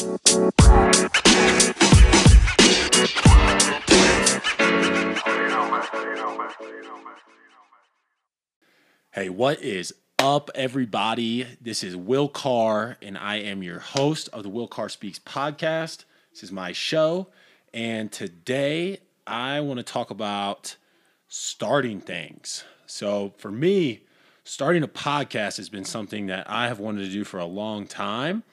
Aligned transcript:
Hey, 0.00 0.06
what 9.28 9.60
is 9.60 9.92
up, 10.18 10.50
everybody? 10.54 11.46
This 11.60 11.84
is 11.84 11.94
Will 11.96 12.28
Carr, 12.28 12.96
and 13.02 13.18
I 13.18 13.36
am 13.40 13.62
your 13.62 13.80
host 13.80 14.30
of 14.32 14.42
the 14.42 14.48
Will 14.48 14.68
Carr 14.68 14.88
Speaks 14.88 15.18
podcast. 15.18 16.04
This 16.32 16.44
is 16.44 16.50
my 16.50 16.72
show, 16.72 17.26
and 17.74 18.10
today 18.10 19.00
I 19.26 19.60
want 19.60 19.80
to 19.80 19.84
talk 19.84 20.10
about 20.10 20.76
starting 21.28 22.00
things. 22.00 22.64
So, 22.86 23.34
for 23.36 23.50
me, 23.50 24.04
starting 24.44 24.82
a 24.82 24.88
podcast 24.88 25.58
has 25.58 25.68
been 25.68 25.84
something 25.84 26.28
that 26.28 26.48
I 26.48 26.68
have 26.68 26.78
wanted 26.78 27.04
to 27.04 27.12
do 27.12 27.22
for 27.22 27.38
a 27.38 27.44
long 27.44 27.86
time. 27.86 28.44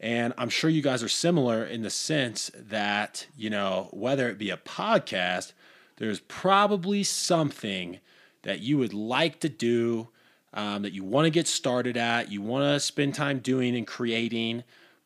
And 0.00 0.32
I'm 0.38 0.48
sure 0.48 0.70
you 0.70 0.82
guys 0.82 1.02
are 1.02 1.08
similar 1.08 1.64
in 1.64 1.82
the 1.82 1.90
sense 1.90 2.50
that, 2.54 3.26
you 3.36 3.50
know, 3.50 3.88
whether 3.92 4.28
it 4.28 4.38
be 4.38 4.50
a 4.50 4.56
podcast, 4.56 5.52
there's 5.96 6.20
probably 6.20 7.02
something 7.02 7.98
that 8.42 8.60
you 8.60 8.78
would 8.78 8.94
like 8.94 9.40
to 9.40 9.48
do, 9.48 10.08
um, 10.54 10.82
that 10.82 10.92
you 10.92 11.02
want 11.02 11.26
to 11.26 11.30
get 11.30 11.48
started 11.48 11.96
at, 11.96 12.30
you 12.30 12.40
want 12.40 12.64
to 12.64 12.80
spend 12.80 13.14
time 13.14 13.40
doing 13.40 13.76
and 13.76 13.86
creating, 13.86 14.62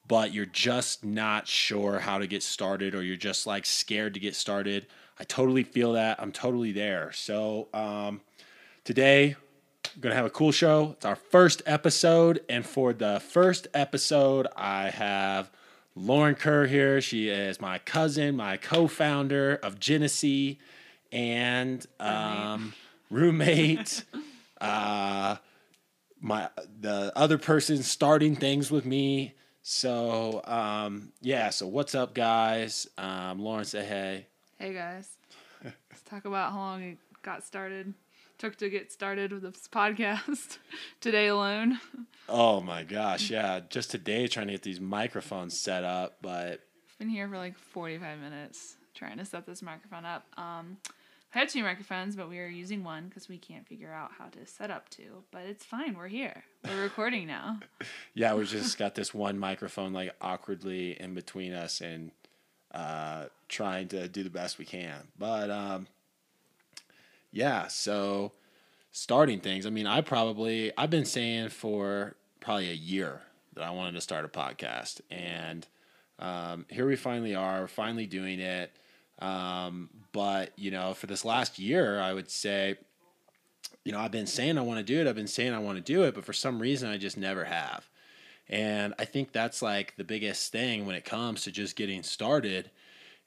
but 0.06 0.32
you're 0.32 0.44
just 0.44 1.04
not 1.04 1.48
sure 1.48 1.98
how 1.98 2.18
to 2.18 2.26
get 2.26 2.42
started 2.42 2.94
or 2.94 3.02
you're 3.02 3.16
just 3.16 3.46
like 3.46 3.64
scared 3.64 4.12
to 4.14 4.20
get 4.20 4.34
started. 4.34 4.86
I 5.18 5.24
totally 5.24 5.64
feel 5.64 5.94
that. 5.94 6.20
I'm 6.20 6.32
totally 6.32 6.72
there. 6.72 7.12
So 7.12 7.68
um, 7.72 8.20
today, 8.84 9.36
we're 9.96 10.10
to 10.10 10.14
have 10.14 10.24
a 10.24 10.30
cool 10.30 10.52
show. 10.52 10.92
It's 10.96 11.04
our 11.04 11.16
first 11.16 11.62
episode. 11.66 12.40
And 12.48 12.64
for 12.64 12.92
the 12.92 13.20
first 13.20 13.68
episode, 13.74 14.46
I 14.56 14.90
have 14.90 15.50
Lauren 15.94 16.34
Kerr 16.34 16.66
here. 16.66 17.00
She 17.00 17.28
is 17.28 17.60
my 17.60 17.78
cousin, 17.78 18.36
my 18.36 18.56
co 18.56 18.86
founder 18.88 19.56
of 19.62 19.78
Genesee, 19.78 20.58
and 21.10 21.84
um, 22.00 22.74
roommate. 23.10 24.04
uh, 24.60 25.36
my 26.20 26.48
the 26.80 27.12
other 27.16 27.38
person 27.38 27.82
starting 27.82 28.36
things 28.36 28.70
with 28.70 28.86
me. 28.86 29.34
So 29.62 30.42
um, 30.44 31.12
yeah. 31.20 31.50
So 31.50 31.66
what's 31.66 31.94
up, 31.94 32.14
guys? 32.14 32.86
Um, 32.96 33.40
Lauren, 33.40 33.64
say 33.64 33.84
hey. 33.84 34.26
Hey 34.58 34.72
guys, 34.72 35.08
let's 35.64 36.02
talk 36.08 36.24
about 36.24 36.52
how 36.52 36.58
long 36.58 36.82
it 36.82 36.98
got 37.22 37.44
started. 37.44 37.94
Took 38.42 38.56
to 38.56 38.68
get 38.68 38.90
started 38.90 39.32
with 39.32 39.42
this 39.42 39.68
podcast 39.70 40.58
today 41.00 41.28
alone. 41.28 41.78
Oh 42.28 42.60
my 42.60 42.82
gosh, 42.82 43.30
yeah. 43.30 43.60
Just 43.70 43.92
today 43.92 44.26
trying 44.26 44.48
to 44.48 44.54
get 44.54 44.62
these 44.62 44.80
microphones 44.80 45.56
set 45.56 45.84
up, 45.84 46.16
but 46.20 46.58
Been 46.98 47.08
here 47.08 47.28
for 47.28 47.36
like 47.36 47.56
forty 47.56 47.98
five 47.98 48.18
minutes 48.18 48.74
trying 48.94 49.18
to 49.18 49.24
set 49.24 49.46
this 49.46 49.62
microphone 49.62 50.04
up. 50.04 50.26
Um, 50.36 50.78
I 51.32 51.38
had 51.38 51.50
two 51.50 51.62
microphones, 51.62 52.16
but 52.16 52.28
we 52.28 52.40
are 52.40 52.48
using 52.48 52.82
one 52.82 53.06
because 53.06 53.28
we 53.28 53.38
can't 53.38 53.64
figure 53.64 53.92
out 53.92 54.10
how 54.18 54.24
to 54.24 54.44
set 54.44 54.72
up 54.72 54.88
two. 54.88 55.22
But 55.30 55.42
it's 55.42 55.64
fine. 55.64 55.94
We're 55.96 56.08
here. 56.08 56.42
We're 56.64 56.82
recording 56.82 57.28
now. 57.28 57.60
yeah, 58.14 58.34
we 58.34 58.44
just 58.44 58.76
got 58.76 58.96
this 58.96 59.14
one 59.14 59.38
microphone 59.38 59.92
like 59.92 60.16
awkwardly 60.20 61.00
in 61.00 61.14
between 61.14 61.52
us 61.52 61.80
and 61.80 62.10
uh, 62.74 63.26
trying 63.48 63.86
to 63.86 64.08
do 64.08 64.24
the 64.24 64.30
best 64.30 64.58
we 64.58 64.64
can. 64.64 65.06
But 65.16 65.48
um, 65.48 65.86
yeah, 67.32 67.66
so 67.68 68.32
starting 68.92 69.40
things. 69.40 69.66
I 69.66 69.70
mean, 69.70 69.86
I 69.86 70.02
probably 70.02 70.70
I've 70.76 70.90
been 70.90 71.04
saying 71.04 71.48
for 71.48 72.14
probably 72.40 72.70
a 72.70 72.74
year 72.74 73.22
that 73.54 73.64
I 73.64 73.70
wanted 73.70 73.92
to 73.92 74.00
start 74.00 74.24
a 74.24 74.28
podcast, 74.28 75.00
and 75.10 75.66
um, 76.18 76.66
here 76.68 76.86
we 76.86 76.96
finally 76.96 77.34
are. 77.34 77.66
Finally 77.66 78.06
doing 78.06 78.38
it. 78.38 78.70
Um, 79.18 79.88
but 80.12 80.52
you 80.56 80.70
know, 80.70 80.94
for 80.94 81.06
this 81.06 81.24
last 81.24 81.58
year, 81.58 82.00
I 82.00 82.12
would 82.12 82.30
say, 82.30 82.76
you 83.84 83.92
know, 83.92 83.98
I've 83.98 84.12
been 84.12 84.26
saying 84.26 84.58
I 84.58 84.62
want 84.62 84.78
to 84.78 84.84
do 84.84 85.00
it. 85.00 85.06
I've 85.06 85.16
been 85.16 85.26
saying 85.26 85.54
I 85.54 85.58
want 85.58 85.78
to 85.78 85.82
do 85.82 86.04
it, 86.04 86.14
but 86.14 86.24
for 86.24 86.32
some 86.32 86.60
reason, 86.60 86.88
I 86.88 86.98
just 86.98 87.16
never 87.16 87.44
have. 87.44 87.88
And 88.48 88.92
I 88.98 89.04
think 89.06 89.32
that's 89.32 89.62
like 89.62 89.96
the 89.96 90.04
biggest 90.04 90.52
thing 90.52 90.84
when 90.84 90.94
it 90.94 91.04
comes 91.04 91.42
to 91.42 91.50
just 91.50 91.76
getting 91.76 92.02
started 92.02 92.70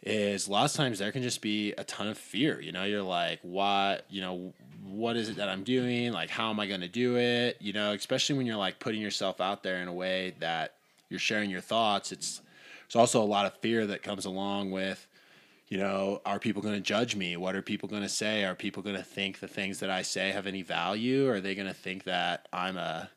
is 0.04 0.48
lots 0.48 0.74
of 0.74 0.78
times 0.78 1.00
there 1.00 1.12
can 1.12 1.24
just 1.24 1.42
be 1.42 1.74
a 1.74 1.84
ton 1.84 2.08
of 2.08 2.18
fear. 2.18 2.62
You 2.62 2.72
know, 2.72 2.84
you're 2.84 3.02
like, 3.02 3.40
what, 3.42 4.06
you 4.10 4.22
know, 4.22 4.54
what 4.84 5.18
is 5.18 5.30
it 5.30 5.38
that 5.38 5.50
I'm 5.50 5.64
doing? 5.64 6.12
Like, 6.12 6.30
how 6.30 6.50
am 6.50 6.60
I 6.60 6.68
going 6.68 6.82
to 6.82 6.88
do 6.88 7.18
it? 7.18 7.58
You 7.60 7.74
know, 7.74 7.94
especially 7.94 8.38
when 8.38 8.46
you're 8.46 8.56
like 8.56 8.80
putting 8.80 9.02
yourself 9.02 9.42
out 9.42 9.64
there 9.64 9.78
in 9.78 9.88
a 9.88 9.94
way 9.94 10.36
that 10.40 10.76
you're 11.10 11.20
sharing 11.20 11.50
your 11.50 11.62
thoughts. 11.62 12.12
It's, 12.12 12.42
there's 12.88 12.96
also 12.96 13.22
a 13.22 13.26
lot 13.26 13.46
of 13.46 13.54
fear 13.60 13.88
that 13.88 14.04
comes 14.04 14.26
along 14.26 14.72
with, 14.72 15.08
you 15.68 15.80
know, 15.80 16.22
are 16.26 16.40
people 16.40 16.62
going 16.62 16.76
to 16.76 16.82
judge 16.82 17.16
me? 17.16 17.36
What 17.36 17.56
are 17.56 17.64
people 17.64 17.90
going 17.90 18.04
to 18.04 18.10
say? 18.10 18.44
Are 18.44 18.54
people 18.54 18.84
going 18.84 18.96
to 18.96 19.04
think 19.04 19.40
the 19.40 19.48
things 19.48 19.80
that 19.80 19.90
I 19.90 20.04
say 20.04 20.32
have 20.32 20.46
any 20.46 20.62
value? 20.62 21.28
Are 21.30 21.42
they 21.42 21.56
going 21.56 21.68
to 21.68 21.74
think 21.74 22.04
that 22.04 22.48
I'm 22.54 22.78
a, 22.78 23.10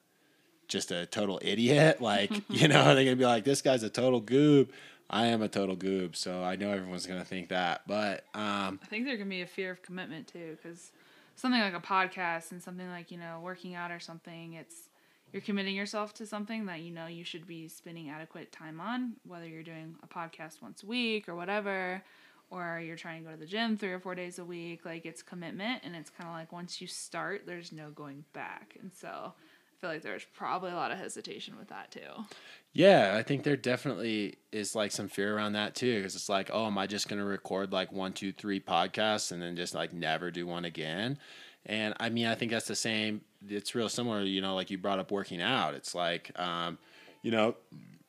just 0.68 0.90
a 0.90 1.04
total 1.06 1.38
idiot? 1.42 2.00
Like, 2.00 2.30
you 2.48 2.68
know, 2.68 2.80
are 2.80 2.94
they 2.94 3.04
going 3.04 3.16
to 3.16 3.20
be 3.20 3.26
like, 3.26 3.44
this 3.44 3.60
guy's 3.60 3.82
a 3.82 3.90
total 3.90 4.22
goob? 4.22 4.68
I 5.10 5.26
am 5.26 5.42
a 5.42 5.48
total 5.48 5.76
goob, 5.76 6.16
so 6.16 6.42
I 6.42 6.56
know 6.56 6.70
everyone's 6.70 7.06
gonna 7.06 7.24
think 7.24 7.48
that. 7.48 7.82
But 7.86 8.24
um, 8.34 8.78
I 8.82 8.86
think 8.86 9.06
there 9.06 9.16
can 9.16 9.28
be 9.28 9.42
a 9.42 9.46
fear 9.46 9.70
of 9.70 9.82
commitment 9.82 10.26
too, 10.28 10.56
because 10.60 10.92
something 11.34 11.60
like 11.60 11.74
a 11.74 11.80
podcast 11.80 12.52
and 12.52 12.62
something 12.62 12.88
like 12.88 13.10
you 13.10 13.18
know 13.18 13.40
working 13.42 13.74
out 13.74 13.90
or 13.90 14.00
something, 14.00 14.54
it's 14.54 14.88
you're 15.32 15.42
committing 15.42 15.74
yourself 15.74 16.14
to 16.14 16.26
something 16.26 16.66
that 16.66 16.80
you 16.80 16.90
know 16.90 17.06
you 17.06 17.24
should 17.24 17.46
be 17.46 17.68
spending 17.68 18.10
adequate 18.10 18.52
time 18.52 18.80
on, 18.80 19.14
whether 19.26 19.46
you're 19.46 19.62
doing 19.62 19.96
a 20.02 20.06
podcast 20.06 20.60
once 20.62 20.82
a 20.82 20.86
week 20.86 21.28
or 21.28 21.34
whatever, 21.34 22.02
or 22.50 22.80
you're 22.84 22.96
trying 22.96 23.22
to 23.22 23.30
go 23.30 23.34
to 23.34 23.40
the 23.40 23.46
gym 23.46 23.76
three 23.78 23.92
or 23.92 24.00
four 24.00 24.14
days 24.14 24.38
a 24.38 24.44
week. 24.44 24.84
Like 24.84 25.06
it's 25.06 25.22
commitment, 25.22 25.82
and 25.84 25.96
it's 25.96 26.10
kind 26.10 26.28
of 26.28 26.34
like 26.34 26.52
once 26.52 26.82
you 26.82 26.86
start, 26.86 27.46
there's 27.46 27.72
no 27.72 27.90
going 27.90 28.24
back, 28.34 28.76
and 28.80 28.90
so. 28.94 29.32
Feel 29.80 29.90
like 29.90 30.02
there's 30.02 30.26
probably 30.34 30.72
a 30.72 30.74
lot 30.74 30.90
of 30.90 30.98
hesitation 30.98 31.56
with 31.56 31.68
that 31.68 31.90
too. 31.92 32.24
Yeah, 32.72 33.14
I 33.16 33.22
think 33.22 33.44
there 33.44 33.56
definitely 33.56 34.36
is 34.50 34.74
like 34.74 34.90
some 34.90 35.08
fear 35.08 35.36
around 35.36 35.52
that 35.52 35.74
too, 35.74 35.98
because 35.98 36.16
it's 36.16 36.28
like, 36.28 36.50
oh, 36.52 36.66
am 36.66 36.78
I 36.78 36.86
just 36.86 37.08
gonna 37.08 37.24
record 37.24 37.72
like 37.72 37.92
one, 37.92 38.12
two, 38.12 38.32
three 38.32 38.60
podcasts 38.60 39.30
and 39.30 39.40
then 39.40 39.54
just 39.54 39.74
like 39.74 39.92
never 39.92 40.30
do 40.30 40.46
one 40.46 40.64
again? 40.64 41.18
And 41.66 41.94
I 42.00 42.08
mean, 42.08 42.26
I 42.26 42.34
think 42.34 42.50
that's 42.50 42.66
the 42.66 42.74
same. 42.74 43.20
It's 43.48 43.74
real 43.74 43.88
similar, 43.88 44.22
you 44.22 44.40
know, 44.40 44.54
like 44.54 44.70
you 44.70 44.78
brought 44.78 44.98
up 44.98 45.12
working 45.12 45.40
out. 45.40 45.74
It's 45.74 45.94
like, 45.94 46.32
um, 46.38 46.78
you 47.22 47.30
know, 47.30 47.54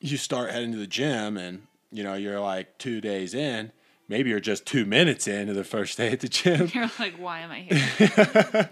you 0.00 0.16
start 0.16 0.50
heading 0.50 0.72
to 0.72 0.78
the 0.78 0.86
gym 0.86 1.36
and 1.36 1.66
you 1.92 2.02
know 2.02 2.14
you're 2.14 2.40
like 2.40 2.78
two 2.78 3.00
days 3.00 3.34
in, 3.34 3.70
maybe 4.10 4.28
you're 4.28 4.40
just 4.40 4.66
two 4.66 4.84
minutes 4.84 5.28
into 5.28 5.54
the 5.54 5.64
first 5.64 5.96
day 5.96 6.10
at 6.10 6.20
the 6.20 6.28
gym. 6.28 6.68
You're 6.74 6.90
like, 6.98 7.14
why 7.14 7.40
am 7.40 7.50
I 7.52 7.60
here? 7.60 8.70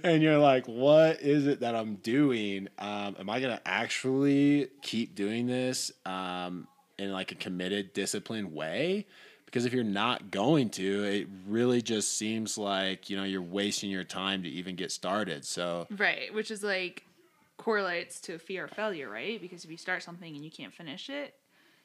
and 0.04 0.22
you're 0.22 0.38
like, 0.38 0.66
what 0.66 1.22
is 1.22 1.46
it 1.46 1.60
that 1.60 1.74
I'm 1.74 1.96
doing? 1.96 2.68
Um, 2.78 3.16
am 3.18 3.30
I 3.30 3.40
gonna 3.40 3.62
actually 3.64 4.68
keep 4.82 5.14
doing 5.14 5.46
this 5.46 5.90
um, 6.04 6.68
in 6.98 7.10
like 7.10 7.32
a 7.32 7.34
committed, 7.34 7.94
disciplined 7.94 8.52
way? 8.52 9.06
Because 9.46 9.64
if 9.64 9.72
you're 9.72 9.84
not 9.84 10.30
going 10.30 10.68
to, 10.70 11.04
it 11.04 11.28
really 11.48 11.80
just 11.80 12.18
seems 12.18 12.58
like 12.58 13.08
you 13.08 13.16
know 13.16 13.24
you're 13.24 13.42
wasting 13.42 13.90
your 13.90 14.04
time 14.04 14.42
to 14.42 14.48
even 14.48 14.76
get 14.76 14.92
started. 14.92 15.46
So 15.46 15.86
right, 15.96 16.32
which 16.34 16.50
is 16.50 16.62
like 16.62 17.04
correlates 17.56 18.20
to 18.22 18.38
fear 18.38 18.64
of 18.64 18.70
failure, 18.72 19.08
right? 19.08 19.40
Because 19.40 19.64
if 19.64 19.70
you 19.70 19.78
start 19.78 20.02
something 20.02 20.34
and 20.34 20.44
you 20.44 20.50
can't 20.50 20.74
finish 20.74 21.08
it, 21.08 21.34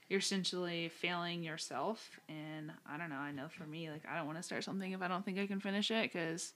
you're 0.09 0.19
essentially 0.19 0.89
failing 0.89 1.43
yourself. 1.43 2.19
And 2.27 2.71
I 2.91 2.97
don't 2.97 3.09
know. 3.09 3.15
I 3.15 3.31
know 3.31 3.47
for 3.47 3.63
me, 3.63 3.89
like 3.89 4.03
I 4.11 4.17
don't 4.17 4.25
want 4.25 4.39
to 4.39 4.43
start 4.43 4.63
something 4.63 4.91
if 4.91 5.01
I 5.01 5.07
don't 5.07 5.23
think 5.23 5.39
I 5.39 5.47
can 5.47 5.59
finish 5.59 5.91
it 5.91 6.11
because 6.11 6.53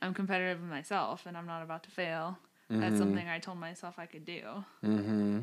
I'm 0.00 0.14
competitive 0.14 0.60
with 0.60 0.70
myself 0.70 1.26
and 1.26 1.36
I'm 1.36 1.46
not 1.46 1.62
about 1.62 1.82
to 1.84 1.90
fail. 1.90 2.38
Mm-hmm. 2.70 2.80
That's 2.80 2.98
something 2.98 3.28
I 3.28 3.40
told 3.40 3.58
myself 3.58 3.96
I 3.98 4.06
could 4.06 4.24
do. 4.24 4.42
Mm-hmm. 4.84 5.40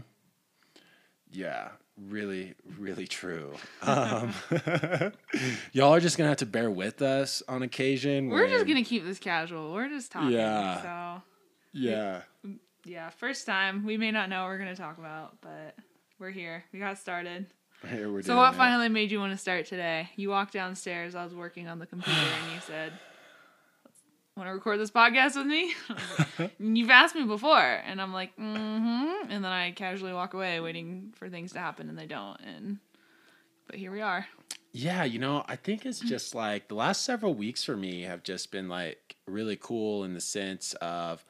Yeah, 1.34 1.70
really, 2.10 2.56
really 2.78 3.08
true. 3.08 3.54
Um, 3.82 4.34
y'all 5.72 5.94
are 5.94 6.00
just 6.00 6.18
gonna 6.18 6.30
have 6.30 6.40
to 6.40 6.46
bear 6.46 6.70
with 6.70 7.02
us 7.02 7.44
on 7.48 7.64
occasion. 7.64 8.30
We're 8.30 8.44
when... 8.44 8.50
just 8.50 8.68
gonna 8.68 8.84
keep 8.84 9.06
this 9.06 9.20
casual. 9.20 9.72
We're 9.74 9.88
just 9.88 10.12
talking. 10.12 10.32
Yeah. 10.32 10.82
So. 10.82 11.22
Yeah. 11.74 12.22
yeah. 12.84 13.10
First 13.12 13.46
time. 13.46 13.86
We 13.86 13.98
may 13.98 14.12
not 14.12 14.30
know 14.30 14.42
what 14.42 14.50
we're 14.50 14.58
gonna 14.58 14.76
talk 14.76 14.98
about, 14.98 15.38
but 15.42 15.76
we're 16.22 16.30
here. 16.30 16.64
We 16.72 16.80
got 16.80 17.00
started. 17.00 17.48
Here 17.90 18.10
we're 18.10 18.22
so 18.22 18.38
what 18.38 18.54
finally 18.54 18.90
made 18.90 19.12
you 19.12 19.20
want 19.20 19.34
to 19.34 19.38
start 19.38 19.66
today? 19.66 20.08
You 20.16 20.30
walked 20.30 20.54
downstairs. 20.54 21.16
I 21.16 21.24
was 21.24 21.34
working 21.34 21.68
on 21.68 21.80
the 21.80 21.88
computer, 21.88 22.20
and 22.20 22.54
you 22.54 22.62
said, 22.62 22.94
"Want 24.38 24.48
to 24.48 24.54
record 24.54 24.80
this 24.80 24.92
podcast 24.92 25.36
with 25.36 25.48
me?" 25.48 25.74
You've 26.60 26.92
asked 26.92 27.16
me 27.16 27.24
before, 27.24 27.58
and 27.60 28.00
I'm 28.00 28.14
like, 28.14 28.38
"Mm-hmm," 28.38 29.32
and 29.32 29.44
then 29.44 29.52
I 29.52 29.72
casually 29.72 30.14
walk 30.14 30.36
away, 30.36 30.60
waiting 30.60 31.12
for 31.16 31.28
things 31.28 31.54
to 31.54 31.60
happen, 31.60 31.90
and 31.90 31.98
they 31.98 32.06
don't. 32.06 32.40
And 32.42 32.78
but 33.66 33.78
here 33.78 33.92
we 33.92 34.02
are. 34.02 34.28
Yeah, 34.74 35.04
you 35.04 35.18
know, 35.18 35.44
I 35.48 35.56
think 35.56 35.88
it's 35.88 36.00
just 36.00 36.36
like 36.36 36.68
the 36.68 36.76
last 36.76 37.04
several 37.04 37.34
weeks 37.34 37.64
for 37.64 37.76
me 37.76 38.04
have 38.04 38.22
just 38.22 38.52
been 38.52 38.70
like 38.70 39.16
really 39.26 39.58
cool 39.60 40.04
in 40.04 40.14
the 40.14 40.22
sense 40.22 40.74
of 40.82 41.26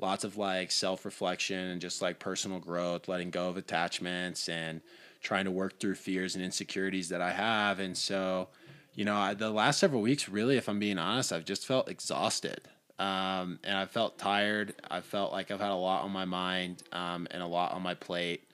lots 0.00 0.24
of 0.24 0.36
like 0.36 0.70
self 0.70 1.04
reflection 1.04 1.58
and 1.58 1.80
just 1.80 2.02
like 2.02 2.18
personal 2.18 2.58
growth, 2.58 3.08
letting 3.08 3.30
go 3.30 3.48
of 3.48 3.56
attachments 3.56 4.48
and 4.48 4.80
trying 5.20 5.44
to 5.44 5.50
work 5.50 5.78
through 5.78 5.94
fears 5.94 6.34
and 6.34 6.44
insecurities 6.44 7.10
that 7.10 7.20
I 7.20 7.32
have. 7.32 7.78
And 7.78 7.96
so, 7.96 8.48
you 8.94 9.04
know, 9.04 9.16
I, 9.16 9.34
the 9.34 9.50
last 9.50 9.78
several 9.78 10.00
weeks, 10.00 10.28
really, 10.28 10.56
if 10.56 10.68
I'm 10.68 10.78
being 10.78 10.98
honest, 10.98 11.32
I've 11.32 11.44
just 11.44 11.66
felt 11.66 11.88
exhausted. 11.88 12.60
Um, 12.98 13.58
and 13.64 13.76
I 13.76 13.86
felt 13.86 14.18
tired. 14.18 14.74
I 14.90 15.00
felt 15.00 15.32
like 15.32 15.50
I've 15.50 15.60
had 15.60 15.70
a 15.70 15.74
lot 15.74 16.04
on 16.04 16.10
my 16.10 16.24
mind 16.24 16.82
um, 16.92 17.26
and 17.30 17.42
a 17.42 17.46
lot 17.46 17.72
on 17.72 17.82
my 17.82 17.94
plate, 17.94 18.44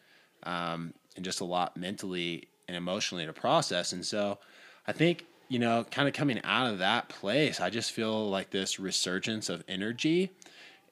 um, 0.44 0.94
and 1.16 1.24
just 1.24 1.40
a 1.40 1.44
lot 1.44 1.76
mentally 1.76 2.48
and 2.68 2.76
emotionally 2.76 3.26
to 3.26 3.32
process. 3.32 3.92
And 3.92 4.04
so, 4.04 4.38
I 4.86 4.92
think 4.92 5.24
you 5.48 5.58
know, 5.58 5.84
kind 5.90 6.08
of 6.08 6.14
coming 6.14 6.40
out 6.44 6.72
of 6.72 6.78
that 6.78 7.08
place, 7.08 7.60
I 7.60 7.70
just 7.70 7.92
feel 7.92 8.28
like 8.28 8.50
this 8.50 8.80
resurgence 8.80 9.48
of 9.48 9.62
energy, 9.68 10.32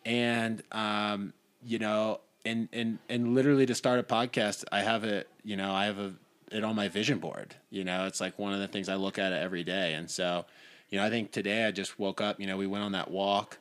and 0.05 0.63
um, 0.73 1.33
you 1.63 1.79
know, 1.79 2.21
and 2.45 2.69
and 2.73 2.99
and 3.09 3.35
literally 3.35 3.67
to 3.67 3.75
start 3.75 3.99
a 4.01 4.03
podcast, 4.03 4.65
I 4.73 4.81
have 4.81 5.05
it. 5.05 5.29
You 5.43 5.57
know, 5.57 5.73
I 5.73 5.87
have 5.87 5.99
a 5.99 6.15
it 6.53 6.63
on 6.65 6.77
my 6.77 6.89
vision 6.89 7.19
board. 7.19 7.55
You 7.71 7.85
know, 7.85 8.07
it's 8.07 8.21
like 8.21 8.39
one 8.39 8.53
of 8.53 8.61
the 8.61 8.69
things 8.69 8.89
I 8.89 8.95
look 8.95 9.19
at 9.19 9.33
it 9.33 9.43
every 9.43 9.65
day, 9.65 9.95
and 9.95 10.11
so 10.11 10.45
you 10.95 11.01
know, 11.01 11.07
I 11.07 11.11
think 11.11 11.33
today 11.33 11.65
I 11.65 11.73
just 11.73 11.99
woke 11.99 12.21
up, 12.21 12.39
you 12.39 12.47
know, 12.47 12.57
we 12.57 12.69
went 12.69 12.85
on 12.85 12.93
that 12.93 13.11
walk 13.11 13.59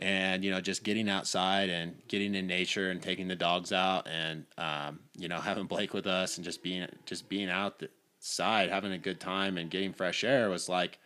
and, 0.00 0.44
you 0.44 0.50
know, 0.50 0.60
just 0.60 0.82
getting 0.82 1.08
outside 1.08 1.70
and 1.70 1.94
getting 2.08 2.34
in 2.34 2.48
nature 2.48 2.90
and 2.90 3.00
taking 3.00 3.28
the 3.28 3.36
dogs 3.36 3.72
out 3.72 4.08
and, 4.08 4.44
um, 4.58 4.98
you 5.16 5.28
know, 5.28 5.38
having 5.40 5.66
Blake 5.66 5.94
with 5.94 6.08
us 6.08 6.36
and 6.38 6.44
just 6.44 6.60
being, 6.60 6.88
just 7.06 7.28
being 7.28 7.48
outside, 7.48 8.68
having 8.68 8.90
a 8.90 8.98
good 8.98 9.20
time 9.20 9.58
and 9.58 9.70
getting 9.70 9.92
fresh 9.92 10.24
air 10.24 10.50
was 10.50 10.68
like, 10.68 10.98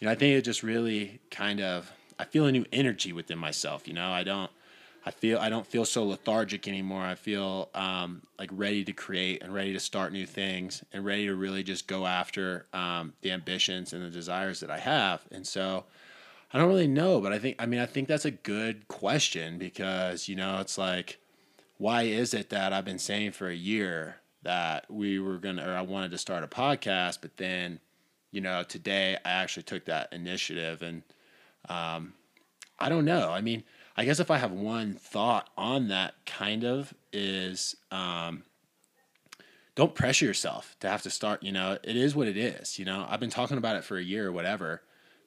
you 0.00 0.06
know, 0.06 0.12
I 0.12 0.16
think 0.16 0.36
it 0.36 0.42
just 0.42 0.62
really 0.62 1.20
kind 1.30 1.62
of, 1.62 1.90
I 2.22 2.24
feel 2.24 2.46
a 2.46 2.52
new 2.52 2.64
energy 2.72 3.12
within 3.12 3.36
myself. 3.36 3.88
You 3.88 3.94
know, 3.94 4.12
I 4.12 4.22
don't, 4.22 4.48
I 5.04 5.10
feel 5.10 5.40
I 5.40 5.48
don't 5.48 5.66
feel 5.66 5.84
so 5.84 6.04
lethargic 6.04 6.68
anymore. 6.68 7.02
I 7.02 7.16
feel 7.16 7.68
um, 7.74 8.22
like 8.38 8.48
ready 8.52 8.84
to 8.84 8.92
create 8.92 9.42
and 9.42 9.52
ready 9.52 9.72
to 9.72 9.80
start 9.80 10.12
new 10.12 10.24
things 10.24 10.84
and 10.92 11.04
ready 11.04 11.26
to 11.26 11.34
really 11.34 11.64
just 11.64 11.88
go 11.88 12.06
after 12.06 12.66
um, 12.72 13.12
the 13.22 13.32
ambitions 13.32 13.92
and 13.92 14.04
the 14.04 14.08
desires 14.08 14.60
that 14.60 14.70
I 14.70 14.78
have. 14.78 15.22
And 15.32 15.44
so 15.44 15.84
I 16.52 16.58
don't 16.58 16.68
really 16.68 16.86
know, 16.86 17.20
but 17.20 17.32
I 17.32 17.40
think 17.40 17.56
I 17.58 17.66
mean 17.66 17.80
I 17.80 17.86
think 17.86 18.06
that's 18.06 18.24
a 18.24 18.30
good 18.30 18.86
question 18.86 19.58
because 19.58 20.28
you 20.28 20.36
know 20.36 20.60
it's 20.60 20.78
like 20.78 21.18
why 21.78 22.02
is 22.02 22.34
it 22.34 22.50
that 22.50 22.72
I've 22.72 22.84
been 22.84 23.00
saying 23.00 23.32
for 23.32 23.48
a 23.48 23.54
year 23.54 24.18
that 24.44 24.88
we 24.88 25.18
were 25.18 25.38
gonna 25.38 25.68
or 25.68 25.74
I 25.74 25.82
wanted 25.82 26.12
to 26.12 26.18
start 26.18 26.44
a 26.44 26.46
podcast, 26.46 27.18
but 27.20 27.36
then 27.36 27.80
you 28.30 28.40
know 28.40 28.62
today 28.62 29.16
I 29.24 29.30
actually 29.30 29.64
took 29.64 29.86
that 29.86 30.12
initiative 30.12 30.82
and 30.82 31.02
um, 31.68 32.14
I 32.78 32.88
don't 32.88 33.04
know. 33.04 33.30
I 33.30 33.40
mean 33.40 33.64
I 33.96 34.04
guess 34.04 34.20
if 34.20 34.30
I 34.30 34.38
have 34.38 34.52
one 34.52 34.94
thought 34.94 35.50
on 35.56 35.88
that 35.88 36.14
kind 36.24 36.64
of 36.64 36.94
is 37.12 37.76
um, 37.90 38.44
don't 39.74 39.94
pressure 39.94 40.24
yourself 40.24 40.76
to 40.80 40.88
have 40.88 41.02
to 41.02 41.10
start, 41.10 41.42
you 41.42 41.52
know, 41.52 41.78
it 41.82 41.96
is 41.96 42.14
what 42.14 42.28
it 42.28 42.36
is, 42.36 42.78
you 42.78 42.84
know. 42.84 43.06
I've 43.08 43.20
been 43.20 43.30
talking 43.30 43.58
about 43.58 43.76
it 43.76 43.84
for 43.84 43.98
a 43.98 44.02
year 44.02 44.28
or 44.28 44.32
whatever, 44.32 44.82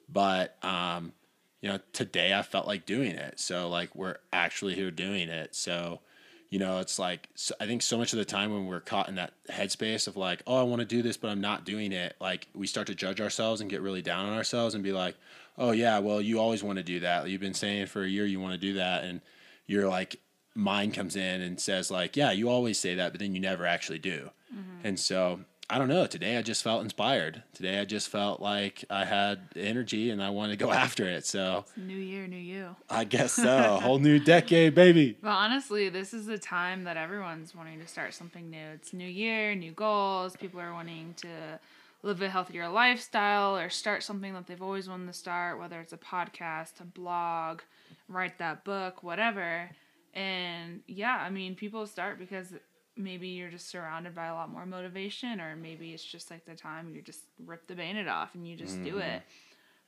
but 0.08 0.56
um, 0.64 1.12
you 1.60 1.68
know, 1.68 1.78
today 1.92 2.34
I 2.34 2.42
felt 2.42 2.66
like 2.66 2.86
doing 2.86 3.12
it. 3.12 3.38
So 3.38 3.68
like 3.68 3.94
we're 3.94 4.16
actually 4.32 4.74
here 4.74 4.90
doing 4.90 5.28
it. 5.28 5.54
So 5.54 6.00
you 6.48 6.60
know, 6.60 6.78
it's 6.78 6.98
like 6.98 7.28
so 7.34 7.54
I 7.60 7.66
think 7.66 7.82
so 7.82 7.98
much 7.98 8.12
of 8.12 8.18
the 8.18 8.24
time 8.24 8.52
when 8.52 8.66
we're 8.66 8.80
caught 8.80 9.08
in 9.08 9.16
that 9.16 9.32
headspace 9.50 10.06
of 10.06 10.16
like, 10.16 10.42
oh, 10.46 10.60
I 10.60 10.62
want 10.62 10.80
to 10.80 10.86
do 10.86 11.02
this, 11.02 11.16
but 11.16 11.28
I'm 11.28 11.40
not 11.40 11.64
doing 11.64 11.92
it. 11.92 12.14
Like 12.20 12.46
we 12.54 12.66
start 12.66 12.86
to 12.88 12.94
judge 12.94 13.20
ourselves 13.20 13.60
and 13.60 13.70
get 13.70 13.82
really 13.82 14.02
down 14.02 14.26
on 14.26 14.36
ourselves 14.36 14.74
and 14.74 14.82
be 14.82 14.92
like, 14.92 15.16
oh 15.58 15.72
yeah, 15.72 15.98
well 15.98 16.20
you 16.20 16.38
always 16.38 16.62
want 16.62 16.78
to 16.78 16.82
do 16.82 17.00
that. 17.00 17.28
You've 17.28 17.40
been 17.40 17.54
saying 17.54 17.86
for 17.86 18.02
a 18.02 18.08
year 18.08 18.26
you 18.26 18.40
want 18.40 18.52
to 18.52 18.58
do 18.58 18.74
that, 18.74 19.04
and 19.04 19.20
you're 19.66 19.88
like, 19.88 20.20
mind 20.54 20.94
comes 20.94 21.16
in 21.16 21.40
and 21.42 21.60
says 21.60 21.90
like, 21.90 22.16
yeah, 22.16 22.32
you 22.32 22.48
always 22.48 22.78
say 22.78 22.94
that, 22.94 23.12
but 23.12 23.20
then 23.20 23.34
you 23.34 23.40
never 23.40 23.66
actually 23.66 23.98
do. 23.98 24.30
Mm-hmm. 24.52 24.86
And 24.86 24.98
so 24.98 25.40
I 25.68 25.78
don't 25.78 25.88
know. 25.88 26.06
Today 26.06 26.36
I 26.36 26.42
just 26.42 26.62
felt 26.62 26.82
inspired. 26.82 27.42
Today 27.52 27.80
I 27.80 27.84
just 27.84 28.08
felt 28.08 28.40
like 28.40 28.84
I 28.88 29.04
had 29.04 29.40
energy 29.56 30.10
and 30.10 30.22
I 30.22 30.30
wanted 30.30 30.58
to 30.58 30.64
go 30.64 30.72
after 30.84 31.08
it. 31.08 31.26
So 31.26 31.64
new 31.76 31.96
year, 31.96 32.26
new 32.26 32.36
you. 32.36 32.76
I 32.88 33.04
guess 33.04 33.32
so. 33.32 33.78
Whole 33.82 33.98
new 33.98 34.18
decade, 34.18 34.74
baby. 34.74 35.18
Well, 35.22 35.36
honestly, 35.36 35.88
this 35.88 36.14
is 36.14 36.26
the 36.26 36.38
time 36.38 36.84
that 36.84 36.96
everyone's 36.96 37.54
wanting 37.54 37.80
to 37.80 37.88
start 37.88 38.14
something 38.14 38.48
new. 38.48 38.66
It's 38.74 38.92
new 38.92 39.08
year, 39.08 39.54
new 39.54 39.72
goals. 39.72 40.36
People 40.36 40.60
are 40.60 40.72
wanting 40.72 41.14
to 41.18 41.58
live 42.02 42.22
a 42.22 42.28
healthier 42.28 42.68
lifestyle 42.68 43.56
or 43.56 43.68
start 43.68 44.02
something 44.02 44.32
that 44.34 44.46
they've 44.46 44.62
always 44.62 44.88
wanted 44.88 45.06
to 45.06 45.12
start, 45.12 45.58
whether 45.58 45.80
it's 45.80 45.92
a 45.92 45.98
podcast, 45.98 46.80
a 46.80 46.84
blog, 46.84 47.60
write 48.08 48.38
that 48.38 48.64
book, 48.64 49.02
whatever. 49.02 49.70
And 50.14 50.80
yeah, 50.86 51.18
I 51.20 51.30
mean, 51.30 51.54
people 51.54 51.86
start 51.86 52.18
because 52.18 52.54
maybe 52.96 53.28
you're 53.28 53.50
just 53.50 53.68
surrounded 53.68 54.14
by 54.14 54.26
a 54.26 54.34
lot 54.34 54.50
more 54.50 54.64
motivation 54.64 55.40
or 55.40 55.54
maybe 55.54 55.92
it's 55.92 56.04
just 56.04 56.30
like 56.30 56.44
the 56.46 56.54
time 56.54 56.88
you 56.88 57.02
just 57.02 57.20
rip 57.44 57.66
the 57.66 57.74
band 57.74 58.08
off 58.08 58.34
and 58.34 58.48
you 58.48 58.56
just 58.56 58.76
mm-hmm. 58.76 58.84
do 58.84 58.98
it 58.98 59.22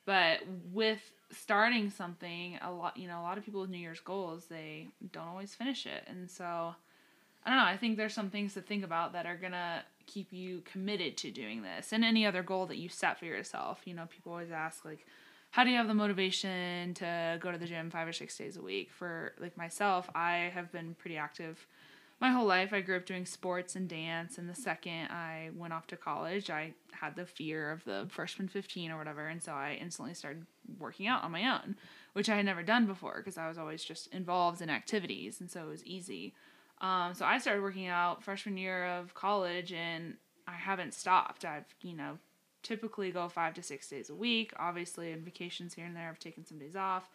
but 0.04 0.40
with 0.72 1.00
starting 1.31 1.90
something 1.90 2.58
a 2.62 2.70
lot 2.70 2.96
you 2.96 3.08
know 3.08 3.20
a 3.20 3.22
lot 3.22 3.38
of 3.38 3.44
people 3.44 3.62
with 3.62 3.70
new 3.70 3.78
year's 3.78 4.00
goals 4.00 4.46
they 4.46 4.88
don't 5.12 5.26
always 5.26 5.54
finish 5.54 5.87
it 5.87 6.04
and 6.06 6.31
so 6.31 6.75
i 7.44 7.50
don't 7.50 7.58
know 7.58 7.64
i 7.64 7.76
think 7.76 7.96
there's 7.96 8.14
some 8.14 8.31
things 8.31 8.54
to 8.54 8.61
think 8.61 8.84
about 8.84 9.14
that 9.14 9.26
are 9.26 9.37
gonna 9.37 9.82
keep 10.08 10.32
you 10.32 10.62
committed 10.64 11.16
to 11.19 11.31
doing 11.31 11.62
this 11.62 11.93
and 11.93 12.05
any 12.05 12.26
other 12.26 12.43
goal 12.43 12.66
that 12.66 12.78
you 12.78 12.88
set 12.88 13.19
for 13.19 13.26
yourself. 13.26 13.81
You 13.84 13.94
know 13.94 14.06
people 14.06 14.32
always 14.32 14.50
ask 14.50 14.84
like 14.84 15.06
how 15.50 15.64
do 15.64 15.70
you 15.70 15.76
have 15.76 15.88
the 15.88 15.94
motivation 15.94 16.93
to 16.94 17.38
go 17.40 17.50
to 17.50 17.58
the 17.58 17.66
gym 17.66 17.90
five 17.90 18.06
or 18.08 18.12
six 18.12 18.37
days 18.37 18.56
a 18.56 18.62
week? 18.62 18.90
For 18.90 19.32
like 19.38 19.56
myself 19.56 20.10
i 20.14 20.50
have 20.55 20.72
been 20.72 20.94
pretty 20.94 21.16
active 21.16 21.66
my 22.20 22.31
whole 22.31 22.46
life. 22.46 22.72
I 22.72 22.81
grew 22.81 22.96
up 22.96 23.06
doing 23.06 23.26
sports 23.26 23.76
and 23.76 23.88
dance 23.88 24.38
and 24.38 24.49
the 24.49 24.55
second 24.55 25.08
I 25.10 25.50
went 25.55 25.72
off 25.72 25.87
to 25.88 25.96
college 25.96 26.50
I 26.50 26.75
had 26.93 27.14
the 27.14 27.26
fear 27.26 27.70
of 27.70 27.84
the 27.84 28.06
freshman 28.11 28.49
15 28.49 28.90
or 28.90 28.99
whatever 28.99 29.28
and 29.28 29.43
so 29.43 29.52
I 29.52 29.78
instantly 29.81 30.14
started 30.14 30.44
working 30.78 31.06
out 31.06 31.22
on 31.22 31.31
my 31.31 31.49
own 31.49 31.76
which 32.14 32.28
I 32.28 32.37
had 32.37 32.44
never 32.44 32.62
done 32.62 32.87
before 32.87 33.19
because 33.19 33.38
I 33.38 33.49
was 33.49 33.58
always 33.58 33.84
just 33.84 34.12
involved 34.12 34.61
in 34.61 34.69
activities 34.69 35.40
and 35.40 35.50
so 35.50 35.62
it 35.62 35.69
was 35.69 35.84
easy 35.84 36.34
um, 36.80 37.14
so 37.14 37.25
I 37.25 37.38
started 37.38 37.62
working 37.62 37.86
out 37.86 38.22
freshman 38.22 38.56
year 38.56 38.86
of 38.86 39.14
college 39.14 39.72
and 39.72 40.14
I 40.46 40.54
haven't 40.54 40.94
stopped 40.94 41.44
I've 41.44 41.75
you 41.80 41.94
know 41.94 42.19
typically 42.62 43.10
go 43.10 43.28
five 43.28 43.54
to 43.54 43.62
six 43.62 43.88
days 43.88 44.10
a 44.10 44.14
week 44.14 44.52
obviously 44.58 45.12
in 45.12 45.22
vacations 45.22 45.75
here 45.75 45.86
and 45.86 45.96
there 45.96 46.08
I've 46.08 46.19
taken 46.19 46.44
some 46.44 46.58
days 46.58 46.76
off 46.76 47.08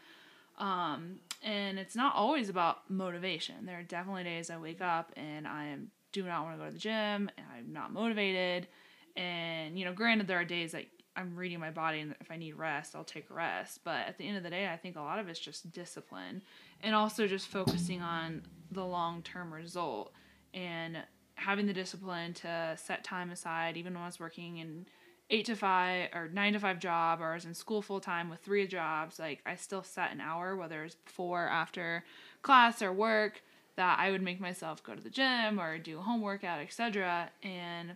um, 0.59 1.19
and 1.41 1.79
it's 1.79 1.95
not 1.95 2.15
always 2.15 2.49
about 2.49 2.89
motivation. 2.89 3.65
There 3.65 3.79
are 3.79 3.83
definitely 3.83 4.23
days 4.23 4.49
I 4.49 4.57
wake 4.57 4.81
up 4.81 5.11
and 5.15 5.47
I 5.47 5.65
am 5.65 5.91
do 6.11 6.23
not 6.23 6.43
want 6.43 6.55
to 6.55 6.59
go 6.59 6.67
to 6.67 6.73
the 6.73 6.79
gym 6.79 7.29
and 7.37 7.47
I'm 7.55 7.73
not 7.73 7.91
motivated. 7.91 8.67
And, 9.15 9.77
you 9.77 9.85
know, 9.85 9.93
granted, 9.93 10.27
there 10.27 10.39
are 10.39 10.45
days 10.45 10.73
that 10.73 10.85
I'm 11.15 11.35
reading 11.35 11.59
my 11.59 11.71
body 11.71 11.99
and 11.99 12.15
if 12.21 12.29
I 12.31 12.37
need 12.37 12.55
rest, 12.55 12.95
I'll 12.95 13.03
take 13.03 13.29
rest. 13.29 13.79
But 13.83 14.07
at 14.07 14.17
the 14.17 14.27
end 14.27 14.37
of 14.37 14.43
the 14.43 14.49
day, 14.51 14.69
I 14.71 14.77
think 14.77 14.95
a 14.95 15.01
lot 15.01 15.19
of 15.19 15.27
it's 15.27 15.39
just 15.39 15.71
discipline 15.71 16.43
and 16.81 16.95
also 16.95 17.27
just 17.27 17.47
focusing 17.47 18.01
on 18.01 18.43
the 18.73 18.85
long 18.85 19.21
term 19.21 19.53
result 19.53 20.11
and 20.53 20.97
having 21.35 21.65
the 21.65 21.73
discipline 21.73 22.33
to 22.33 22.75
set 22.77 23.03
time 23.03 23.31
aside, 23.31 23.77
even 23.77 23.93
when 23.93 24.03
I 24.03 24.07
was 24.07 24.19
working 24.19 24.57
in 24.57 24.85
eight 25.29 25.45
to 25.45 25.55
five 25.55 26.09
or 26.13 26.29
nine 26.31 26.53
to 26.53 26.59
five 26.59 26.79
job 26.79 27.21
or 27.21 27.31
I 27.31 27.35
was 27.35 27.45
in 27.45 27.53
school 27.53 27.81
full 27.81 27.99
time 27.99 28.29
with 28.29 28.39
three 28.39 28.67
jobs, 28.67 29.19
like 29.19 29.41
I 29.45 29.55
still 29.55 29.83
set 29.83 30.11
an 30.11 30.21
hour, 30.21 30.55
whether 30.55 30.83
it's 30.83 30.95
before, 30.95 31.47
after 31.47 32.03
class 32.41 32.81
or 32.81 32.93
work, 32.93 33.41
that 33.75 33.97
I 33.99 34.11
would 34.11 34.21
make 34.21 34.39
myself 34.39 34.83
go 34.83 34.93
to 34.93 35.01
the 35.01 35.09
gym 35.09 35.59
or 35.59 35.77
do 35.77 35.97
a 35.97 36.01
home 36.01 36.21
workout, 36.21 36.59
etc. 36.59 37.29
And 37.41 37.95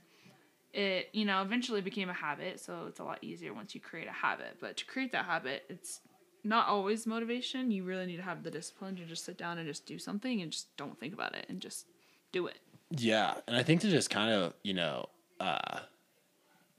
it, 0.74 1.10
you 1.14 1.26
know, 1.26 1.42
eventually 1.42 1.82
became 1.82 2.10
a 2.10 2.14
habit, 2.14 2.60
so 2.60 2.86
it's 2.88 3.00
a 3.00 3.04
lot 3.04 3.24
easier 3.24 3.54
once 3.54 3.76
you 3.76 3.82
create 3.82 4.08
a 4.08 4.12
habit. 4.12 4.58
But 4.60 4.78
to 4.78 4.86
create 4.86 5.12
that 5.12 5.26
habit, 5.26 5.64
it's 5.70 6.02
not 6.48 6.68
always 6.68 7.06
motivation. 7.06 7.72
You 7.72 7.84
really 7.84 8.06
need 8.06 8.18
to 8.18 8.24
have 8.24 8.44
the 8.44 8.52
discipline 8.52 8.96
to 8.96 9.06
just 9.06 9.26
sit 9.26 9.38
down 9.38 9.58
and 9.58 9.68
just 9.68 9.86
do 9.86 10.00
something 10.00 10.42
and 10.42 10.52
just 10.52 10.76
don't 10.78 11.00
think 11.00 11.14
about 11.14 11.36
it 11.36 11.46
and 11.50 11.60
just 11.60 11.86
do 12.32 12.48
it. 12.48 12.60
Yeah, 12.90 13.36
and 13.48 13.56
I 13.56 13.64
think 13.64 13.82
to 13.82 13.90
just 13.90 14.10
kind 14.10 14.32
of, 14.32 14.54
you 14.64 14.74
know, 14.74 15.10
uh 15.40 15.80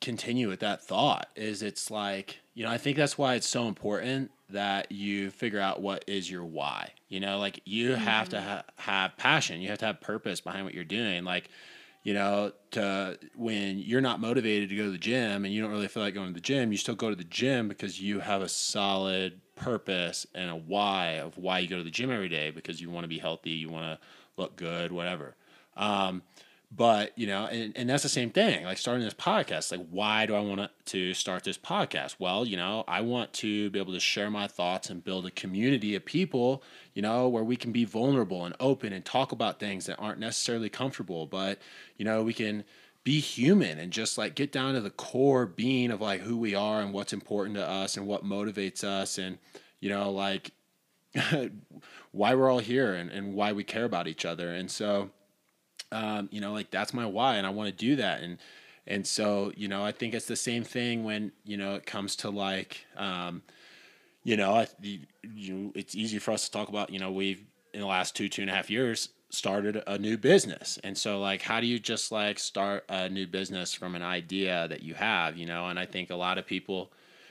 continue 0.01 0.49
with 0.49 0.61
that 0.61 0.83
thought 0.83 1.29
is 1.35 1.63
it's 1.63 1.91
like 1.91 2.39
you 2.55 2.65
know 2.65 2.71
i 2.71 2.79
think 2.79 2.97
that's 2.97 3.19
why 3.19 3.35
it's 3.35 3.49
so 3.49 3.67
important 3.67 4.31
that 4.49 4.91
you 4.93 5.31
figure 5.31 5.61
out 5.61 5.83
what 5.83 6.05
is 6.07 6.31
your 6.31 6.45
why 6.45 6.89
you 7.09 7.19
know 7.19 7.39
like 7.39 7.61
you 7.65 7.91
mm-hmm. 7.91 8.03
have 8.03 8.29
to 8.29 8.37
mm-hmm. 8.37 8.49
ha- 8.49 8.65
have 8.77 9.17
passion 9.17 9.61
you 9.61 9.69
have 9.69 9.79
to 9.79 9.87
have 9.87 10.01
purpose 10.01 10.41
behind 10.41 10.65
what 10.65 10.73
you're 10.73 10.85
doing 10.85 11.25
like 11.25 11.49
you 12.05 12.15
know 12.15 12.53
to 12.71 13.19
when 13.35 13.79
you're 13.79 14.01
not 14.01 14.21
motivated 14.21 14.69
to 14.69 14.77
go 14.77 14.85
to 14.85 14.91
the 14.91 14.99
gym 14.99 15.45
and 15.45 15.53
you 15.53 15.61
don't 15.61 15.71
really 15.71 15.89
feel 15.89 16.03
like 16.03 16.15
going 16.15 16.29
to 16.29 16.35
the 16.35 16.41
gym 16.41 16.71
you 16.71 16.79
still 16.79 16.95
go 16.95 17.11
to 17.11 17.17
the 17.17 17.25
gym 17.25 17.67
because 17.67 18.01
you 18.01 18.21
have 18.21 18.41
a 18.41 18.49
solid 18.49 19.41
purpose 19.59 20.27
and 20.35 20.51
a 20.51 20.57
why 20.57 21.19
of 21.19 21.37
why 21.37 21.59
you 21.59 21.69
go 21.69 21.79
to 21.79 21.85
the 21.85 21.91
gym 21.91 22.11
every 22.11 22.29
day 22.29 22.51
because 22.51 22.81
you 22.81 22.91
want 22.91 23.05
to 23.05 23.09
be 23.09 23.19
healthy 23.19 23.51
you 23.51 23.69
want 23.69 23.85
to 23.85 24.07
look 24.37 24.57
good 24.57 24.93
whatever. 24.93 25.35
Um, 25.77 26.23
but 26.71 27.17
you 27.17 27.27
know 27.27 27.47
and, 27.47 27.73
and 27.77 27.89
that's 27.89 28.03
the 28.03 28.09
same 28.09 28.31
thing 28.31 28.65
like 28.65 28.77
starting 28.77 29.03
this 29.03 29.15
podcast 29.15 29.71
like 29.71 29.87
why 29.91 30.27
do 30.27 30.35
i 30.35 30.41
want 30.41 30.71
to 30.85 31.15
start 31.15 31.45
this 31.45 31.57
podcast? 31.57 32.17
Well 32.19 32.45
you 32.45 32.57
know 32.57 32.85
i 32.87 33.01
want 33.01 33.33
to 33.35 33.71
be 33.71 33.79
able 33.79 33.95
to 33.95 34.01
share 34.01 34.31
my 34.31 34.47
thoughts 34.47 34.91
and 34.91 35.03
build 35.03 35.25
a 35.27 35.31
community 35.31 35.95
of 35.95 36.05
people 36.05 36.63
you 36.95 37.01
know 37.01 37.29
where 37.29 37.45
we 37.45 37.57
can 37.57 37.73
be 37.73 37.85
vulnerable 37.85 38.45
and 38.45 38.55
open 38.61 38.93
and 38.93 39.05
talk 39.05 39.33
about 39.33 39.59
things 39.59 39.87
that 39.87 39.97
aren't 39.99 40.19
necessarily 40.19 40.69
comfortable 40.69 41.27
but 41.27 41.59
you 41.97 42.05
know 42.05 42.23
we 42.23 42.35
can 42.35 42.65
be 43.09 43.21
human 43.21 43.79
and 43.79 43.91
just 43.91 44.19
like 44.19 44.35
get 44.35 44.53
down 44.53 44.75
to 44.75 44.83
the 44.83 44.91
core 44.91 45.47
being 45.47 45.91
of 45.91 45.99
like 45.99 46.21
who 46.21 46.37
we 46.37 46.55
are 46.55 46.83
and 46.83 46.93
what's 46.93 47.15
important 47.15 47.57
to 47.57 47.67
us 47.67 47.97
and 47.97 48.07
what 48.07 48.23
motivates 48.23 48.85
us 48.85 49.17
and 49.17 49.39
you 49.81 49.89
know 49.89 50.11
like 50.11 50.51
why 52.13 52.35
we're 52.35 52.51
all 52.51 52.59
here 52.59 52.93
and, 52.93 53.11
and 53.11 53.33
why 53.33 53.51
we 53.51 53.65
care 53.65 53.87
about 53.87 54.09
each 54.09 54.27
other. 54.27 54.53
And 54.53 54.71
so 54.71 55.09
um, 55.91 56.29
you 56.31 56.43
know 56.43 56.53
like 56.53 56.71
that's 56.71 56.93
my 56.93 57.07
why 57.07 57.37
and 57.37 57.47
i 57.47 57.51
want 57.51 57.71
to 57.71 57.75
do 57.75 57.97
that. 57.97 58.21
And 58.21 58.37
and 58.87 59.07
so 59.07 59.55
you 59.57 59.69
know 59.69 59.83
i 59.83 59.91
think 59.91 60.13
it's 60.13 60.27
the 60.27 60.37
same 60.37 60.63
thing 60.63 61.03
when 61.03 61.33
you 61.47 61.57
know 61.57 61.77
it 61.77 61.87
comes 61.87 62.15
to 62.17 62.29
like 62.29 62.85
um, 62.99 63.41
you 64.23 64.37
know 64.37 64.53
I, 64.53 64.67
you, 64.83 64.99
you 65.23 65.73
it's 65.75 65.95
easy 65.95 66.19
for 66.19 66.33
us 66.33 66.45
to 66.45 66.51
talk 66.51 66.69
about 66.69 66.91
you 66.91 66.99
know 66.99 67.11
we've 67.11 67.43
in 67.73 67.81
the 67.81 67.87
last 67.87 68.15
two 68.15 68.29
two 68.29 68.43
and 68.43 68.51
a 68.51 68.55
half 68.55 68.69
years 68.69 69.09
started 69.31 69.83
a 69.87 69.99
new 69.99 70.17
business. 70.17 70.79
And 70.83 70.97
so 70.97 71.21
like 71.21 71.43
how 71.43 71.61
do 71.61 71.67
you 71.67 71.79
just 71.79 72.11
like 72.11 72.39
start 72.39 72.85
a 72.89 73.09
new 73.09 73.27
business 73.27 73.75
from 73.75 73.95
an 73.95 74.03
idea 74.03 74.67
that 74.69 74.83
you 74.83 74.95
have 74.95 75.37
you 75.37 75.47
know? 75.47 75.69
And 75.69 75.79
i 75.79 75.87
think 75.87 76.11
a 76.11 76.17
lot 76.17 76.39
of 76.39 76.47
people 76.47 76.91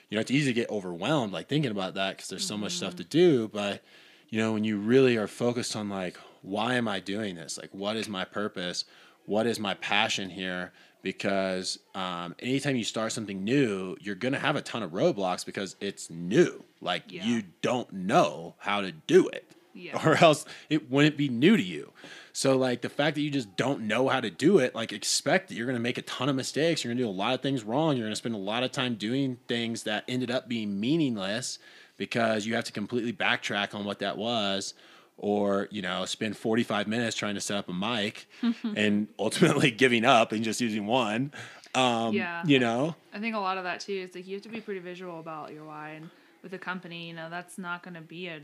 you 0.10 0.16
know 0.16 0.22
it's 0.22 0.32
easy 0.32 0.52
to 0.52 0.54
get 0.54 0.70
overwhelmed 0.70 1.34
like 1.34 1.48
thinking 1.48 1.72
about 1.72 1.96
that 1.96 2.16
because 2.16 2.30
there's 2.30 2.46
so 2.46 2.54
mm-hmm. 2.54 2.66
much 2.66 2.74
stuff 2.74 2.96
to 2.98 3.04
do. 3.04 3.48
But 3.48 3.84
you 4.30 4.40
know 4.40 4.54
when 4.54 4.64
you 4.64 4.78
really 4.78 5.18
are 5.18 5.28
focused 5.28 5.76
on 5.76 5.90
like 5.90 6.18
why 6.44 6.76
am 6.76 6.88
i 6.88 7.00
doing 7.00 7.36
this? 7.36 7.58
Like 7.58 7.74
what 7.74 7.96
is 7.96 8.08
my 8.08 8.26
purpose? 8.26 8.86
What 9.26 9.48
is 9.48 9.60
my 9.60 9.74
passion 9.76 10.30
here? 10.30 10.72
Because 11.02 11.80
um, 11.96 12.36
anytime 12.40 12.76
you 12.76 12.84
start 12.84 13.12
something 13.12 13.44
new 13.44 13.98
you're 14.02 14.16
going 14.16 14.34
to 14.34 14.40
have 14.40 14.56
a 14.56 14.62
ton 14.62 14.84
of 14.84 14.92
roadblocks 14.92 15.46
because 15.46 15.76
it's 15.82 16.10
new. 16.10 16.64
Like 16.80 17.12
yeah. 17.12 17.26
you 17.26 17.44
don't 17.62 17.92
know 17.92 18.56
how 18.60 18.82
to 18.82 18.92
do 18.92 19.28
it 19.30 19.48
yeah. 19.78 20.00
Or 20.08 20.16
else 20.16 20.46
it 20.70 20.90
wouldn't 20.90 21.18
be 21.18 21.30
new 21.30 21.56
to 21.58 21.64
you. 21.64 21.92
So 22.34 22.58
like 22.58 22.82
the 22.82 22.90
fact 22.90 23.16
that 23.16 23.22
you 23.22 23.32
just 23.32 23.56
don't 23.56 23.82
know 23.82 24.10
how 24.10 24.20
to 24.20 24.30
do 24.30 24.60
it, 24.60 24.76
like 24.76 24.94
expect 24.94 25.50
that 25.50 25.56
you're 25.56 25.68
gonna 25.68 25.80
make 25.80 25.98
a 25.98 26.04
ton 26.04 26.30
of 26.30 26.36
mistakes. 26.36 26.84
You're 26.84 26.94
gonna 26.94 27.04
do 27.04 27.10
a 27.10 27.12
lot 27.12 27.34
of 27.34 27.42
things 27.42 27.64
wrong. 27.64 27.98
You're 27.98 28.06
gonna 28.06 28.16
spend 28.16 28.36
a 28.36 28.40
lot 28.40 28.64
of 28.64 28.72
time 28.72 28.96
doing 28.96 29.38
things 29.48 29.84
that 29.84 30.04
ended 30.08 30.30
up 30.30 30.48
being 30.48 30.80
meaningless 30.80 31.60
because 31.98 32.46
you 32.46 32.54
have 32.56 32.64
to 32.66 32.72
completely 32.72 33.14
backtrack 33.14 33.74
on 33.74 33.86
what 33.86 34.00
that 34.00 34.18
was 34.18 34.74
or 35.18 35.68
you 35.72 35.82
know 35.82 36.06
spend 36.06 36.38
45 36.38 36.88
minutes 36.88 37.16
trying 37.16 37.36
to 37.36 37.42
set 37.42 37.58
up 37.58 37.70
a 37.70 37.74
mic 37.74 38.28
and 38.76 39.08
ultimately 39.18 39.72
giving 39.84 40.06
up 40.06 40.32
and 40.32 40.44
just 40.44 40.62
using 40.62 40.86
one 40.86 41.32
um, 41.76 42.14
yeah 42.14 42.44
you 42.46 42.60
know 42.60 42.96
i 43.14 43.20
think 43.20 43.36
a 43.36 43.40
lot 43.40 43.58
of 43.58 43.64
that 43.64 43.80
too 43.80 43.94
is 43.94 44.16
like 44.16 44.28
you 44.28 44.36
have 44.36 44.44
to 44.44 44.50
be 44.50 44.62
pretty 44.62 44.80
visual 44.80 45.20
about 45.20 45.52
your 45.54 45.66
why 45.66 45.90
and 45.90 46.10
with 46.44 46.54
a 46.54 46.58
company 46.58 47.08
you 47.08 47.14
know 47.14 47.30
that's 47.30 47.58
not 47.58 47.84
going 47.84 47.96
to 47.96 48.02
be 48.02 48.28
a 48.28 48.40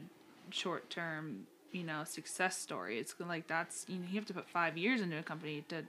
short 0.53 0.89
term, 0.89 1.47
you 1.71 1.83
know, 1.83 2.03
success 2.03 2.57
story. 2.57 2.99
It's 2.99 3.15
like 3.19 3.47
that's 3.47 3.85
you 3.87 3.97
know 3.99 4.05
you 4.07 4.15
have 4.15 4.25
to 4.27 4.33
put 4.33 4.49
five 4.49 4.77
years 4.77 5.01
into 5.01 5.17
a 5.17 5.23
company 5.23 5.65
to 5.69 5.83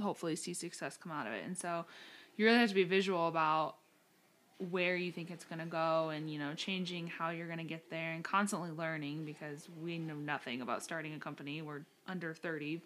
hopefully 0.00 0.36
see 0.36 0.54
success 0.54 0.96
come 0.96 1.12
out 1.12 1.26
of 1.26 1.32
it. 1.32 1.44
And 1.44 1.56
so 1.56 1.84
you 2.36 2.46
really 2.46 2.58
have 2.58 2.68
to 2.70 2.74
be 2.74 2.84
visual 2.84 3.28
about 3.28 3.76
where 4.70 4.96
you 4.96 5.12
think 5.12 5.30
it's 5.30 5.44
going 5.44 5.60
to 5.60 5.66
go 5.66 6.08
and 6.08 6.28
you 6.28 6.36
know 6.38 6.52
changing 6.54 7.06
how 7.06 7.30
you're 7.30 7.46
going 7.46 7.58
to 7.58 7.64
get 7.64 7.90
there 7.90 8.12
and 8.12 8.24
constantly 8.24 8.70
learning 8.70 9.24
because 9.24 9.68
we 9.80 9.98
know 9.98 10.16
nothing 10.16 10.60
about 10.60 10.82
starting 10.82 11.14
a 11.14 11.18
company 11.18 11.62
we're 11.62 11.82
under 12.08 12.34
30 12.34 12.82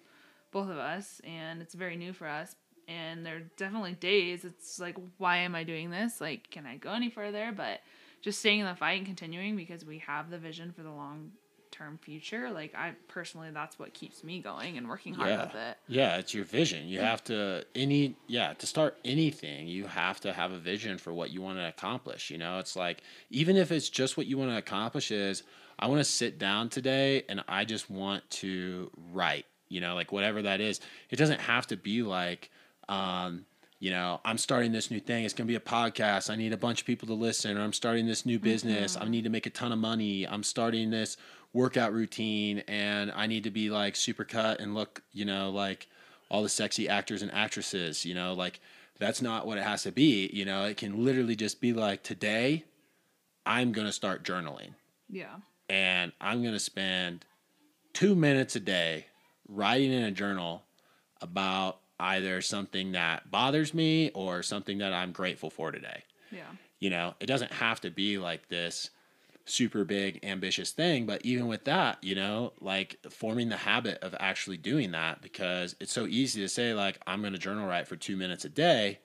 both 0.50 0.68
of 0.68 0.76
us 0.76 1.22
and 1.24 1.62
it's 1.62 1.72
very 1.72 1.96
new 1.96 2.12
for 2.12 2.28
us 2.28 2.56
and 2.88 3.24
there 3.24 3.36
are 3.36 3.42
definitely 3.56 3.92
days 3.92 4.44
it's 4.44 4.78
like 4.78 4.96
why 5.16 5.38
am 5.38 5.54
i 5.54 5.64
doing 5.64 5.88
this 5.88 6.20
like 6.20 6.50
can 6.50 6.66
i 6.66 6.76
go 6.76 6.92
any 6.92 7.08
further 7.08 7.50
but 7.56 7.80
just 8.22 8.38
staying 8.38 8.60
in 8.60 8.66
the 8.66 8.74
fight 8.74 8.98
and 8.98 9.06
continuing 9.06 9.56
because 9.56 9.84
we 9.84 9.98
have 9.98 10.30
the 10.30 10.38
vision 10.38 10.72
for 10.72 10.82
the 10.82 10.90
long 10.90 11.32
term 11.72 11.98
future. 11.98 12.50
Like 12.50 12.74
I 12.74 12.92
personally, 13.08 13.50
that's 13.50 13.78
what 13.78 13.92
keeps 13.92 14.22
me 14.22 14.40
going 14.40 14.78
and 14.78 14.88
working 14.88 15.14
hard 15.14 15.30
yeah. 15.30 15.44
with 15.44 15.54
it. 15.54 15.78
Yeah, 15.88 16.16
it's 16.18 16.32
your 16.32 16.44
vision. 16.44 16.86
You 16.86 17.00
have 17.00 17.24
to 17.24 17.66
any 17.74 18.14
yeah 18.28 18.52
to 18.54 18.66
start 18.66 18.98
anything. 19.04 19.66
You 19.66 19.86
have 19.86 20.20
to 20.20 20.32
have 20.32 20.52
a 20.52 20.58
vision 20.58 20.98
for 20.98 21.12
what 21.12 21.30
you 21.30 21.42
want 21.42 21.58
to 21.58 21.66
accomplish. 21.66 22.30
You 22.30 22.38
know, 22.38 22.60
it's 22.60 22.76
like 22.76 23.02
even 23.30 23.56
if 23.56 23.72
it's 23.72 23.88
just 23.88 24.16
what 24.16 24.26
you 24.26 24.38
want 24.38 24.50
to 24.50 24.56
accomplish 24.56 25.10
is 25.10 25.42
I 25.78 25.88
want 25.88 25.98
to 25.98 26.04
sit 26.04 26.38
down 26.38 26.68
today 26.68 27.24
and 27.28 27.42
I 27.48 27.64
just 27.64 27.90
want 27.90 28.28
to 28.30 28.90
write. 29.12 29.46
You 29.68 29.80
know, 29.80 29.94
like 29.94 30.12
whatever 30.12 30.42
that 30.42 30.60
is. 30.60 30.80
It 31.10 31.16
doesn't 31.16 31.40
have 31.40 31.66
to 31.68 31.76
be 31.76 32.02
like. 32.02 32.50
Um, 32.88 33.46
you 33.82 33.90
know, 33.90 34.20
I'm 34.24 34.38
starting 34.38 34.70
this 34.70 34.92
new 34.92 35.00
thing. 35.00 35.24
It's 35.24 35.34
going 35.34 35.48
to 35.48 35.50
be 35.50 35.56
a 35.56 35.60
podcast. 35.60 36.30
I 36.30 36.36
need 36.36 36.52
a 36.52 36.56
bunch 36.56 36.82
of 36.82 36.86
people 36.86 37.08
to 37.08 37.14
listen. 37.14 37.58
Or 37.58 37.62
I'm 37.62 37.72
starting 37.72 38.06
this 38.06 38.24
new 38.24 38.38
business. 38.38 38.94
Mm-hmm. 38.94 39.04
I 39.04 39.08
need 39.08 39.24
to 39.24 39.28
make 39.28 39.46
a 39.46 39.50
ton 39.50 39.72
of 39.72 39.78
money. 39.80 40.24
I'm 40.24 40.44
starting 40.44 40.90
this 40.90 41.16
workout 41.52 41.92
routine 41.92 42.62
and 42.68 43.10
I 43.10 43.26
need 43.26 43.42
to 43.42 43.50
be 43.50 43.70
like 43.70 43.96
super 43.96 44.22
cut 44.22 44.60
and 44.60 44.76
look, 44.76 45.02
you 45.10 45.24
know, 45.24 45.50
like 45.50 45.88
all 46.30 46.44
the 46.44 46.48
sexy 46.48 46.88
actors 46.88 47.22
and 47.22 47.32
actresses, 47.32 48.04
you 48.04 48.14
know, 48.14 48.34
like 48.34 48.60
that's 49.00 49.20
not 49.20 49.48
what 49.48 49.58
it 49.58 49.64
has 49.64 49.82
to 49.82 49.90
be. 49.90 50.30
You 50.32 50.44
know, 50.44 50.64
it 50.64 50.76
can 50.76 51.04
literally 51.04 51.34
just 51.34 51.60
be 51.60 51.72
like 51.72 52.04
today 52.04 52.62
I'm 53.44 53.72
going 53.72 53.88
to 53.88 53.92
start 53.92 54.22
journaling. 54.22 54.74
Yeah. 55.10 55.34
And 55.68 56.12
I'm 56.20 56.40
going 56.42 56.54
to 56.54 56.60
spend 56.60 57.24
two 57.94 58.14
minutes 58.14 58.54
a 58.54 58.60
day 58.60 59.06
writing 59.48 59.92
in 59.92 60.04
a 60.04 60.12
journal 60.12 60.62
about 61.20 61.81
either 62.02 62.42
something 62.42 62.92
that 62.92 63.30
bothers 63.30 63.72
me 63.72 64.10
or 64.10 64.42
something 64.42 64.78
that 64.78 64.92
I'm 64.92 65.12
grateful 65.12 65.50
for 65.50 65.70
today. 65.70 66.02
Yeah. 66.30 66.50
You 66.80 66.90
know, 66.90 67.14
it 67.20 67.26
doesn't 67.26 67.52
have 67.52 67.80
to 67.82 67.90
be 67.90 68.18
like 68.18 68.48
this 68.48 68.90
super 69.44 69.84
big 69.84 70.20
ambitious 70.24 70.72
thing, 70.72 71.06
but 71.06 71.24
even 71.24 71.46
with 71.46 71.64
that, 71.64 72.02
you 72.02 72.14
know, 72.14 72.52
like 72.60 72.98
forming 73.10 73.48
the 73.48 73.56
habit 73.56 74.02
of 74.02 74.14
actually 74.18 74.56
doing 74.56 74.90
that 74.92 75.22
because 75.22 75.76
it's 75.80 75.92
so 75.92 76.06
easy 76.06 76.40
to 76.40 76.48
say 76.48 76.74
like 76.74 76.98
I'm 77.06 77.20
going 77.20 77.32
to 77.32 77.38
journal 77.38 77.66
write 77.68 77.86
for 77.86 77.96
2 77.96 78.16
minutes 78.16 78.44
a 78.44 78.48
day, 78.48 78.98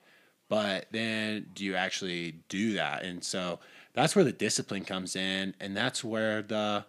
but 0.50 0.88
then 0.92 1.48
do 1.54 1.64
you 1.64 1.76
actually 1.76 2.40
do 2.50 2.74
that? 2.74 3.04
And 3.04 3.24
so 3.24 3.60
that's 3.94 4.16
where 4.16 4.26
the 4.26 4.32
discipline 4.32 4.86
comes 4.86 5.16
in 5.16 5.54
and 5.60 5.78
that's 5.78 6.04
where 6.04 6.42
the 6.42 6.86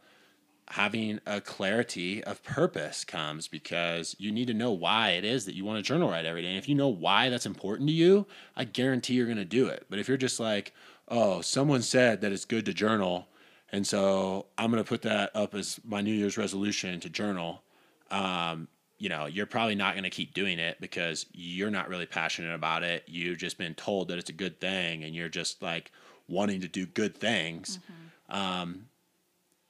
having 0.71 1.19
a 1.27 1.41
clarity 1.41 2.23
of 2.25 2.43
purpose 2.43 3.05
comes 3.05 3.49
because 3.49 4.15
you 4.19 4.31
need 4.31 4.47
to 4.49 4.55
know 4.55 4.71
why 4.71 5.11
it 5.11 5.25
is 5.25 5.47
that 5.47 5.55
you 5.55 5.65
want 5.65 5.79
to 5.79 5.83
journal 5.83 6.11
write 6.11 6.27
every 6.27 6.43
day. 6.43 6.49
And 6.49 6.59
if 6.59 6.69
you 6.69 6.75
know 6.75 6.89
why 6.89 7.31
that's 7.31 7.47
important 7.47 7.89
to 7.89 7.95
you, 7.95 8.27
I 8.55 8.65
guarantee 8.65 9.15
you're 9.15 9.27
going 9.27 9.39
to 9.39 9.45
do 9.45 9.67
it. 9.69 9.87
But 9.89 9.99
if 9.99 10.09
you're 10.09 10.17
just 10.17 10.39
like, 10.39 10.75
oh, 11.09 11.41
someone 11.41 11.83
said 11.83 12.21
that 12.21 12.33
it's 12.33 12.45
good 12.45 12.67
to 12.67 12.75
journal, 12.75 13.29
and 13.73 13.87
so 13.87 14.47
I'm 14.57 14.71
going 14.71 14.83
to 14.83 14.89
put 14.89 15.03
that 15.03 15.31
up 15.35 15.55
as 15.55 15.81
my 15.85 16.01
New 16.01 16.13
Year's 16.13 16.39
resolution 16.39 17.01
to 17.01 17.09
journal, 17.09 17.63
um, 18.11 18.69
you 18.99 19.09
know, 19.09 19.27
you're 19.27 19.47
probably 19.47 19.75
not 19.75 19.95
going 19.95 20.05
to 20.05 20.11
keep 20.11 20.35
doing 20.35 20.59
it 20.59 20.79
because 20.81 21.27
you're 21.33 21.71
not 21.71 21.89
really 21.89 22.07
passionate 22.07 22.55
about 22.55 22.83
it. 22.83 23.05
You've 23.07 23.39
just 23.39 23.57
been 23.57 23.75
told 23.75 24.09
that 24.09 24.19
it's 24.19 24.31
a 24.31 24.35
good 24.35 24.61
thing 24.61 25.05
and 25.05 25.15
you're 25.15 25.29
just 25.29 25.63
like 25.63 25.93
wanting 26.29 26.61
to 26.61 26.69
do 26.69 26.85
good 26.85 27.17
things. 27.17 27.79
Mm-hmm. 27.79 28.37
Um, 28.37 28.87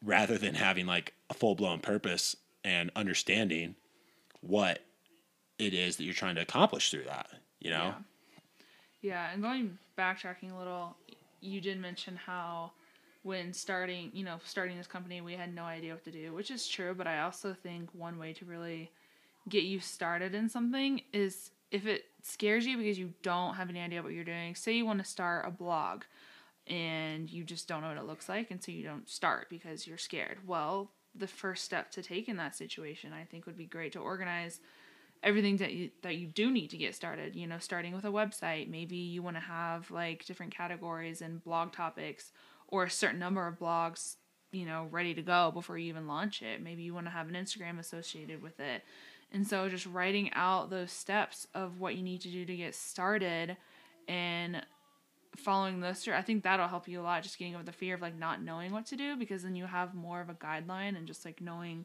rather 0.05 0.38
than 0.38 0.55
having 0.55 0.87
like 0.87 1.14
a 1.31 1.35
full 1.35 1.55
blown 1.55 1.81
purpose 1.81 2.37
and 2.64 2.90
understanding 2.97 3.75
what 4.40 4.81
it 5.59 5.75
is 5.75 5.97
that 5.97 6.05
you're 6.05 6.14
trying 6.14 6.37
to 6.37 6.43
accomplish 6.43 6.90
through 6.90 7.05
that, 7.05 7.28
you 7.61 7.71
know? 7.71 7.95
Yeah. 9.02 9.28
yeah. 9.28 9.33
And 9.33 9.43
going 9.43 9.78
backtracking 9.99 10.55
a 10.55 10.59
little, 10.59 10.97
you 11.40 11.61
did 11.61 11.81
mention 11.81 12.17
how 12.17 12.73
when 13.23 13.52
starting, 13.52 14.11
you 14.12 14.25
know, 14.25 14.38
starting 14.45 14.76
this 14.76 14.87
company, 14.87 15.21
we 15.21 15.35
had 15.35 15.55
no 15.55 15.64
idea 15.64 15.93
what 15.93 16.05
to 16.05 16.12
do, 16.12 16.33
which 16.33 16.50
is 16.50 16.69
true. 16.69 16.95
But 16.95 17.07
I 17.07 17.21
also 17.21 17.55
think 17.55 17.90
one 17.93 18.19
way 18.19 18.33
to 18.35 18.45
really 18.45 18.90
get 19.49 19.64
you 19.64 19.81
started 19.81 20.35
in 20.35 20.49
something 20.49 21.02
is 21.12 21.50
if 21.71 21.87
it 21.87 22.05
scares 22.23 22.67
you 22.67 22.76
because 22.76 22.99
you 22.99 23.12
don't 23.23 23.55
have 23.55 23.69
any 23.69 23.81
idea 23.81 24.02
what 24.02 24.12
you're 24.12 24.25
doing. 24.25 24.55
Say 24.55 24.75
you 24.76 24.87
want 24.87 25.00
to 25.00 25.05
start 25.05 25.47
a 25.47 25.50
blog 25.50 26.02
and 26.68 27.30
you 27.30 27.44
just 27.44 27.68
don't 27.68 27.82
know 27.82 27.88
what 27.88 27.96
it 27.96 28.06
looks 28.06 28.28
like 28.28 28.50
and 28.50 28.62
so 28.62 28.70
you 28.70 28.84
don't 28.84 29.08
start 29.08 29.48
because 29.48 29.87
you're 29.87 29.98
scared. 29.98 30.38
Well, 30.46 30.90
the 31.14 31.26
first 31.26 31.64
step 31.64 31.90
to 31.92 32.02
take 32.02 32.28
in 32.28 32.37
that 32.37 32.54
situation 32.54 33.12
I 33.12 33.25
think 33.25 33.46
would 33.46 33.56
be 33.56 33.66
great 33.66 33.92
to 33.92 33.98
organize 33.98 34.60
everything 35.22 35.56
that 35.56 35.72
you, 35.72 35.90
that 36.02 36.16
you 36.16 36.26
do 36.26 36.50
need 36.50 36.70
to 36.70 36.76
get 36.76 36.94
started, 36.94 37.34
you 37.34 37.46
know, 37.46 37.58
starting 37.58 37.94
with 37.94 38.04
a 38.04 38.08
website. 38.08 38.70
Maybe 38.70 38.96
you 38.96 39.22
want 39.22 39.37
to 39.37 39.42
have 39.42 39.90
like 39.90 40.25
different 40.25 40.54
categories 40.54 41.22
and 41.22 41.42
blog 41.42 41.72
topics 41.72 42.32
or 42.68 42.84
a 42.84 42.90
certain 42.90 43.18
number 43.18 43.46
of 43.46 43.58
blogs, 43.58 44.16
you 44.52 44.66
know, 44.66 44.88
ready 44.90 45.14
to 45.14 45.22
go 45.22 45.50
before 45.52 45.78
you 45.78 45.88
even 45.88 46.06
launch 46.06 46.42
it. 46.42 46.62
Maybe 46.62 46.82
you 46.82 46.94
want 46.94 47.06
to 47.06 47.10
have 47.10 47.28
an 47.28 47.34
Instagram 47.34 47.78
associated 47.78 48.42
with 48.42 48.60
it. 48.60 48.82
And 49.32 49.46
so 49.46 49.68
just 49.68 49.87
writing 49.87 50.30
out 50.34 50.70
those 50.70 50.92
steps 50.92 51.46
of 51.54 51.80
what 51.80 51.96
you 51.96 52.02
need 52.02 52.20
to 52.22 52.30
do 52.30 52.44
to 52.44 52.56
get 52.56 52.75
started 52.75 53.56
and 54.06 54.62
following 55.38 55.80
this 55.80 56.04
through, 56.04 56.14
I 56.14 56.23
think 56.23 56.42
that'll 56.42 56.68
help 56.68 56.88
you 56.88 57.00
a 57.00 57.02
lot. 57.02 57.23
Just 57.23 57.38
getting 57.38 57.54
over 57.54 57.64
the 57.64 57.73
fear 57.73 57.95
of 57.95 58.02
like 58.02 58.18
not 58.18 58.42
knowing 58.42 58.73
what 58.73 58.87
to 58.87 58.97
do 58.97 59.16
because 59.16 59.42
then 59.42 59.57
you 59.57 59.66
have 59.66 59.95
more 59.95 60.21
of 60.21 60.28
a 60.28 60.35
guideline 60.35 60.97
and 60.97 61.07
just 61.07 61.25
like 61.25 61.40
knowing 61.40 61.85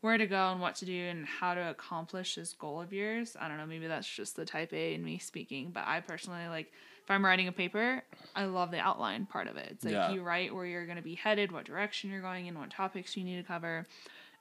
where 0.00 0.16
to 0.16 0.26
go 0.26 0.52
and 0.52 0.60
what 0.60 0.76
to 0.76 0.84
do 0.84 1.06
and 1.06 1.26
how 1.26 1.54
to 1.54 1.70
accomplish 1.70 2.36
this 2.36 2.52
goal 2.52 2.80
of 2.80 2.92
yours. 2.92 3.36
I 3.40 3.48
don't 3.48 3.56
know, 3.56 3.66
maybe 3.66 3.88
that's 3.88 4.08
just 4.08 4.36
the 4.36 4.44
type 4.44 4.72
A 4.72 4.94
in 4.94 5.04
me 5.04 5.18
speaking, 5.18 5.70
but 5.72 5.84
I 5.86 6.00
personally 6.00 6.46
like 6.48 6.72
if 7.02 7.10
I'm 7.10 7.24
writing 7.24 7.48
a 7.48 7.52
paper, 7.52 8.02
I 8.36 8.44
love 8.44 8.70
the 8.70 8.78
outline 8.78 9.26
part 9.26 9.48
of 9.48 9.56
it. 9.56 9.68
It's 9.70 9.84
like 9.84 9.94
yeah. 9.94 10.10
you 10.10 10.22
write 10.22 10.54
where 10.54 10.66
you're 10.66 10.84
going 10.84 10.98
to 10.98 11.02
be 11.02 11.14
headed, 11.14 11.50
what 11.50 11.64
direction 11.64 12.10
you're 12.10 12.20
going 12.20 12.46
in, 12.46 12.58
what 12.58 12.70
topics 12.70 13.16
you 13.16 13.24
need 13.24 13.38
to 13.38 13.42
cover. 13.42 13.86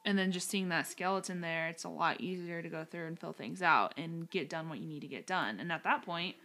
and 0.06 0.18
then 0.18 0.32
just 0.32 0.50
seeing 0.50 0.70
that 0.70 0.88
skeleton 0.88 1.42
there, 1.42 1.70
it's 1.70 1.84
a 1.86 1.90
lot 1.90 2.22
easier 2.22 2.62
to 2.62 2.70
go 2.70 2.86
through 2.86 3.08
and 3.08 3.20
fill 3.20 3.34
things 3.34 3.62
out 3.62 3.94
and 3.98 4.30
get 4.30 4.50
done 4.50 4.70
what 4.70 4.80
you 4.80 4.86
need 4.88 5.02
to 5.02 5.08
get 5.08 5.26
done. 5.26 5.60
And 5.60 5.72
at 5.72 5.84
that 5.84 6.06
point, 6.06 6.36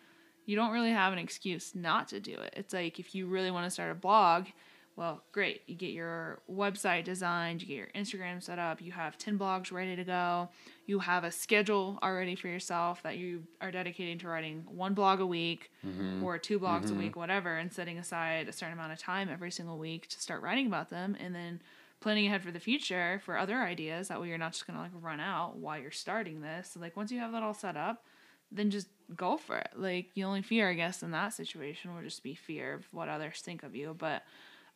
you 0.46 0.56
don't 0.56 0.72
really 0.72 0.90
have 0.90 1.12
an 1.12 1.18
excuse 1.18 1.74
not 1.74 2.08
to 2.08 2.20
do 2.20 2.34
it. 2.34 2.54
It's 2.56 2.72
like 2.74 2.98
if 2.98 3.14
you 3.14 3.26
really 3.26 3.50
want 3.50 3.64
to 3.66 3.70
start 3.70 3.90
a 3.90 3.94
blog, 3.94 4.46
well, 4.94 5.22
great. 5.32 5.62
You 5.66 5.74
get 5.74 5.92
your 5.92 6.42
website 6.50 7.04
designed, 7.04 7.62
you 7.62 7.68
get 7.68 7.76
your 7.76 7.88
Instagram 7.94 8.42
set 8.42 8.58
up, 8.58 8.82
you 8.82 8.92
have 8.92 9.16
10 9.16 9.38
blogs 9.38 9.72
ready 9.72 9.96
to 9.96 10.04
go, 10.04 10.50
you 10.84 10.98
have 10.98 11.24
a 11.24 11.30
schedule 11.30 11.98
already 12.02 12.34
for 12.34 12.48
yourself 12.48 13.02
that 13.02 13.16
you 13.16 13.44
are 13.62 13.70
dedicating 13.70 14.18
to 14.18 14.28
writing 14.28 14.64
one 14.68 14.92
blog 14.92 15.20
a 15.20 15.26
week 15.26 15.70
Mm-hmm. 15.86 16.22
or 16.22 16.36
two 16.38 16.60
blogs 16.60 16.90
a 16.90 16.94
week, 16.94 17.16
whatever, 17.16 17.56
and 17.56 17.72
setting 17.72 17.98
aside 17.98 18.48
a 18.48 18.52
certain 18.52 18.74
amount 18.74 18.92
of 18.92 18.98
time 18.98 19.28
every 19.32 19.50
single 19.50 19.78
week 19.78 20.08
to 20.08 20.20
start 20.20 20.42
writing 20.42 20.66
about 20.66 20.90
them 20.90 21.16
and 21.18 21.34
then 21.34 21.60
planning 22.00 22.26
ahead 22.26 22.42
for 22.42 22.50
the 22.50 22.60
future 22.60 23.20
for 23.24 23.38
other 23.38 23.56
ideas. 23.62 24.08
That 24.08 24.20
way 24.20 24.28
you're 24.28 24.36
not 24.38 24.52
just 24.52 24.66
gonna 24.66 24.80
like 24.80 24.90
run 25.00 25.20
out 25.20 25.56
while 25.56 25.78
you're 25.80 25.90
starting 25.90 26.40
this. 26.42 26.72
So, 26.74 26.80
like 26.80 26.96
once 26.96 27.10
you 27.10 27.18
have 27.20 27.32
that 27.32 27.42
all 27.42 27.54
set 27.54 27.76
up, 27.76 28.04
then 28.52 28.70
just 28.70 28.88
go 29.16 29.36
for 29.36 29.56
it. 29.56 29.70
Like 29.76 30.10
the 30.14 30.24
only 30.24 30.42
fear 30.42 30.68
I 30.70 30.74
guess 30.74 31.02
in 31.02 31.10
that 31.12 31.34
situation 31.34 31.94
would 31.94 32.04
just 32.04 32.22
be 32.22 32.34
fear 32.34 32.74
of 32.74 32.86
what 32.92 33.08
others 33.08 33.40
think 33.40 33.62
of 33.62 33.74
you. 33.74 33.94
But 33.98 34.22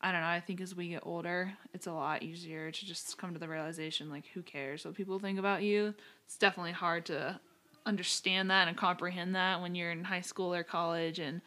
I 0.00 0.12
don't 0.12 0.20
know, 0.20 0.26
I 0.26 0.40
think 0.40 0.60
as 0.60 0.74
we 0.74 0.88
get 0.88 1.02
older, 1.04 1.52
it's 1.72 1.86
a 1.86 1.92
lot 1.92 2.22
easier 2.22 2.70
to 2.70 2.86
just 2.86 3.16
come 3.18 3.32
to 3.32 3.38
the 3.38 3.48
realization 3.48 4.10
like 4.10 4.26
who 4.34 4.42
cares 4.42 4.84
what 4.84 4.94
people 4.94 5.18
think 5.18 5.38
about 5.38 5.62
you. 5.62 5.94
It's 6.26 6.36
definitely 6.36 6.72
hard 6.72 7.06
to 7.06 7.40
understand 7.86 8.50
that 8.50 8.68
and 8.68 8.76
comprehend 8.76 9.34
that 9.36 9.60
when 9.60 9.74
you're 9.74 9.92
in 9.92 10.04
high 10.04 10.20
school 10.20 10.52
or 10.52 10.64
college 10.64 11.20
and 11.20 11.40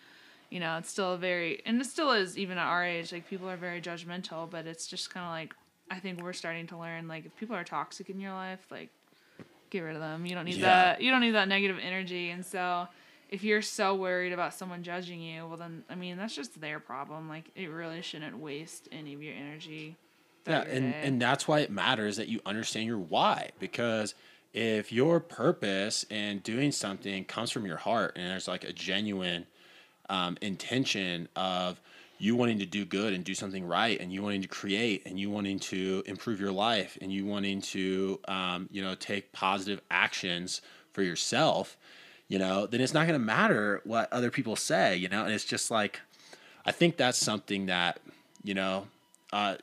you 0.50 0.60
know 0.60 0.78
it's 0.78 0.90
still 0.90 1.14
a 1.14 1.18
very 1.18 1.62
and 1.66 1.82
it 1.82 1.86
still 1.86 2.12
is 2.12 2.38
even 2.38 2.58
at 2.58 2.66
our 2.66 2.84
age 2.84 3.12
like 3.12 3.30
people 3.30 3.50
are 3.50 3.58
very 3.58 3.82
judgmental 3.82 4.50
but 4.50 4.66
it's 4.66 4.88
just 4.88 5.14
kind 5.14 5.26
of 5.26 5.32
like 5.32 5.54
i 5.92 6.00
think 6.00 6.24
we're 6.24 6.32
starting 6.32 6.66
to 6.66 6.78
learn 6.78 7.10
like 7.10 7.26
if 7.26 7.36
people 7.36 7.56
are 7.56 7.66
toxic 7.66 8.10
in 8.10 8.22
your 8.22 8.32
life 8.32 8.66
like 8.72 8.90
get 9.70 9.82
rid 9.82 9.96
of 9.96 10.02
them. 10.02 10.26
You 10.26 10.36
don't 10.36 10.46
need 10.46 10.56
Yeah. 10.58 10.66
that 10.96 11.02
you 11.02 11.12
don't 11.12 11.22
need 11.22 11.32
that 11.32 11.48
negative 11.48 11.78
energy. 11.82 12.30
And 12.30 12.46
so 12.46 12.88
if 13.30 13.44
you're 13.44 13.62
so 13.62 13.94
worried 13.96 14.34
about 14.34 14.54
someone 14.56 14.82
judging 14.82 15.22
you 15.22 15.46
well 15.48 15.56
then 15.56 15.84
i 15.88 15.94
mean 15.94 16.18
that's 16.18 16.36
just 16.36 16.60
their 16.60 16.80
problem. 16.80 17.30
Like 17.30 17.46
it 17.56 17.68
really 17.68 18.02
shouldn't 18.02 18.38
waste 18.38 18.88
any 18.92 19.14
of 19.14 19.22
your 19.22 19.34
energy. 19.36 19.96
Yeah, 20.48 20.64
your 20.64 20.74
and 20.74 20.94
day. 20.94 21.02
and 21.04 21.22
that's 21.22 21.48
why 21.48 21.60
it 21.60 21.70
matters 21.72 22.18
that 22.18 22.28
you 22.28 22.40
understand 22.46 22.88
your 22.88 22.98
why. 22.98 23.52
Because 23.60 24.16
if 24.54 24.92
your 24.92 25.20
purpose 25.20 26.06
in 26.10 26.40
doing 26.40 26.72
something 26.72 27.24
comes 27.26 27.52
from 27.52 27.66
your 27.68 27.78
heart 27.78 28.14
and 28.16 28.32
there's 28.32 28.48
like 28.48 28.64
a 28.64 28.74
genuine 28.74 29.46
um, 30.10 30.38
intention 30.42 31.28
of 31.36 31.80
you 32.20 32.36
wanting 32.36 32.60
to 32.60 32.66
do 32.66 32.86
good 32.86 33.14
and 33.14 33.24
do 33.24 33.34
something 33.34 33.66
right 33.66 34.00
and 34.00 34.14
you 34.14 34.22
wanting 34.22 34.42
to 34.42 34.48
create 34.48 35.04
and 35.06 35.20
you 35.20 35.30
wanting 35.30 35.58
to 35.58 36.04
improve 36.06 36.40
your 36.40 36.52
life 36.52 36.98
and 37.02 37.12
you 37.12 37.26
wanting 37.26 37.62
to 37.62 38.20
um, 38.28 38.70
you 38.72 38.82
know 38.82 38.96
take 38.96 39.32
positive 39.32 39.82
actions 39.90 40.62
for 40.92 41.02
yourself 41.02 41.78
you 42.28 42.38
know 42.38 42.68
then 42.68 42.82
it's 42.82 42.94
not 42.94 43.08
going 43.08 43.20
to 43.20 43.26
matter 43.26 43.82
what 43.86 44.12
other 44.14 44.30
people 44.30 44.56
say 44.56 44.96
you 44.96 45.10
know 45.10 45.24
and 45.24 45.34
it's 45.34 45.46
just 45.46 45.72
like 45.72 46.00
i 46.66 46.72
think 46.72 46.98
that's 46.98 47.18
something 47.18 47.66
that 47.68 48.00
you 48.44 48.54
know 48.54 48.86
uh, 49.32 49.56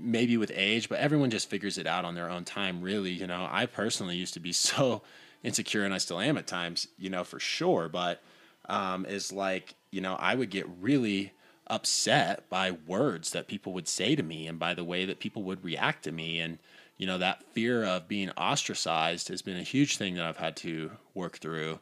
maybe 0.00 0.36
with 0.36 0.50
age, 0.54 0.88
but 0.88 0.98
everyone 0.98 1.30
just 1.30 1.50
figures 1.50 1.78
it 1.78 1.86
out 1.86 2.04
on 2.04 2.14
their 2.14 2.30
own 2.30 2.44
time, 2.44 2.80
really. 2.80 3.10
You 3.10 3.26
know, 3.26 3.46
I 3.50 3.66
personally 3.66 4.16
used 4.16 4.34
to 4.34 4.40
be 4.40 4.52
so 4.52 5.02
insecure, 5.42 5.84
and 5.84 5.94
I 5.94 5.98
still 5.98 6.20
am 6.20 6.38
at 6.38 6.46
times, 6.46 6.88
you 6.98 7.10
know, 7.10 7.24
for 7.24 7.38
sure. 7.38 7.88
But 7.88 8.22
um, 8.68 9.06
is 9.06 9.32
like, 9.32 9.74
you 9.90 10.00
know, 10.00 10.14
I 10.14 10.34
would 10.34 10.50
get 10.50 10.66
really 10.80 11.32
upset 11.70 12.48
by 12.50 12.70
words 12.72 13.30
that 13.32 13.48
people 13.48 13.72
would 13.74 13.88
say 13.88 14.16
to 14.16 14.22
me 14.22 14.46
and 14.48 14.58
by 14.58 14.74
the 14.74 14.84
way 14.84 15.06
that 15.06 15.20
people 15.20 15.42
would 15.44 15.64
react 15.64 16.04
to 16.04 16.12
me. 16.12 16.40
And, 16.40 16.58
you 16.98 17.06
know, 17.06 17.18
that 17.18 17.44
fear 17.52 17.84
of 17.84 18.08
being 18.08 18.30
ostracized 18.32 19.28
has 19.28 19.42
been 19.42 19.56
a 19.58 19.62
huge 19.62 19.96
thing 19.96 20.14
that 20.16 20.26
I've 20.26 20.38
had 20.38 20.56
to 20.58 20.98
work 21.14 21.38
through 21.38 21.80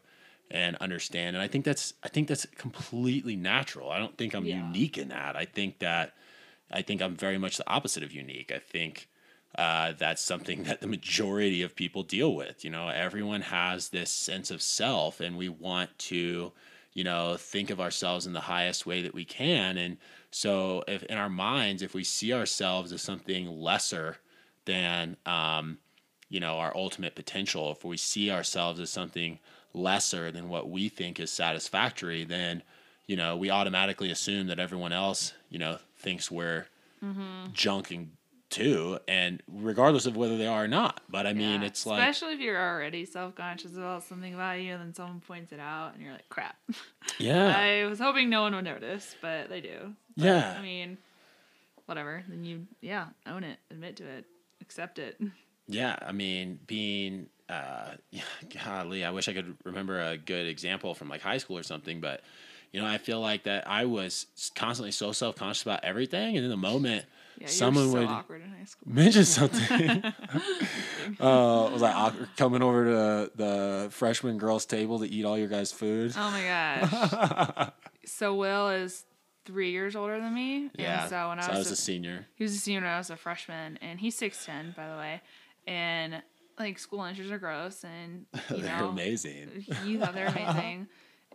and 0.51 0.77
understand. 0.77 1.37
And 1.37 1.43
I 1.43 1.49
think 1.49 1.65
that's 1.65 1.95
I 2.05 2.09
think 2.09 2.29
that's 2.29 2.47
completely 2.47 3.37
natural. 3.37 3.91
I 3.91 3.99
don't 3.99 4.17
think 4.19 4.35
I'm 4.35 4.47
Yeah. 4.47 4.49
unique 4.49 4.99
in 4.99 5.09
that. 5.09 5.37
I 5.37 5.45
think 5.47 5.81
that 5.81 6.15
I 6.71 6.83
think 6.83 7.01
I'm 7.03 7.17
very 7.17 7.39
much 7.39 7.57
the 7.57 7.69
opposite 7.71 8.03
of 8.03 8.13
unique. 8.13 8.53
I 8.53 8.59
think 8.59 9.09
uh, 9.57 9.93
that's 9.93 10.23
something 10.23 10.63
that 10.65 10.81
the 10.81 10.87
majority 10.87 11.63
of 11.63 11.75
people 11.75 12.03
deal 12.03 12.35
with. 12.35 12.65
You 12.65 12.71
know, 12.71 12.89
everyone 12.89 13.43
has 13.43 13.89
this 13.89 14.11
sense 14.11 14.51
of 14.51 14.63
self, 14.63 15.21
and 15.21 15.37
we 15.37 15.49
want 15.49 15.99
to, 16.01 16.53
you 16.99 17.05
know, 17.05 17.37
think 17.39 17.71
of 17.71 17.81
ourselves 17.81 18.27
in 18.27 18.33
the 18.33 18.41
highest 18.41 18.85
way 18.85 19.03
that 19.03 19.15
we 19.15 19.25
can. 19.25 19.79
And 19.79 19.99
so, 20.33 20.83
if 20.89 21.05
in 21.05 21.17
our 21.17 21.29
minds, 21.29 21.81
if 21.81 21.95
we 21.95 22.03
see 22.03 22.33
ourselves 22.33 22.91
as 22.91 23.03
something 23.03 23.47
lesser 23.47 24.17
than, 24.65 25.17
um, 25.25 25.79
you 26.29 26.41
know, 26.41 26.59
our 26.59 26.77
ultimate 26.77 27.15
potential, 27.15 27.71
if 27.71 27.85
we 27.85 27.97
see 27.97 28.33
ourselves 28.33 28.81
as 28.81 28.91
something 28.91 29.39
lesser 29.75 30.33
than 30.33 30.49
what 30.49 30.71
we 30.71 30.89
think 30.89 31.21
is 31.21 31.31
satisfactory, 31.31 32.25
then 32.25 32.65
you 33.07 33.15
know, 33.15 33.37
we 33.37 33.49
automatically 33.49 34.11
assume 34.11 34.49
that 34.49 34.59
everyone 34.59 34.93
else, 34.93 35.35
you 35.51 35.61
know, 35.61 35.79
thinks 35.99 36.33
we're 36.33 36.67
junking 37.55 38.09
too, 38.51 38.99
and 39.07 39.43
regardless 39.47 40.07
of 40.07 40.17
whether 40.17 40.37
they 40.39 40.47
are 40.47 40.65
or 40.65 40.69
not. 40.69 41.01
But 41.09 41.27
I 41.27 41.33
mean, 41.33 41.61
Yeah, 41.61 41.67
it's 41.67 41.85
like, 41.87 41.99
especially 42.01 42.35
if 42.35 42.41
you're 42.41 42.57
already 42.61 43.05
self-conscious 43.05 43.77
about 43.77 44.05
something 44.05 44.35
about 44.35 44.61
you 44.61 44.73
and 44.73 44.81
then 44.83 44.95
someone 44.95 45.21
points 45.21 45.53
it 45.53 45.61
out 45.61 45.95
and 45.95 46.03
you're 46.03 46.13
like 46.13 46.29
crap 46.29 46.57
yeah, 47.19 47.55
i 47.57 47.85
was 47.87 47.99
hoping 47.99 48.31
no 48.31 48.43
one 48.43 48.55
would 48.55 48.65
notice 48.65 49.15
but 49.21 49.49
they 49.49 49.61
do 49.61 49.95
But, 50.17 50.25
Yeah. 50.25 50.57
i 50.59 50.63
mean 50.63 50.99
whatever 51.87 52.23
then 52.29 52.45
you 52.45 52.67
yeah 52.81 53.07
own 53.27 53.45
it 53.45 53.59
admit 53.71 53.97
to 53.97 54.05
it 54.07 54.25
accept 54.61 54.99
it 54.99 55.21
yeah. 55.69 55.97
I 56.01 56.13
mean, 56.13 56.59
being, 56.67 57.29
uh, 57.51 57.91
golly, 58.65 59.05
I 59.05 59.11
wish 59.11 59.29
I 59.29 59.35
could 59.35 59.55
remember 59.65 60.01
a 60.01 60.17
good 60.17 60.47
example 60.47 60.95
from 60.95 61.11
like 61.11 61.21
high 61.21 61.37
school 61.39 61.59
or 61.59 61.63
something, 61.63 62.01
but 62.01 62.23
you 62.73 62.81
know, 62.81 62.87
I 62.87 62.97
feel 62.99 63.21
like 63.21 63.45
that 63.45 63.69
I 63.69 63.85
was 63.85 64.27
constantly 64.55 64.93
so 64.93 65.13
self 65.13 65.37
conscious 65.37 65.63
about 65.63 65.85
everything, 65.85 66.37
and 66.37 66.45
in 66.45 66.51
the 66.51 66.57
moment, 66.57 67.05
yeah 67.41 67.47
someone 67.47 67.85
you're 67.85 67.93
so 67.93 67.99
would 68.01 68.09
awkward 68.09 68.43
in 68.43 68.51
high 68.51 68.65
school 68.65 68.93
mention 68.93 69.25
something. 69.25 70.03
uh, 71.21 71.71
was 71.73 71.83
like 71.83 71.95
awkward 71.95 72.29
coming 72.37 72.63
over 72.63 72.85
to 72.85 73.31
the 73.35 73.89
freshman 73.91 74.39
girls' 74.39 74.67
table 74.67 74.99
to 74.99 75.07
eat 75.07 75.25
all 75.25 75.39
your 75.39 75.49
guys' 75.49 75.73
food. 75.73 76.13
oh 76.17 76.31
my 76.31 76.43
gosh 76.43 77.71
so 78.05 78.35
will 78.35 78.69
is 78.69 79.05
three 79.45 79.71
years 79.71 79.97
older 79.97 80.21
than 80.21 80.35
me 80.35 80.71
yeah, 80.79 81.03
and 81.03 81.11
so 81.11 81.29
when 81.31 81.43
so 81.43 81.53
i 81.53 81.59
was, 81.59 81.71
a 81.71 81.77
senior. 81.77 82.27
He 82.35 82.45
was 82.45 82.55
a 82.55 82.59
senior 82.59 82.81
when 82.83 82.91
I 82.91 82.99
was 82.99 83.11
a 83.11 83.17
freshman, 83.17 83.79
and 83.81 83.99
he's 83.99 84.15
six 84.15 84.45
ten, 84.45 84.75
by 84.77 84.89
the 84.89 84.97
way. 84.97 85.21
And 85.67 86.23
like 86.59 86.79
school 86.79 86.99
lunches 86.99 87.31
are 87.31 87.39
gross, 87.39 87.85
and 87.85 88.27
you 88.51 88.57
They're 88.63 88.79
know, 88.79 88.89
amazing. 88.89 89.65
you 89.85 89.99
thought 90.01 90.15
they're 90.15 90.27
amazing. 90.27 90.89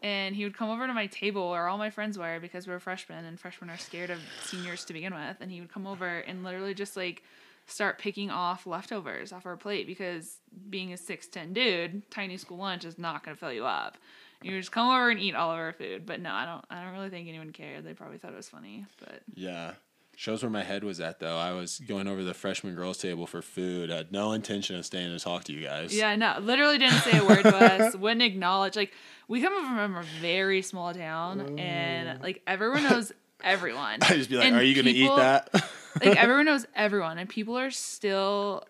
And 0.04 0.36
he 0.36 0.44
would 0.44 0.56
come 0.56 0.70
over 0.70 0.86
to 0.86 0.94
my 0.94 1.08
table 1.08 1.50
where 1.50 1.68
all 1.68 1.78
my 1.78 1.90
friends 1.90 2.20
were 2.20 2.38
because 2.40 2.68
we 2.68 2.74
were 2.74 2.80
freshmen, 2.80 3.24
and 3.26 3.40
freshmen 3.40 3.70
are 3.70 3.78
scared 3.78 4.10
of 4.10 4.20
seniors 4.44 4.84
to 4.86 4.94
begin 4.94 5.14
with. 5.14 5.38
And 5.40 5.50
he 5.50 5.62
would 5.62 5.72
come 5.72 5.88
over 5.88 6.20
and 6.20 6.44
literally 6.44 6.74
just 6.74 6.98
like 6.98 7.24
start 7.66 7.98
picking 7.98 8.30
off 8.30 8.68
leftovers 8.68 9.32
off 9.32 9.46
our 9.46 9.56
plate 9.56 9.88
because 9.88 10.40
being 10.70 10.92
a 10.92 10.98
six 10.98 11.28
ten 11.28 11.54
dude, 11.54 12.04
tiny 12.12 12.36
school 12.36 12.58
lunch 12.58 12.84
is 12.84 13.00
not 13.00 13.24
gonna 13.24 13.38
fill 13.38 13.54
you 13.54 13.66
up. 13.66 13.98
You 14.42 14.60
just 14.60 14.74
come 14.74 14.90
over 14.90 15.10
and 15.10 15.22
eat 15.22 15.36
all 15.36 15.52
of 15.52 15.58
our 15.58 15.72
food. 15.72 16.06
But 16.06 16.20
no, 16.20 16.32
I 16.32 16.46
don't. 16.46 16.66
I 16.70 16.84
don't 16.84 16.94
really 16.94 17.10
think 17.10 17.30
anyone 17.30 17.52
cared. 17.54 17.86
They 17.86 17.94
probably 17.94 18.18
thought 18.18 18.34
it 18.34 18.38
was 18.38 18.50
funny, 18.50 18.86
but. 19.00 19.22
Yeah. 19.34 19.72
Shows 20.16 20.44
where 20.44 20.50
my 20.50 20.64
head 20.64 20.84
was 20.84 21.00
at 21.00 21.20
though. 21.20 21.38
I 21.38 21.54
was 21.54 21.80
going 21.80 22.08
over 22.08 22.24
the 22.24 22.36
freshman 22.36 22.76
girls 22.76 23.00
table 23.00 23.26
for 23.26 23.42
food. 23.42 23.92
I 23.92 23.98
had 23.98 24.12
no 24.12 24.34
intention 24.34 24.76
of 24.76 24.86
staying 24.86 25.10
to 25.16 25.24
talk 25.24 25.44
to 25.46 25.54
you 25.54 25.64
guys. 25.66 25.96
Yeah, 25.96 26.16
no, 26.16 26.38
literally 26.40 26.78
didn't 26.78 27.00
say 27.00 27.18
a 27.18 27.26
word 27.26 27.42
to 27.42 27.56
us. 27.56 27.96
Wouldn't 27.98 28.22
acknowledge. 28.22 28.76
Like 28.76 28.94
we 29.28 29.42
come 29.42 29.54
from 29.66 29.96
a 29.96 30.04
very 30.22 30.62
small 30.62 30.94
town, 30.94 31.58
and 31.60 32.20
mm. 32.20 32.24
like 32.24 32.44
everyone 32.46 32.84
knows 32.84 33.12
everyone. 33.44 34.00
I'd 34.04 34.18
just 34.18 34.30
be 34.30 34.38
like, 34.38 34.46
And 34.46 34.56
Are 34.56 34.64
you 34.64 34.76
gonna 34.76 34.94
people- 34.94 35.16
eat 35.16 35.18
that? 35.18 35.50
like 36.04 36.18
everyone 36.18 36.46
knows 36.46 36.66
everyone, 36.76 37.18
and 37.18 37.28
people 37.28 37.58
are 37.58 37.72
still 37.72 38.64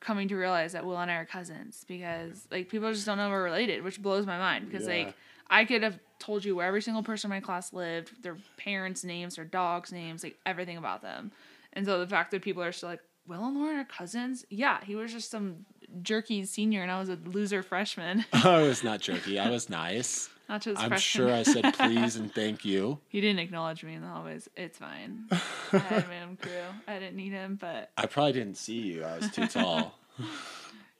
coming 0.00 0.28
to 0.28 0.34
realize 0.36 0.72
that 0.72 0.86
Will 0.86 0.98
and 0.98 1.10
I 1.10 1.16
are 1.16 1.26
cousins 1.26 1.84
because 1.86 2.48
like 2.50 2.70
people 2.70 2.90
just 2.92 3.04
don't 3.04 3.18
know 3.18 3.28
we're 3.28 3.44
related, 3.44 3.84
which 3.84 4.00
blows 4.00 4.26
my 4.26 4.38
mind 4.38 4.70
because 4.70 4.86
Yeah. 4.86 4.94
like 4.94 5.14
I 5.48 5.66
could 5.66 5.82
have 5.82 5.98
told 6.20 6.44
you 6.44 6.54
where 6.54 6.66
every 6.66 6.82
single 6.82 7.02
person 7.02 7.30
in 7.30 7.36
my 7.36 7.40
class 7.40 7.72
lived, 7.72 8.22
their 8.22 8.36
parents' 8.56 9.02
names, 9.02 9.36
their 9.36 9.44
dogs' 9.44 9.90
names, 9.92 10.22
like 10.22 10.36
everything 10.46 10.76
about 10.76 11.02
them. 11.02 11.32
And 11.72 11.84
so 11.86 11.98
the 11.98 12.06
fact 12.06 12.30
that 12.30 12.42
people 12.42 12.62
are 12.62 12.72
still 12.72 12.90
like, 12.90 13.00
Will 13.26 13.44
and 13.44 13.56
Lauren 13.56 13.78
are 13.78 13.84
cousins? 13.84 14.44
Yeah, 14.50 14.78
he 14.84 14.94
was 14.96 15.12
just 15.12 15.30
some 15.30 15.64
jerky 16.02 16.44
senior 16.44 16.82
and 16.82 16.90
I 16.90 16.98
was 17.00 17.08
a 17.08 17.18
loser 17.26 17.62
freshman. 17.62 18.24
I 18.32 18.62
was 18.62 18.82
not 18.84 19.00
jerky. 19.00 19.38
I 19.38 19.50
was 19.50 19.68
nice. 19.68 20.28
Not 20.48 20.62
just 20.62 20.80
I'm 20.82 20.88
freshman. 20.88 21.28
sure 21.28 21.32
I 21.34 21.42
said 21.44 21.74
please 21.78 22.16
and 22.16 22.34
thank 22.34 22.64
you. 22.64 22.98
he 23.08 23.20
didn't 23.20 23.38
acknowledge 23.38 23.84
me 23.84 23.94
in 23.94 24.02
the 24.02 24.08
hallways. 24.08 24.48
It's 24.56 24.78
fine. 24.78 25.26
I 25.30 25.76
had 25.78 26.08
my 26.08 26.22
own 26.22 26.36
crew. 26.36 26.50
I 26.88 26.94
didn't 26.98 27.16
need 27.16 27.32
him, 27.32 27.56
but 27.60 27.90
I 27.96 28.06
probably 28.06 28.32
didn't 28.32 28.56
see 28.56 28.78
you. 28.80 29.04
I 29.04 29.16
was 29.18 29.30
too 29.30 29.46
tall. 29.46 29.96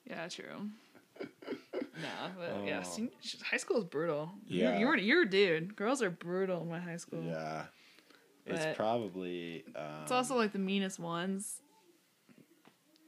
Yeah, 0.06 0.26
true. 0.26 0.70
Nah, 2.02 2.28
but 2.38 2.66
yeah, 2.66 2.80
Oh. 2.84 2.88
senior, 2.88 3.10
high 3.44 3.56
school 3.56 3.78
is 3.78 3.84
brutal. 3.84 4.30
Yeah. 4.46 4.74
you, 4.74 4.80
you 4.80 4.86
were 4.86 4.96
you're 4.96 5.22
a 5.22 5.28
dude. 5.30 5.76
Girls 5.76 6.02
are 6.02 6.10
brutal 6.10 6.62
in 6.62 6.68
my 6.70 6.80
high 6.80 6.96
school. 6.96 7.22
yeah. 7.22 7.64
But- 8.46 8.54
It's 8.56 8.76
probably 8.76 9.64
um, 9.76 10.02
It's 10.02 10.12
also 10.12 10.36
like 10.36 10.52
the 10.52 10.58
meanest 10.58 10.98
ones. 10.98 11.60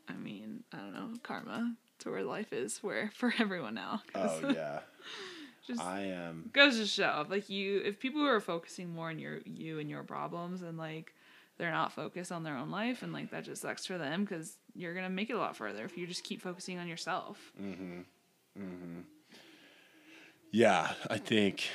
I 0.08 0.14
mean, 0.14 0.64
I 0.72 0.76
don't 0.78 0.92
know, 0.92 1.10
karma 1.22 1.74
to 2.00 2.10
where 2.10 2.22
life 2.24 2.52
is 2.52 2.78
where 2.82 3.10
for 3.14 3.32
everyone 3.38 3.74
now. 3.74 4.02
Oh 4.14 4.40
yeah. 4.54 4.80
just 5.66 5.80
I 5.80 6.00
am 6.06 6.50
goes 6.52 6.76
to 6.78 6.86
show 6.86 7.24
like 7.28 7.48
you 7.48 7.80
if 7.84 8.00
people 8.00 8.26
are 8.26 8.40
focusing 8.40 8.92
more 8.92 9.10
on 9.10 9.18
your 9.20 9.38
you 9.44 9.78
and 9.78 9.88
your 9.88 10.02
problems 10.02 10.62
and 10.62 10.76
like 10.76 11.14
they're 11.56 11.70
not 11.70 11.92
focused 11.92 12.32
on 12.32 12.42
their 12.42 12.56
own 12.56 12.72
life 12.72 13.04
and 13.04 13.12
like 13.12 13.30
that 13.30 13.44
just 13.44 13.62
sucks 13.62 13.86
for 13.86 13.96
them 13.96 14.24
because 14.24 14.56
you're 14.74 14.92
gonna 14.92 15.08
make 15.08 15.30
it 15.30 15.34
a 15.34 15.38
lot 15.38 15.56
further 15.56 15.84
if 15.84 15.96
you 15.96 16.04
just 16.04 16.24
keep 16.24 16.42
focusing 16.42 16.80
on 16.80 16.88
yourself 16.88 17.38
Yeah, 20.52 20.92
I 21.08 21.16
think, 21.16 21.68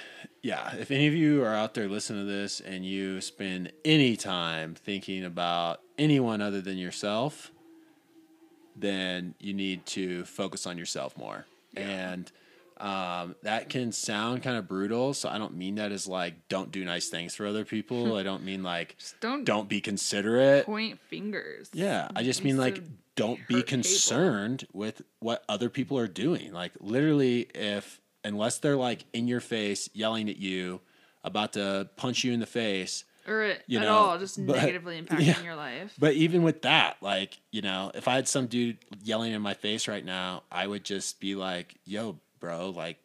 yeah, 0.43 0.75
if 0.75 0.91
any 0.91 1.07
of 1.07 1.13
you 1.15 1.43
are 1.43 1.53
out 1.53 1.73
there 1.73 1.89
listening 1.89 2.25
to 2.25 2.31
this 2.31 2.59
and 2.59 2.85
you 2.85 3.21
spend 3.21 3.73
any 3.83 4.15
time 4.15 4.75
thinking 4.75 5.25
about 5.25 5.81
anyone 5.97 6.41
other 6.41 6.61
than 6.61 6.77
yourself, 6.77 7.51
then 8.75 9.33
you 9.39 9.53
need 9.55 9.85
to 9.87 10.23
focus 10.25 10.67
on 10.67 10.77
yourself 10.77 11.17
more. 11.17 11.47
And 11.75 12.31
um, 12.79 13.35
that 13.41 13.69
can 13.69 13.91
sound 13.91 14.43
kind 14.43 14.57
of 14.57 14.67
brutal. 14.67 15.15
So 15.15 15.27
I 15.27 15.39
don't 15.39 15.55
mean 15.55 15.75
that 15.75 15.91
as 15.91 16.07
like, 16.07 16.47
don't 16.47 16.71
do 16.71 16.85
nice 16.85 17.09
things 17.09 17.33
for 17.33 17.47
other 17.47 17.65
people. 17.65 18.15
I 18.17 18.21
don't 18.21 18.43
mean 18.43 18.61
like, 18.61 18.95
just 18.99 19.19
don't 19.19 19.43
don't 19.43 19.67
be 19.67 19.81
considerate. 19.81 20.65
point 20.67 20.99
fingers 20.99 21.71
Yeah, 21.73 22.09
I 22.15 22.21
just 22.21 22.43
mean 22.43 22.57
like 22.57 22.83
don't 23.15 23.39
be 23.47 23.55
hurt 23.55 23.65
people. 23.65 23.81
concerned 23.83 24.67
with 24.71 25.01
what 25.19 25.43
other 25.49 25.69
people 25.69 25.97
are 25.97 26.07
doing. 26.07 26.53
Like 26.53 26.73
literally 26.79 27.47
if 27.55 27.99
unless 28.23 28.59
they're 28.59 28.75
like 28.75 29.05
in 29.13 29.27
your 29.27 29.39
face 29.39 29.89
yelling 29.93 30.29
at 30.29 30.37
you 30.37 30.81
about 31.23 31.53
to 31.53 31.89
punch 31.95 32.23
you 32.23 32.33
in 32.33 32.39
the 32.39 32.45
face, 32.45 33.03
or 33.27 33.55
you 33.67 33.79
at 33.79 33.83
know, 33.83 33.93
all 33.93 34.17
just 34.19 34.45
but- 34.45 34.55
negatively 34.55 35.01
impacting 35.01 35.25
yeah. 35.25 35.41
your 35.43 35.55
life 35.55 35.93
but 35.99 36.13
even 36.13 36.43
with 36.43 36.61
that, 36.61 36.97
like, 37.01 37.39
you 37.51 37.61
know, 37.61 37.91
if 37.93 38.07
I 38.07 38.15
had 38.15 38.27
some 38.27 38.47
dude 38.47 38.77
yelling 39.03 39.33
in 39.33 39.41
my 39.41 39.53
face 39.53 39.87
right 39.87 40.05
now, 40.05 40.43
I 40.51 40.65
would 40.67 40.83
just 40.83 41.19
be 41.19 41.35
like, 41.35 41.75
"Yo, 41.85 42.19
bro, 42.39 42.69
like 42.69 42.97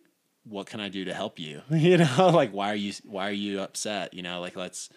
what 0.45 0.67
can 0.67 0.81
I 0.81 0.89
do 0.89 1.05
to 1.07 1.15
help 1.15 1.39
you?" 1.39 1.63
you 1.71 1.97
know, 1.99 2.31
like 2.33 2.53
why 2.53 2.71
are 2.71 2.77
you 2.77 2.93
why 3.05 3.29
are 3.29 3.33
you 3.33 3.61
upset? 3.61 4.15
You 4.15 4.23
know, 4.23 4.41
like 4.41 4.57
let's 4.57 4.91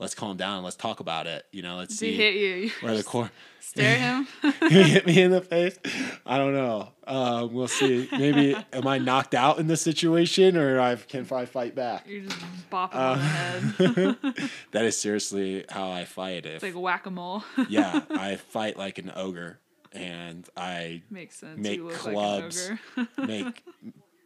let's 0.00 0.14
calm 0.16 0.36
down, 0.36 0.64
let's 0.64 0.74
talk 0.76 0.98
about 0.98 1.28
it. 1.28 1.44
You 1.52 1.62
know, 1.62 1.76
let's 1.76 2.00
he 2.00 2.10
see 2.10 2.16
hit 2.16 2.34
you, 2.34 2.70
where 2.80 2.96
the 2.96 3.04
core 3.04 3.30
stare 3.60 3.96
him 3.96 4.26
you 4.62 4.82
hit 4.82 5.06
me 5.06 5.20
in 5.22 5.30
the 5.30 5.40
face. 5.40 5.78
I 6.26 6.38
don't 6.38 6.54
know. 6.54 6.88
Um, 7.06 7.52
we'll 7.52 7.68
see. 7.68 8.08
Maybe 8.10 8.56
am 8.72 8.86
I 8.88 8.98
knocked 8.98 9.34
out 9.34 9.58
in 9.58 9.68
this 9.68 9.82
situation, 9.82 10.56
or 10.56 10.80
I 10.80 10.96
can 10.96 11.24
I 11.30 11.44
fight 11.44 11.74
back? 11.76 12.08
you're 12.08 12.24
just 12.24 12.38
bopping 12.70 12.94
Uh, 12.94 13.14
the 13.14 13.22
head 13.22 14.50
That 14.72 14.84
is 14.84 14.96
seriously 15.00 15.64
how 15.68 15.90
I 15.92 16.04
fight. 16.04 16.46
If 16.46 16.64
it's 16.64 16.74
like 16.74 16.74
whack-a-mole 16.82 17.44
yeah, 17.68 18.00
I 18.10 18.36
fight 18.36 18.76
like 18.76 18.98
an 18.98 19.12
ogre, 19.14 19.60
and 19.92 20.48
I 20.56 21.02
makes 21.10 21.36
sense 21.38 21.58
Make 21.60 21.76
you 21.76 21.84
look 21.88 21.94
clubs. 21.94 22.70
like 22.70 22.78
an 22.96 23.08
ogre 23.18 23.26
make 23.26 23.64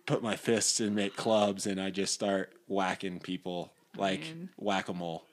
put 0.06 0.22
my 0.22 0.36
fists 0.36 0.80
and 0.80 0.94
make 0.94 1.16
clubs, 1.16 1.66
and 1.66 1.80
I 1.80 1.90
just 1.90 2.12
start 2.14 2.52
whacking 2.66 3.20
people 3.20 3.72
like 3.96 4.22
whack 4.56 4.88
a 4.88 4.94
mole. 4.94 5.24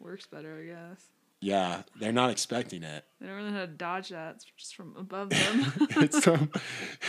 Works 0.00 0.26
better 0.26 0.60
i 0.62 0.66
guess 0.66 1.02
Yeah, 1.40 1.82
they're 2.00 2.12
not 2.12 2.30
expecting 2.30 2.82
it. 2.82 3.04
They 3.20 3.26
don't 3.28 3.36
really 3.36 3.50
know 3.52 3.58
how 3.60 3.66
to 3.66 3.72
dodge 3.72 4.08
that. 4.08 4.34
It's 4.36 4.46
just 4.56 4.74
from 4.74 4.96
above 4.98 5.30
them. 5.38 5.72
it's 6.02 6.18
from 6.24 6.50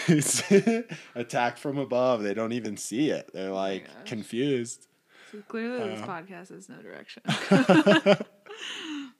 it's 0.08 0.44
attack 1.16 1.58
from 1.58 1.80
above. 1.80 2.22
They 2.22 2.36
don't 2.36 2.52
even 2.54 2.78
see 2.78 3.10
it. 3.10 3.32
They're 3.34 3.50
like 3.52 3.86
gosh. 3.88 3.96
confused. 4.06 4.88
so 5.32 5.40
clearly, 5.48 5.90
this 5.90 6.02
Uh. 6.04 6.08
podcast 6.08 6.50
has 6.54 6.70
no 6.70 6.80
direction. 6.82 7.24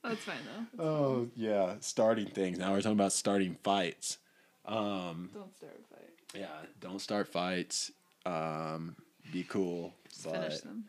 That's 0.04 0.24
fine 0.24 0.38
though. 0.78 0.84
Oh 0.84 1.28
yeah, 1.36 1.76
starting 1.80 2.28
things. 2.28 2.58
Now 2.60 2.72
we're 2.72 2.82
talking 2.82 2.92
about 3.00 3.14
starting 3.14 3.58
fights. 3.64 4.18
Um, 4.66 5.30
Don't 5.34 5.56
start 5.58 5.80
a 5.80 5.96
fight. 5.96 6.10
yeah, 6.36 6.48
don't 6.80 7.00
start 7.02 7.28
fights. 7.28 7.92
Um, 8.26 8.96
be 9.34 9.44
cool. 9.44 9.94
Just 10.10 10.24
finish 10.30 10.60
them. 10.62 10.86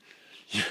yeah, 0.51 0.63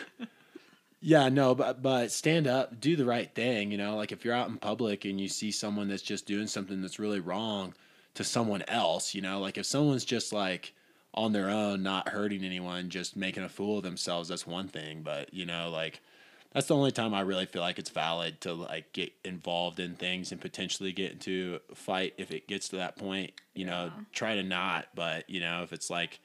no, 1.02 1.56
but 1.56 1.82
but 1.82 2.12
stand 2.12 2.48
up, 2.48 2.80
do 2.80 2.96
the 2.96 3.06
right 3.06 3.34
thing. 3.34 3.72
You 3.72 3.78
know, 3.78 3.96
like 3.96 4.12
if 4.12 4.26
you're 4.26 4.34
out 4.34 4.50
in 4.50 4.58
public 4.58 5.06
and 5.06 5.20
you 5.20 5.28
see 5.30 5.52
someone 5.52 5.88
that's 5.88 6.02
just 6.02 6.26
doing 6.26 6.48
something 6.48 6.82
that's 6.82 7.00
really 7.00 7.20
wrong 7.20 7.74
to 8.16 8.24
someone 8.24 8.64
else, 8.68 9.16
you 9.16 9.22
know, 9.22 9.40
like 9.40 9.58
if 9.58 9.66
someone's 9.66 10.06
just 10.06 10.34
like 10.34 10.74
on 11.14 11.32
their 11.32 11.50
own, 11.50 11.82
not 11.84 12.10
hurting 12.10 12.44
anyone, 12.44 12.90
just 12.90 13.16
making 13.16 13.44
a 13.44 13.50
fool 13.50 13.78
of 13.78 13.84
themselves, 13.84 14.30
that's 14.30 14.46
one 14.46 14.68
thing. 14.68 15.02
But 15.02 15.34
you 15.34 15.46
know, 15.46 15.70
like 15.70 16.02
that's 16.54 16.68
the 16.68 16.76
only 16.76 16.92
time 16.92 17.14
I 17.14 17.22
really 17.22 17.46
feel 17.46 17.62
like 17.62 17.80
it's 17.80 17.92
valid 17.92 18.42
to 18.42 18.54
like 18.54 18.92
get 18.92 19.14
involved 19.24 19.80
in 19.80 19.96
things 19.96 20.32
and 20.32 20.42
potentially 20.42 20.92
get 20.92 21.12
into 21.12 21.60
a 21.72 21.76
fight 21.76 22.14
if 22.18 22.32
it 22.32 22.48
gets 22.48 22.70
to 22.70 22.78
that 22.78 22.98
point. 22.98 23.32
You 23.54 23.66
know, 23.66 23.86
Yeah. 23.96 24.04
try 24.12 24.36
to 24.36 24.44
not, 24.44 24.88
but 24.96 25.30
you 25.30 25.40
know, 25.40 25.64
if 25.64 25.72
it's 25.72 25.90
like 25.90 26.20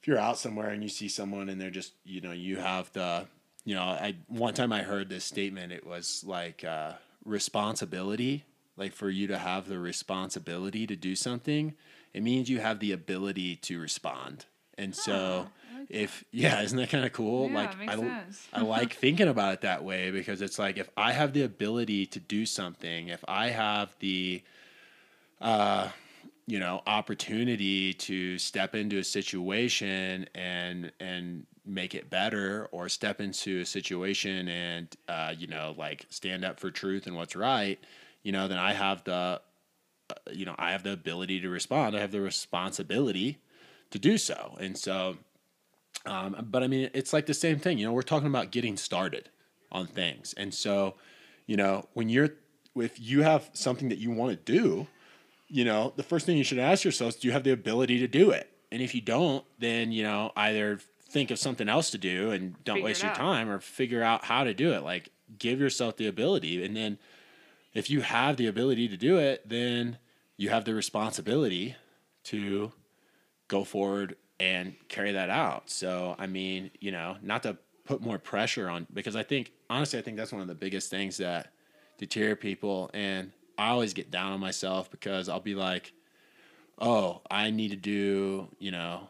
if 0.00 0.06
you're 0.06 0.18
out 0.18 0.38
somewhere 0.38 0.68
and 0.70 0.82
you 0.82 0.88
see 0.88 1.08
someone 1.08 1.48
and 1.48 1.60
they're 1.60 1.70
just 1.70 1.94
you 2.04 2.20
know 2.20 2.32
you 2.32 2.58
have 2.58 2.92
the 2.92 3.26
you 3.64 3.74
know 3.74 3.82
I 3.82 4.16
one 4.28 4.54
time 4.54 4.72
I 4.72 4.82
heard 4.82 5.08
this 5.08 5.24
statement 5.24 5.72
it 5.72 5.86
was 5.86 6.24
like 6.26 6.64
uh, 6.64 6.92
responsibility 7.24 8.44
like 8.76 8.92
for 8.92 9.08
you 9.08 9.26
to 9.28 9.38
have 9.38 9.68
the 9.68 9.78
responsibility 9.78 10.86
to 10.86 10.96
do 10.96 11.14
something 11.14 11.74
it 12.14 12.22
means 12.22 12.48
you 12.48 12.60
have 12.60 12.78
the 12.78 12.92
ability 12.92 13.56
to 13.56 13.80
respond. 13.80 14.46
And 14.78 14.94
so 14.94 15.48
like 15.76 15.86
if 15.90 16.24
yeah 16.30 16.62
isn't 16.62 16.78
that 16.78 16.90
kind 16.90 17.04
of 17.04 17.12
cool? 17.12 17.50
Yeah, 17.50 17.54
like 17.54 17.88
I. 17.88 18.22
I 18.52 18.62
like 18.62 18.94
thinking 19.00 19.28
about 19.28 19.54
it 19.54 19.60
that 19.62 19.84
way 19.84 20.10
because 20.10 20.40
it's 20.40 20.58
like 20.58 20.78
if 20.78 20.88
I 20.96 21.12
have 21.12 21.32
the 21.32 21.42
ability 21.42 22.06
to 22.06 22.20
do 22.20 22.46
something 22.46 23.08
if 23.08 23.24
I 23.26 23.48
have 23.50 23.94
the 23.98 24.42
uh 25.40 25.88
you 26.46 26.58
know 26.58 26.82
opportunity 26.86 27.92
to 27.94 28.38
step 28.38 28.74
into 28.74 28.98
a 28.98 29.04
situation 29.04 30.26
and 30.34 30.92
and 31.00 31.46
make 31.66 31.94
it 31.94 32.10
better 32.10 32.68
or 32.72 32.88
step 32.88 33.20
into 33.20 33.60
a 33.60 33.64
situation 33.64 34.48
and 34.48 34.88
uh, 35.08 35.34
you 35.36 35.46
know 35.46 35.74
like 35.78 36.06
stand 36.10 36.44
up 36.44 36.60
for 36.60 36.70
truth 36.70 37.06
and 37.06 37.16
what's 37.16 37.34
right 37.34 37.78
you 38.22 38.32
know 38.32 38.48
then 38.48 38.58
i 38.58 38.72
have 38.72 39.02
the 39.04 39.12
uh, 39.12 39.40
you 40.32 40.44
know 40.44 40.54
i 40.58 40.72
have 40.72 40.82
the 40.82 40.92
ability 40.92 41.40
to 41.40 41.48
respond. 41.48 41.96
I 41.96 42.00
have 42.00 42.12
the 42.12 42.20
responsibility 42.20 43.38
to 43.90 43.98
do 43.98 44.18
so. 44.18 44.56
And 44.60 44.76
so 44.76 45.16
um, 46.06 46.46
but 46.50 46.62
i 46.62 46.66
mean 46.66 46.90
it's 46.92 47.12
like 47.12 47.26
the 47.26 47.34
same 47.34 47.58
thing 47.58 47.78
you 47.78 47.86
know 47.86 47.92
we're 47.92 48.02
talking 48.02 48.28
about 48.28 48.50
getting 48.50 48.76
started 48.76 49.30
on 49.72 49.86
things. 49.86 50.34
And 50.36 50.52
so 50.52 50.94
you 51.46 51.56
know 51.56 51.88
when 51.94 52.08
you're 52.08 52.30
if 52.76 53.00
you 53.00 53.22
have 53.22 53.50
something 53.52 53.88
that 53.88 53.98
you 53.98 54.10
want 54.10 54.32
to 54.32 54.52
do 54.52 54.86
you 55.48 55.64
know, 55.64 55.92
the 55.94 56.02
first 56.02 56.26
thing 56.26 56.36
you 56.36 56.44
should 56.44 56.58
ask 56.58 56.84
yourself 56.84 57.10
is 57.10 57.20
do 57.20 57.28
you 57.28 57.32
have 57.32 57.44
the 57.44 57.52
ability 57.52 58.00
to 58.00 58.08
do 58.08 58.30
it? 58.30 58.50
And 58.72 58.82
if 58.82 58.94
you 58.94 59.00
don't, 59.00 59.44
then, 59.58 59.92
you 59.92 60.02
know, 60.02 60.32
either 60.36 60.80
think 61.14 61.30
of 61.30 61.38
something 61.38 61.68
else 61.68 61.90
to 61.92 61.96
do 61.96 62.32
and 62.32 62.62
don't 62.64 62.76
Figure 62.76 62.84
waste 62.84 63.02
your 63.04 63.14
time 63.14 63.48
or 63.48 63.60
figure 63.60 64.02
out 64.02 64.24
how 64.24 64.42
to 64.42 64.52
do 64.52 64.72
it. 64.72 64.82
Like 64.82 65.10
give 65.38 65.60
yourself 65.60 65.96
the 65.96 66.08
ability. 66.08 66.62
And 66.64 66.76
then 66.76 66.98
if 67.72 67.88
you 67.88 68.00
have 68.00 68.36
the 68.36 68.48
ability 68.48 68.88
to 68.88 68.96
do 68.96 69.18
it, 69.18 69.48
then 69.48 69.98
you 70.36 70.48
have 70.50 70.64
the 70.64 70.74
responsibility 70.74 71.76
to 72.24 72.72
go 73.46 73.62
forward 73.62 74.16
and 74.40 74.74
carry 74.88 75.12
that 75.12 75.30
out. 75.30 75.70
So, 75.70 76.16
I 76.18 76.26
mean, 76.26 76.72
you 76.80 76.90
know, 76.90 77.16
not 77.22 77.44
to 77.44 77.58
put 77.84 78.00
more 78.00 78.18
pressure 78.18 78.68
on 78.68 78.88
because 78.92 79.14
I 79.14 79.22
think 79.22 79.52
honestly 79.70 80.00
I 80.00 80.02
think 80.02 80.16
that's 80.16 80.32
one 80.32 80.42
of 80.42 80.48
the 80.48 80.54
biggest 80.54 80.90
things 80.90 81.18
that 81.18 81.52
deter 81.96 82.34
people 82.34 82.90
and 82.92 83.30
I 83.56 83.68
always 83.68 83.94
get 83.94 84.10
down 84.10 84.32
on 84.32 84.40
myself 84.40 84.90
because 84.90 85.28
I'll 85.28 85.38
be 85.38 85.54
like, 85.54 85.92
"Oh, 86.80 87.20
I 87.30 87.50
need 87.50 87.68
to 87.68 87.76
do, 87.76 88.48
you 88.58 88.72
know, 88.72 89.08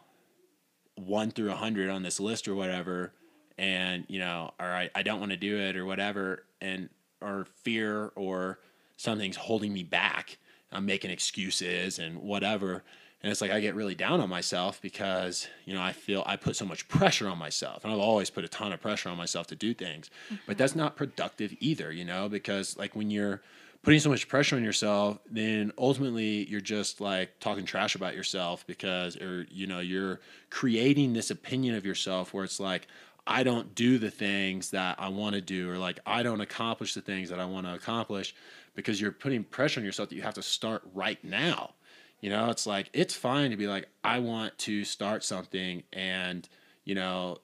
1 0.95 1.31
through 1.31 1.47
a 1.47 1.55
100 1.55 1.89
on 1.89 2.03
this 2.03 2.19
list 2.19 2.47
or 2.47 2.55
whatever." 2.55 3.13
And, 3.57 4.05
you 4.09 4.19
know, 4.19 4.51
all 4.59 4.67
right, 4.67 4.91
I 4.95 5.03
don't 5.03 5.19
want 5.19 5.31
to 5.31 5.37
do 5.37 5.57
it 5.57 5.77
or 5.77 5.85
whatever 5.85 6.45
and 6.59 6.89
or 7.21 7.47
fear 7.63 8.11
or 8.15 8.59
something's 8.97 9.37
holding 9.37 9.73
me 9.73 9.83
back. 9.83 10.37
I'm 10.71 10.85
making 10.85 11.11
excuses 11.11 11.99
and 11.99 12.21
whatever. 12.21 12.83
And 13.23 13.31
it's 13.31 13.41
like 13.41 13.51
I 13.51 13.59
get 13.59 13.73
really 13.73 13.95
down 13.95 14.19
on 14.19 14.29
myself 14.29 14.81
because, 14.81 15.47
you 15.65 15.73
know, 15.73 15.81
I 15.81 15.93
feel 15.93 16.23
I 16.27 16.35
put 16.35 16.55
so 16.55 16.65
much 16.65 16.87
pressure 16.87 17.27
on 17.27 17.37
myself. 17.37 17.83
And 17.83 17.91
I've 17.91 17.99
always 17.99 18.29
put 18.29 18.43
a 18.43 18.47
ton 18.47 18.71
of 18.71 18.81
pressure 18.81 19.09
on 19.09 19.17
myself 19.17 19.47
to 19.47 19.55
do 19.55 19.73
things. 19.73 20.11
But 20.45 20.57
that's 20.57 20.75
not 20.75 20.95
productive 20.95 21.55
either, 21.59 21.91
you 21.91 22.05
know, 22.05 22.29
because 22.29 22.77
like 22.77 22.95
when 22.95 23.09
you're 23.09 23.41
putting 23.85 23.99
so 23.99 24.09
much 24.09 24.27
pressure 24.27 24.55
on 24.55 24.63
yourself, 24.63 25.19
then 25.29 25.71
ultimately 25.77 26.47
you're 26.49 26.59
just 26.59 26.99
like 26.99 27.39
talking 27.39 27.63
trash 27.63 27.95
about 27.95 28.15
yourself 28.15 28.65
because 28.65 29.15
or 29.15 29.45
you 29.51 29.67
know, 29.67 29.79
you're 29.79 30.19
creating 30.49 31.13
this 31.13 31.29
opinion 31.29 31.75
of 31.75 31.85
yourself 31.85 32.33
where 32.33 32.43
it's 32.43 32.59
like 32.59 32.87
I 33.27 33.43
don't 33.43 33.73
do 33.75 33.99
the 33.99 34.09
things 34.09 34.71
that 34.71 34.99
I 34.99 35.09
want 35.09 35.35
to 35.35 35.41
do, 35.41 35.69
or 35.69 35.77
like 35.77 35.99
I 36.05 36.23
don't 36.23 36.41
accomplish 36.41 36.95
the 36.95 37.01
things 37.01 37.29
that 37.29 37.39
I 37.39 37.45
want 37.45 37.67
to 37.67 37.75
accomplish 37.75 38.35
because 38.75 38.99
you're 38.99 39.11
putting 39.11 39.43
pressure 39.43 39.79
on 39.79 39.85
yourself 39.85 40.09
that 40.09 40.15
you 40.15 40.23
have 40.23 40.33
to 40.33 40.43
start 40.43 40.83
right 40.93 41.23
now. 41.23 41.75
You 42.21 42.31
know, 42.31 42.49
it's 42.49 42.65
like 42.65 42.89
it's 42.91 43.15
fine 43.15 43.51
to 43.51 43.57
be 43.57 43.67
like, 43.67 43.87
I 44.03 44.17
want 44.19 44.57
to 44.59 44.83
start 44.83 45.23
something 45.23 45.83
and, 45.93 46.47
you 46.85 46.95
know, 46.95 47.37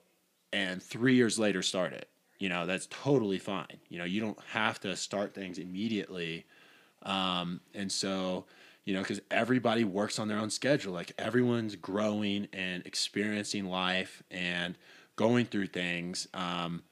and 0.52 0.82
three 0.82 1.14
years 1.14 1.38
later 1.38 1.62
start 1.62 1.92
it. 1.92 2.08
You 2.42 2.48
know, 2.52 2.62
that's 2.66 2.88
totally 3.06 3.38
fine. 3.38 3.78
You 3.92 3.98
know, 4.00 4.04
you 4.12 4.20
don't 4.20 4.40
have 4.52 4.76
to 4.80 4.90
start 4.96 5.28
things 5.34 5.58
immediately 5.58 6.32
Um, 7.02 7.60
and 7.74 7.90
so, 7.90 8.46
you 8.84 8.94
know, 8.94 9.00
because 9.02 9.20
everybody 9.30 9.84
works 9.84 10.18
on 10.18 10.28
their 10.28 10.38
own 10.38 10.50
schedule. 10.50 10.92
Like 10.92 11.12
everyone's 11.18 11.76
growing 11.76 12.48
and 12.52 12.84
experiencing 12.86 13.66
life 13.66 14.22
and 14.30 14.76
going 15.16 15.46
through 15.46 15.68
things 15.68 16.28
um, 16.34 16.82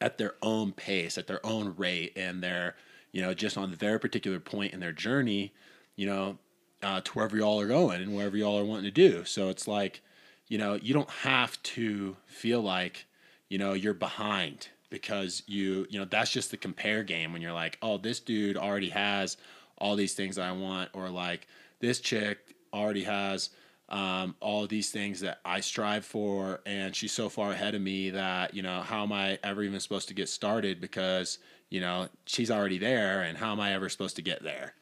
at 0.00 0.18
their 0.18 0.34
own 0.42 0.72
pace, 0.72 1.18
at 1.18 1.26
their 1.26 1.44
own 1.46 1.74
rate, 1.76 2.12
and 2.16 2.42
they're, 2.42 2.74
you 3.12 3.22
know, 3.22 3.34
just 3.34 3.56
on 3.58 3.76
their 3.78 3.98
particular 3.98 4.40
point 4.40 4.72
in 4.72 4.80
their 4.80 4.92
journey, 4.92 5.52
you 5.96 6.06
know, 6.06 6.38
uh, 6.82 7.00
to 7.00 7.12
wherever 7.12 7.36
y'all 7.36 7.60
are 7.60 7.68
going 7.68 8.02
and 8.02 8.14
wherever 8.14 8.36
y'all 8.36 8.58
are 8.58 8.64
wanting 8.64 8.84
to 8.84 8.90
do. 8.90 9.24
So 9.24 9.48
it's 9.48 9.66
like, 9.68 10.02
you 10.48 10.58
know, 10.58 10.74
you 10.74 10.94
don't 10.94 11.10
have 11.10 11.62
to 11.64 12.16
feel 12.26 12.60
like, 12.60 13.06
you 13.48 13.58
know, 13.58 13.72
you're 13.72 13.94
behind 13.94 14.68
because 14.90 15.42
you, 15.46 15.86
you 15.90 15.98
know, 15.98 16.04
that's 16.04 16.30
just 16.30 16.50
the 16.50 16.56
compare 16.56 17.02
game 17.02 17.32
when 17.32 17.42
you're 17.42 17.52
like, 17.52 17.78
oh, 17.82 17.98
this 17.98 18.20
dude 18.20 18.56
already 18.56 18.90
has 18.90 19.36
all 19.78 19.96
these 19.96 20.14
things 20.14 20.36
that 20.36 20.48
I 20.48 20.52
want, 20.52 20.90
or 20.92 21.08
like 21.10 21.46
this 21.80 22.00
chick 22.00 22.54
already 22.72 23.04
has 23.04 23.50
um, 23.88 24.34
all 24.40 24.66
these 24.66 24.90
things 24.90 25.20
that 25.20 25.40
I 25.44 25.60
strive 25.60 26.04
for, 26.04 26.60
and 26.64 26.94
she's 26.94 27.12
so 27.12 27.28
far 27.28 27.52
ahead 27.52 27.74
of 27.74 27.82
me 27.82 28.10
that 28.10 28.54
you 28.54 28.62
know 28.62 28.80
how 28.80 29.02
am 29.02 29.12
I 29.12 29.38
ever 29.42 29.62
even 29.62 29.78
supposed 29.80 30.08
to 30.08 30.14
get 30.14 30.28
started 30.28 30.80
because 30.80 31.38
you 31.70 31.80
know 31.80 32.08
she's 32.24 32.50
already 32.50 32.78
there, 32.78 33.22
and 33.22 33.36
how 33.36 33.52
am 33.52 33.60
I 33.60 33.72
ever 33.74 33.88
supposed 33.88 34.16
to 34.16 34.22
get 34.22 34.42
there? 34.42 34.74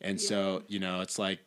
And 0.00 0.20
yeah. 0.20 0.28
so 0.28 0.62
you 0.66 0.80
know 0.80 1.00
it's 1.00 1.18
like 1.18 1.40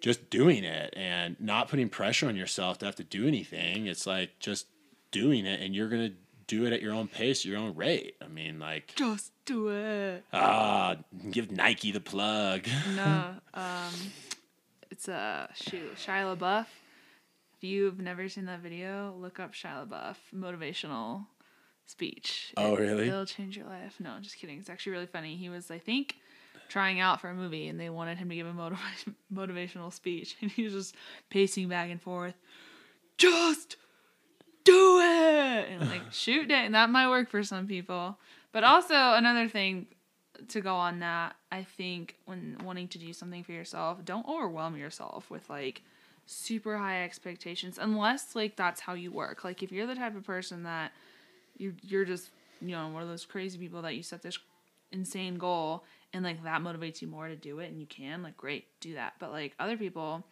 just 0.00 0.30
doing 0.30 0.62
it 0.62 0.94
and 0.96 1.36
not 1.40 1.68
putting 1.68 1.88
pressure 1.88 2.28
on 2.28 2.36
yourself 2.36 2.78
to 2.78 2.86
have 2.86 2.96
to 2.96 3.04
do 3.04 3.26
anything. 3.26 3.86
It's 3.86 4.06
like 4.06 4.38
just 4.38 4.66
doing 5.10 5.46
it, 5.46 5.60
and 5.60 5.74
you're 5.74 5.88
gonna 5.88 6.12
do 6.46 6.66
it 6.66 6.72
at 6.72 6.82
your 6.82 6.92
own 6.92 7.08
pace, 7.08 7.44
your 7.44 7.58
own 7.58 7.74
rate. 7.74 8.16
I 8.22 8.28
mean, 8.28 8.58
like 8.58 8.94
just 8.94 9.32
do 9.44 9.68
it. 9.68 10.24
Ah, 10.32 10.96
give 11.30 11.50
Nike 11.50 11.92
the 11.92 12.00
plug. 12.00 12.66
no, 12.96 13.34
um, 13.54 13.94
it's 14.90 15.08
a 15.08 15.14
uh, 15.14 15.46
shoot 15.54 15.96
Shia 15.96 16.36
LaBeouf. 16.36 16.66
If 17.56 17.64
you've 17.64 17.98
never 17.98 18.28
seen 18.28 18.46
that 18.46 18.60
video, 18.60 19.14
look 19.18 19.40
up 19.40 19.52
Shia 19.52 19.88
LaBeouf 19.88 20.16
motivational 20.34 21.26
speech. 21.86 22.52
Oh, 22.56 22.76
really? 22.76 23.08
It'll 23.08 23.26
change 23.26 23.56
your 23.56 23.66
life. 23.66 23.96
No, 23.98 24.16
just 24.20 24.36
kidding. 24.36 24.58
It's 24.58 24.70
actually 24.70 24.92
really 24.92 25.06
funny. 25.06 25.36
He 25.36 25.48
was, 25.48 25.70
I 25.70 25.78
think, 25.78 26.16
trying 26.68 27.00
out 27.00 27.20
for 27.20 27.28
a 27.28 27.34
movie, 27.34 27.68
and 27.68 27.80
they 27.80 27.90
wanted 27.90 28.18
him 28.18 28.28
to 28.28 28.34
give 28.34 28.46
a 28.46 28.52
motiv- 28.52 28.78
motivational 29.32 29.92
speech, 29.92 30.36
and 30.42 30.50
he 30.50 30.62
was 30.64 30.72
just 30.72 30.94
pacing 31.30 31.68
back 31.68 31.90
and 31.90 32.00
forth. 32.00 32.34
Just 33.16 33.76
do 34.68 35.00
it, 35.00 35.68
and 35.70 35.88
like 35.88 36.02
shoot 36.12 36.50
it. 36.50 36.64
And 36.64 36.74
that 36.74 36.90
might 36.90 37.08
work 37.08 37.30
for 37.30 37.42
some 37.42 37.66
people. 37.66 38.18
But 38.52 38.64
also 38.64 38.94
another 38.94 39.48
thing 39.48 39.86
to 40.48 40.60
go 40.60 40.74
on 40.74 41.00
that, 41.00 41.34
I 41.50 41.64
think 41.64 42.16
when 42.26 42.56
wanting 42.64 42.88
to 42.88 42.98
do 42.98 43.12
something 43.12 43.42
for 43.42 43.52
yourself, 43.52 44.04
don't 44.04 44.26
overwhelm 44.28 44.76
yourself 44.76 45.30
with 45.30 45.48
like 45.50 45.82
super 46.26 46.76
high 46.76 47.04
expectations 47.04 47.78
unless 47.80 48.36
like 48.36 48.56
that's 48.56 48.80
how 48.80 48.94
you 48.94 49.10
work. 49.10 49.44
Like 49.44 49.62
if 49.62 49.72
you're 49.72 49.86
the 49.86 49.94
type 49.94 50.16
of 50.16 50.24
person 50.24 50.62
that 50.64 50.92
you 51.56 51.74
you're 51.82 52.04
just, 52.04 52.30
you 52.60 52.68
know, 52.68 52.88
one 52.88 53.02
of 53.02 53.08
those 53.08 53.24
crazy 53.24 53.58
people 53.58 53.82
that 53.82 53.96
you 53.96 54.02
set 54.02 54.22
this 54.22 54.38
insane 54.92 55.36
goal 55.36 55.84
and 56.12 56.24
like 56.24 56.42
that 56.44 56.62
motivates 56.62 57.02
you 57.02 57.08
more 57.08 57.28
to 57.28 57.36
do 57.36 57.58
it 57.58 57.70
and 57.70 57.80
you 57.80 57.86
can, 57.86 58.22
like 58.22 58.36
great, 58.36 58.66
do 58.80 58.94
that. 58.94 59.14
But 59.18 59.32
like 59.32 59.54
other 59.58 59.76
people 59.76 60.24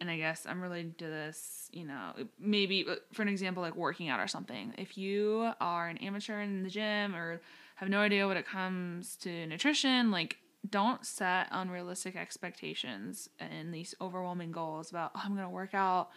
and 0.00 0.10
I 0.10 0.16
guess 0.16 0.46
I'm 0.48 0.60
related 0.60 0.98
to 0.98 1.06
this, 1.06 1.68
you 1.72 1.86
know, 1.86 2.12
maybe 2.38 2.86
for 3.12 3.22
an 3.22 3.28
example, 3.28 3.62
like 3.62 3.76
working 3.76 4.08
out 4.08 4.20
or 4.20 4.28
something. 4.28 4.74
If 4.76 4.98
you 4.98 5.52
are 5.60 5.88
an 5.88 5.98
amateur 5.98 6.40
in 6.40 6.62
the 6.62 6.70
gym 6.70 7.14
or 7.14 7.40
have 7.76 7.88
no 7.88 8.00
idea 8.00 8.26
what 8.26 8.36
it 8.36 8.46
comes 8.46 9.16
to 9.16 9.46
nutrition, 9.46 10.10
like 10.10 10.38
don't 10.68 11.04
set 11.04 11.48
unrealistic 11.50 12.16
expectations 12.16 13.28
and 13.38 13.72
these 13.72 13.94
overwhelming 14.00 14.52
goals 14.52 14.90
about 14.90 15.12
oh, 15.14 15.20
I'm 15.24 15.34
gonna 15.34 15.50
work 15.50 15.74
out 15.74 16.10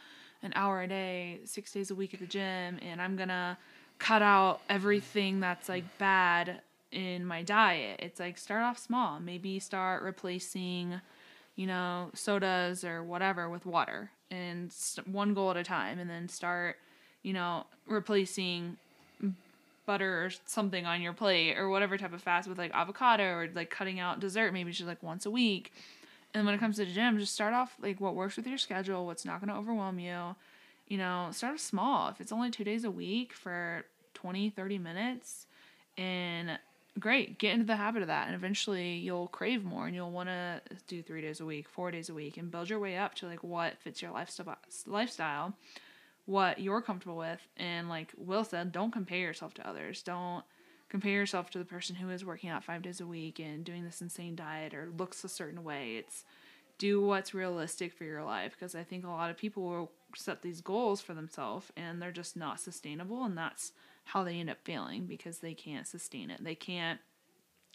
an 0.44 0.54
hour 0.56 0.82
a 0.82 0.88
day, 0.88 1.40
six 1.46 1.72
days 1.72 1.92
a 1.92 1.96
week 1.96 2.14
at 2.14 2.20
the 2.20 2.28
gym, 2.28 2.80
and 2.82 3.02
I'm 3.02 3.16
gonna 3.16 3.58
cut 4.00 4.22
out 4.22 4.62
everything 4.70 5.40
that's 5.40 5.68
like 5.68 5.98
bad 5.98 6.62
in 6.92 7.26
my 7.26 7.44
diet. 7.44 8.00
It's 8.02 8.20
like 8.20 8.38
start 8.38 8.64
off 8.64 8.78
small. 8.78 9.20
Maybe 9.20 9.60
start 9.60 10.04
replacing 10.04 11.02
you 11.58 11.68
know, 11.68 12.10
sodas 12.14 12.86
or 12.86 13.04
whatever 13.04 13.50
with 13.50 13.66
water 13.66 14.10
and 14.32 14.74
one 15.06 15.34
goal 15.34 15.52
at 15.52 15.58
a 15.58 15.64
time 15.64 16.00
and 16.00 16.10
then 16.10 16.30
start, 16.30 16.78
you 17.24 17.34
know, 17.34 17.66
replacing 17.88 18.78
butter 19.86 20.26
or 20.26 20.30
something 20.46 20.86
on 20.86 21.02
your 21.02 21.14
plate 21.14 21.58
or 21.58 21.70
whatever 21.70 21.98
type 21.98 22.14
of 22.14 22.22
fast 22.22 22.48
with 22.48 22.58
like 22.58 22.72
avocado 22.74 23.24
or 23.24 23.50
like 23.56 23.70
cutting 23.70 24.00
out 24.00 24.20
dessert 24.20 24.54
maybe 24.54 24.72
just 24.72 24.88
like 24.88 25.02
once 25.02 25.26
a 25.26 25.32
week. 25.32 25.74
And 26.34 26.46
when 26.46 26.54
it 26.54 26.60
comes 26.60 26.76
to 26.76 26.86
the 26.86 26.92
gym, 26.92 27.18
just 27.18 27.34
start 27.34 27.54
off 27.54 27.76
like 27.82 28.00
what 28.00 28.14
works 28.14 28.38
with 28.38 28.46
your 28.46 28.58
schedule, 28.58 29.06
what's 29.06 29.26
not 29.26 29.40
going 29.40 29.50
to 29.50 29.56
overwhelm 29.56 29.98
you. 29.98 30.36
You 30.88 30.98
know, 30.98 31.30
start 31.32 31.60
small. 31.60 32.10
If 32.10 32.22
it's 32.22 32.32
only 32.32 32.52
2 32.52 32.64
days 32.64 32.84
a 32.84 32.92
week 32.92 33.34
for 33.34 33.86
20, 34.14 34.52
30 34.52 34.78
minutes 34.78 35.48
and 35.98 36.60
great 37.00 37.38
get 37.38 37.54
into 37.54 37.66
the 37.66 37.76
habit 37.76 38.02
of 38.02 38.08
that 38.08 38.28
and 38.28 38.36
eventually 38.36 38.94
you'll 38.94 39.28
crave 39.28 39.64
more 39.64 39.86
and 39.86 39.96
you'll 39.96 40.12
want 40.12 40.30
to 40.30 40.62
do 40.88 41.02
three 41.04 41.22
days 41.22 41.40
a 41.40 41.46
week 41.46 41.68
four 41.70 41.92
days 41.92 42.10
a 42.10 42.14
week 42.14 42.38
and 42.38 42.50
build 42.50 42.70
your 42.70 42.80
way 42.80 42.98
up 42.98 43.14
to 43.14 43.28
like 43.28 43.44
what 43.44 43.78
fits 43.80 44.02
your 44.02 44.12
lifestyle 44.12 44.58
lifestyle 44.88 45.54
what 46.28 46.60
you're 46.60 46.82
comfortable 46.82 47.18
with 47.18 47.40
and 47.56 47.88
like 47.88 48.12
will 48.18 48.44
said 48.44 48.72
don't 48.72 48.92
compare 48.92 49.20
yourself 49.20 49.54
to 49.56 49.68
others. 49.68 50.04
Don't 50.04 50.44
compare 50.90 51.14
yourself 51.14 51.50
to 51.50 51.58
the 51.58 51.66
person 51.66 51.96
who 51.96 52.10
is 52.10 52.24
working 52.24 52.50
out 52.50 52.64
five 52.64 52.82
days 52.82 53.00
a 53.00 53.08
week 53.08 53.40
and 53.40 53.64
doing 53.64 53.84
this 53.84 54.02
insane 54.02 54.36
diet 54.36 54.74
or 54.74 54.90
looks 54.98 55.24
a 55.24 55.30
certain 55.30 55.64
way. 55.64 55.96
It's 55.96 56.26
do 56.78 57.02
what's 57.02 57.34
realistic 57.34 57.94
for 57.94 58.04
your 58.04 58.24
life 58.24 58.52
because 58.52 58.76
i 58.76 58.84
think 58.84 59.04
a 59.04 59.10
lot 59.10 59.32
of 59.32 59.38
people 59.38 59.64
will 59.64 59.92
set 60.16 60.42
these 60.42 60.62
goals 60.62 61.02
for 61.02 61.14
themselves 61.14 61.72
and 61.76 62.02
they're 62.02 62.12
just 62.12 62.36
not 62.36 62.60
sustainable 62.60 63.24
and 63.24 63.38
that's 63.38 63.74
how 64.06 64.24
they 64.24 64.40
end 64.40 64.50
up 64.50 64.58
failing 64.64 65.06
because 65.06 65.40
they 65.40 65.54
can't 65.54 65.88
sustain 65.88 66.32
it. 66.32 66.44
They 66.44 66.56
can't 66.56 67.00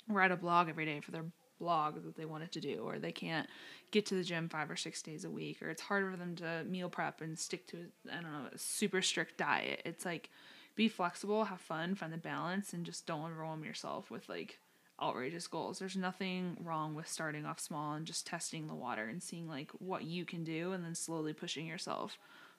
write 0.09 0.33
a 0.33 0.37
blog 0.37 0.69
every 0.69 0.87
day 0.87 1.01
for 1.01 1.11
their 1.11 1.25
blog 1.63 2.03
that 2.03 2.17
they 2.17 2.25
wanted 2.25 2.51
to 2.53 2.61
do, 2.61 2.83
or 2.85 2.99
they 2.99 3.13
can't 3.13 3.47
get 3.93 4.05
to 4.07 4.15
the 4.15 4.25
gym 4.25 4.49
five 4.49 4.71
or 4.71 4.77
six 4.77 5.01
days 5.01 5.25
a 5.25 5.31
week, 5.31 5.63
or 5.63 5.71
it's 5.71 5.83
harder 5.83 6.11
for 6.11 6.17
them 6.17 6.35
to 6.37 6.65
meal 6.65 6.89
prep 6.89 7.21
and 7.21 7.39
stick 7.39 7.67
to, 7.69 7.87
I 8.11 8.15
don't 8.15 8.33
know, 8.33 8.49
a 8.53 8.59
super 8.59 9.01
strict 9.01 9.39
diet. 9.39 9.81
It's 9.85 10.05
like 10.05 10.31
be 10.75 10.89
flexible, 10.89 11.45
have 11.45 11.61
fun, 11.61 11.95
find 11.95 12.13
the 12.13 12.19
balance, 12.19 12.73
and 12.73 12.85
just 12.85 13.07
don't 13.07 13.31
overwhelm 13.31 13.65
yourself 13.65 14.11
with 14.11 14.29
like 14.29 14.59
outrageous 15.03 15.49
goals. 15.49 15.79
There's 15.79 15.97
nothing 15.97 16.57
wrong 16.63 16.95
with 16.95 17.09
starting 17.09 17.45
off 17.45 17.59
small 17.59 17.95
and 17.95 18.07
just 18.07 18.27
testing 18.27 18.69
the 18.69 18.75
water 18.75 19.05
and 19.05 19.23
seeing 19.23 19.49
like 19.49 19.71
what 19.79 20.05
you 20.05 20.25
can 20.25 20.45
do 20.45 20.73
and 20.73 20.85
then 20.85 20.95
slowly 20.95 21.33
pushing 21.33 21.67
yourself 21.67 22.17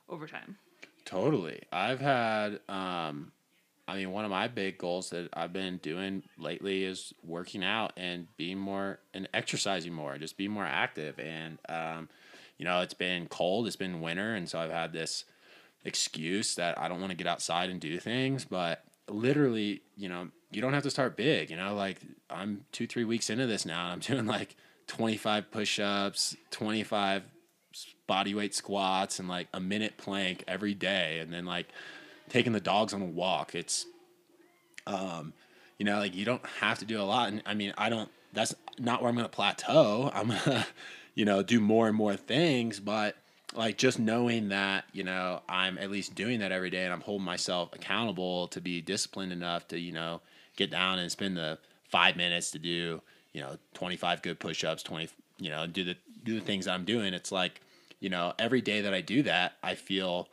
over 0.09 0.27
time. 0.27 0.57
Totally. 1.05 1.61
I've 1.71 1.99
had 1.99 2.59
um 2.67 3.31
I 3.87 3.97
mean, 3.97 4.11
one 4.11 4.23
of 4.23 4.31
my 4.31 4.47
big 4.47 4.77
goals 4.77 5.09
that 5.09 5.29
I've 5.33 5.51
been 5.51 5.77
doing 5.77 6.23
lately 6.37 6.85
is 6.85 7.13
working 7.21 7.63
out 7.63 7.91
and 7.97 8.27
being 8.37 8.57
more 8.57 8.99
and 9.13 9.27
exercising 9.33 9.93
more, 9.93 10.17
just 10.17 10.37
be 10.37 10.47
more 10.47 10.65
active. 10.65 11.19
And, 11.19 11.57
um, 11.67 12.07
you 12.57 12.63
know, 12.63 12.79
it's 12.79 12.93
been 12.93 13.27
cold, 13.27 13.67
it's 13.67 13.75
been 13.75 13.99
winter. 13.99 14.35
And 14.35 14.47
so 14.47 14.59
I've 14.59 14.71
had 14.71 14.93
this 14.93 15.25
excuse 15.83 16.55
that 16.55 16.79
I 16.79 16.87
don't 16.87 17.01
want 17.01 17.11
to 17.11 17.17
get 17.17 17.27
outside 17.27 17.69
and 17.69 17.81
do 17.81 17.99
things. 17.99 18.45
But 18.45 18.85
literally, 19.09 19.81
you 19.97 20.07
know, 20.07 20.29
you 20.55 20.61
don't 20.61 20.73
have 20.73 20.83
to 20.83 20.91
start 20.91 21.15
big. 21.15 21.49
You 21.49 21.57
know, 21.57 21.75
like 21.75 21.97
I'm 22.29 22.65
two, 22.71 22.87
three 22.87 23.03
weeks 23.03 23.29
into 23.29 23.45
this 23.45 23.65
now 23.65 23.85
and 23.85 23.93
I'm 23.93 23.99
doing 24.15 24.25
like 24.25 24.55
25 24.87 25.51
push 25.51 25.79
ups, 25.79 26.35
25 26.51 27.23
body 28.07 28.35
weight 28.35 28.53
squats, 28.53 29.19
and 29.19 29.27
like 29.27 29.47
a 29.53 29.59
minute 29.59 29.97
plank 29.97 30.43
every 30.47 30.73
day. 30.73 31.19
And 31.19 31.31
then, 31.33 31.45
like, 31.45 31.67
taking 32.29 32.53
the 32.53 32.59
dogs 32.59 32.93
on 32.93 33.01
a 33.01 33.05
walk. 33.05 33.55
It's, 33.55 33.85
um, 34.87 35.33
you 35.77 35.85
know, 35.85 35.99
like 35.99 36.15
you 36.15 36.25
don't 36.25 36.45
have 36.59 36.79
to 36.79 36.85
do 36.85 37.01
a 37.01 37.03
lot. 37.03 37.29
And 37.29 37.41
I 37.45 37.53
mean, 37.53 37.73
I 37.77 37.89
don't. 37.89 38.09
That's 38.33 38.55
not 38.79 39.01
where 39.01 39.09
I'm 39.09 39.15
going 39.15 39.25
to 39.25 39.35
plateau. 39.35 40.09
I'm 40.13 40.29
gonna, 40.29 40.65
you 41.15 41.25
know, 41.25 41.43
do 41.43 41.59
more 41.59 41.87
and 41.87 41.95
more 41.95 42.15
things. 42.15 42.79
But 42.79 43.15
like 43.55 43.77
just 43.77 43.99
knowing 43.99 44.49
that, 44.49 44.85
you 44.93 45.03
know, 45.03 45.41
I'm 45.47 45.77
at 45.77 45.91
least 45.91 46.15
doing 46.15 46.39
that 46.39 46.51
every 46.51 46.69
day, 46.69 46.83
and 46.83 46.93
I'm 46.93 47.01
holding 47.01 47.25
myself 47.25 47.69
accountable 47.73 48.47
to 48.49 48.61
be 48.61 48.81
disciplined 48.81 49.31
enough 49.31 49.67
to, 49.69 49.79
you 49.79 49.91
know, 49.91 50.21
get 50.55 50.71
down 50.71 50.99
and 50.99 51.11
spend 51.11 51.37
the 51.37 51.57
five 51.89 52.15
minutes 52.15 52.51
to 52.51 52.59
do, 52.59 53.01
you 53.33 53.41
know, 53.41 53.57
25 53.73 54.21
good 54.21 54.39
push-ups, 54.39 54.83
20, 54.83 55.09
you 55.39 55.49
know, 55.49 55.67
do 55.67 55.83
the 55.83 55.95
do 56.23 56.39
the 56.39 56.45
things 56.45 56.67
I'm 56.67 56.85
doing. 56.85 57.13
It's 57.13 57.31
like, 57.31 57.61
you 57.99 58.09
know, 58.09 58.33
every 58.39 58.61
day 58.61 58.81
that 58.81 58.93
I 58.93 59.01
do 59.01 59.23
that, 59.23 59.53
I 59.61 59.75
feel 59.75 60.29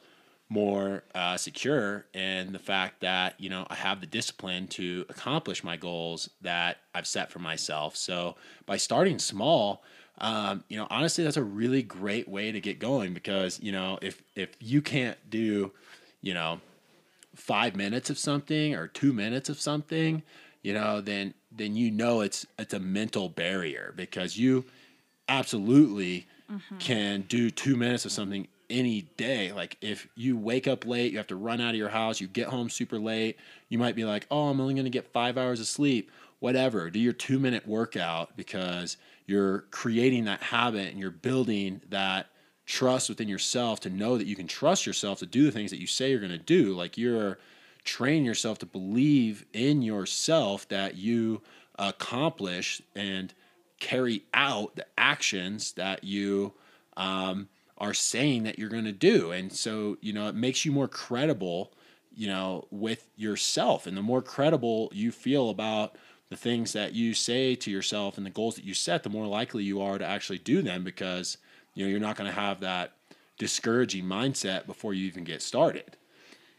more 0.50 1.04
uh, 1.14 1.37
secure 1.37 2.04
in 2.12 2.52
the 2.52 2.59
fact 2.59 3.00
that 3.00 3.35
you 3.38 3.48
know 3.48 3.64
I 3.70 3.76
have 3.76 4.00
the 4.00 4.06
discipline 4.06 4.66
to 4.68 5.06
accomplish 5.09 5.62
my 5.62 5.76
goals 5.76 6.28
that 6.42 6.78
I've 6.94 7.06
set 7.06 7.30
for 7.30 7.38
myself. 7.38 7.96
So 7.96 8.35
by 8.66 8.76
starting 8.76 9.20
small, 9.20 9.85
um, 10.18 10.64
you 10.68 10.76
know, 10.76 10.88
honestly, 10.90 11.22
that's 11.22 11.37
a 11.37 11.42
really 11.42 11.83
great 11.83 12.28
way 12.28 12.50
to 12.50 12.61
get 12.61 12.80
going 12.80 13.14
because 13.14 13.61
you 13.61 13.70
know 13.70 13.98
if 14.02 14.22
if 14.35 14.50
you 14.59 14.83
can't 14.83 15.16
do, 15.30 15.70
you 16.20 16.35
know, 16.35 16.61
five 17.34 17.76
minutes 17.76 18.10
of 18.10 18.18
something 18.18 18.74
or 18.74 18.86
two 18.86 19.12
minutes 19.12 19.48
of 19.48 19.60
something, 19.60 20.22
you 20.62 20.74
know, 20.74 21.00
then 21.00 21.34
then 21.52 21.74
you 21.74 21.90
know 21.90 22.20
it's 22.20 22.46
it's 22.58 22.74
a 22.74 22.80
mental 22.80 23.28
barrier 23.28 23.92
because 23.96 24.36
you 24.36 24.64
absolutely 25.28 26.26
mm-hmm. 26.50 26.78
can 26.78 27.22
do 27.22 27.50
two 27.50 27.76
minutes 27.76 28.04
of 28.04 28.12
something 28.12 28.46
any 28.68 29.02
day. 29.16 29.52
Like 29.52 29.76
if 29.80 30.08
you 30.14 30.36
wake 30.36 30.68
up 30.68 30.86
late, 30.86 31.12
you 31.12 31.18
have 31.18 31.26
to 31.28 31.36
run 31.36 31.60
out 31.60 31.70
of 31.70 31.76
your 31.76 31.88
house, 31.88 32.20
you 32.20 32.28
get 32.28 32.48
home 32.48 32.70
super 32.70 32.98
late, 32.98 33.36
you 33.68 33.78
might 33.78 33.96
be 33.96 34.04
like, 34.04 34.26
oh, 34.30 34.48
I'm 34.48 34.60
only 34.60 34.74
going 34.74 34.84
to 34.84 34.90
get 34.90 35.12
five 35.12 35.36
hours 35.36 35.60
of 35.60 35.66
sleep. 35.66 36.10
Whatever, 36.38 36.88
do 36.88 36.98
your 36.98 37.12
two 37.12 37.38
minute 37.38 37.66
workout 37.66 38.36
because 38.36 38.96
you're 39.26 39.60
creating 39.70 40.24
that 40.24 40.42
habit 40.42 40.88
and 40.88 40.98
you're 40.98 41.10
building 41.10 41.82
that 41.90 42.26
trust 42.70 43.09
within 43.09 43.28
yourself 43.28 43.80
to 43.80 43.90
know 43.90 44.16
that 44.16 44.28
you 44.28 44.37
can 44.37 44.46
trust 44.46 44.87
yourself 44.87 45.18
to 45.18 45.26
do 45.26 45.44
the 45.44 45.50
things 45.50 45.72
that 45.72 45.80
you 45.80 45.88
say 45.88 46.11
you're 46.11 46.20
going 46.20 46.30
to 46.30 46.38
do. 46.38 46.72
Like 46.72 46.96
you're 46.96 47.38
training 47.85 48.24
yourself 48.24 48.59
to 48.61 48.66
believe 48.66 49.44
in 49.52 49.83
yourself 49.83 50.68
that 50.68 50.96
you 50.96 51.42
accomplish 51.78 52.80
and 52.94 53.35
carry 53.80 54.22
out 54.33 54.76
the 54.76 54.87
actions 54.96 55.72
that 55.72 56.04
you 56.04 56.52
um, 56.96 57.48
are 57.76 57.92
saying 57.92 58.44
that 58.44 58.56
you're 58.56 58.68
going 58.68 58.85
to 58.85 58.92
do. 58.92 59.33
And 59.33 59.52
so, 59.52 59.96
you 60.00 60.12
know, 60.12 60.28
it 60.28 60.37
makes 60.37 60.64
you 60.64 60.70
more 60.70 60.88
credible, 60.88 61.72
you 62.14 62.28
know, 62.28 62.68
with 62.70 63.09
yourself. 63.16 63.85
And 63.88 63.96
the 63.96 64.02
more 64.02 64.22
credible 64.22 64.90
you 64.94 65.11
feel 65.11 65.50
about 65.50 65.96
the 66.28 66.37
things 66.37 66.72
that 66.74 66.92
you 66.92 67.14
say 67.14 67.56
to 67.56 67.70
yourself 67.70 68.16
and 68.16 68.24
the 68.24 68.30
goals 68.30 68.54
that 68.54 68.64
you 68.64 68.74
set, 68.74 69.02
the 69.02 69.11
more 69.11 69.26
likely 69.26 69.64
you 69.64 69.83
are 69.83 69.98
to 69.98 70.06
actually 70.06 70.38
do 70.38 70.62
them 70.62 70.85
because, 70.85 71.37
you 71.74 71.85
know, 71.85 71.90
you're 71.90 72.00
not 72.00 72.16
going 72.16 72.28
to 72.28 72.38
have 72.38 72.61
that 72.61 72.92
discouraging 73.38 74.04
mindset 74.04 74.66
before 74.66 74.94
you 74.94 75.06
even 75.06 75.24
get 75.24 75.42
started. 75.42 75.96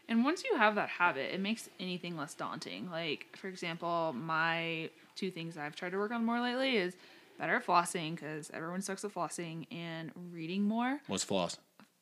And 0.08 0.24
once 0.24 0.44
you 0.44 0.56
have 0.56 0.74
that 0.74 0.88
habit, 0.88 1.32
it 1.32 1.40
makes 1.40 1.68
anything 1.78 2.16
less 2.16 2.34
daunting. 2.34 2.90
Like, 2.90 3.26
for 3.36 3.48
example, 3.48 4.12
my 4.12 4.90
two 5.14 5.30
things 5.30 5.56
I've 5.56 5.76
tried 5.76 5.90
to 5.90 5.98
work 5.98 6.10
on 6.10 6.24
more 6.24 6.40
lately 6.40 6.76
is 6.76 6.94
better 7.38 7.56
at 7.56 7.66
flossing 7.66 8.16
because 8.16 8.50
everyone 8.52 8.82
sucks 8.82 9.04
at 9.04 9.14
flossing 9.14 9.66
and 9.70 10.10
reading 10.32 10.62
more. 10.64 11.00
What's 11.06 11.24
floss? 11.24 11.56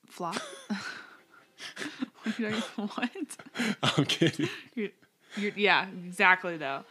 Floss? 0.08 0.38
what? 2.76 3.14
I'm 3.82 4.04
kidding. 4.06 4.48
You're, 4.74 4.88
you're, 5.36 5.52
yeah, 5.56 5.86
exactly 6.06 6.56
though. 6.56 6.84